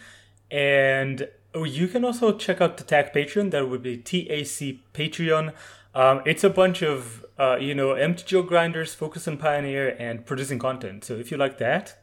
And 0.51 1.29
oh, 1.55 1.65
you 1.65 1.89
can 1.89 2.05
also 2.05 2.37
check 2.37 2.61
out 2.61 2.79
the 2.79 2.85
tag 2.85 3.13
Patreon. 3.13 3.51
That 3.51 3.69
would 3.69 3.83
be 3.83 3.97
TAC 3.99 4.79
Patreon. 4.95 5.53
Um, 5.95 6.23
it's 6.25 6.43
a 6.43 6.51
bunch 6.51 6.83
of 6.83 7.25
uh, 7.39 7.57
you 7.57 7.75
know 7.75 7.89
MTGO 7.89 8.47
grinders 8.47 8.95
focused 8.95 9.29
on 9.29 9.37
Pioneer 9.37 9.95
and 9.99 10.25
producing 10.25 10.59
content. 10.59 11.05
So 11.05 11.15
if 11.15 11.31
you 11.31 11.37
like 11.37 11.59
that, 11.59 11.99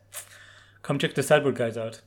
come 0.84 1.00
check 1.00 1.16
the 1.16 1.24
Sideboard 1.24 1.56
guys 1.56 1.78
out. 1.78 2.02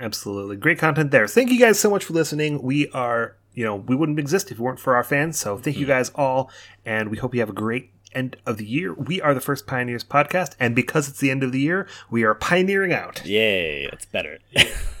Absolutely. 0.00 0.56
Great 0.56 0.78
content 0.78 1.10
there. 1.10 1.28
Thank 1.28 1.50
you 1.50 1.58
guys 1.58 1.78
so 1.78 1.90
much 1.90 2.04
for 2.04 2.14
listening. 2.14 2.62
We 2.62 2.88
are, 2.90 3.36
you 3.54 3.64
know, 3.64 3.76
we 3.76 3.96
wouldn't 3.96 4.18
exist 4.18 4.50
if 4.50 4.58
it 4.58 4.60
weren't 4.60 4.80
for 4.80 4.96
our 4.96 5.04
fans. 5.04 5.38
So 5.38 5.58
thank 5.58 5.76
you 5.76 5.82
mm-hmm. 5.82 5.92
guys 5.92 6.10
all. 6.14 6.50
And 6.84 7.10
we 7.10 7.16
hope 7.18 7.34
you 7.34 7.40
have 7.40 7.50
a 7.50 7.54
great 7.54 7.90
end 8.12 8.36
of 8.46 8.58
the 8.58 8.64
year. 8.64 8.94
We 8.94 9.20
are 9.20 9.34
the 9.34 9.40
First 9.40 9.66
Pioneers 9.66 10.04
podcast. 10.04 10.54
And 10.58 10.74
because 10.74 11.08
it's 11.08 11.18
the 11.18 11.30
end 11.30 11.42
of 11.42 11.52
the 11.52 11.60
year, 11.60 11.86
we 12.10 12.22
are 12.24 12.34
pioneering 12.34 12.92
out. 12.92 13.24
Yay, 13.24 13.88
that's 13.90 14.06
better. 14.06 14.38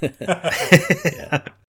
Yeah. 0.02 1.42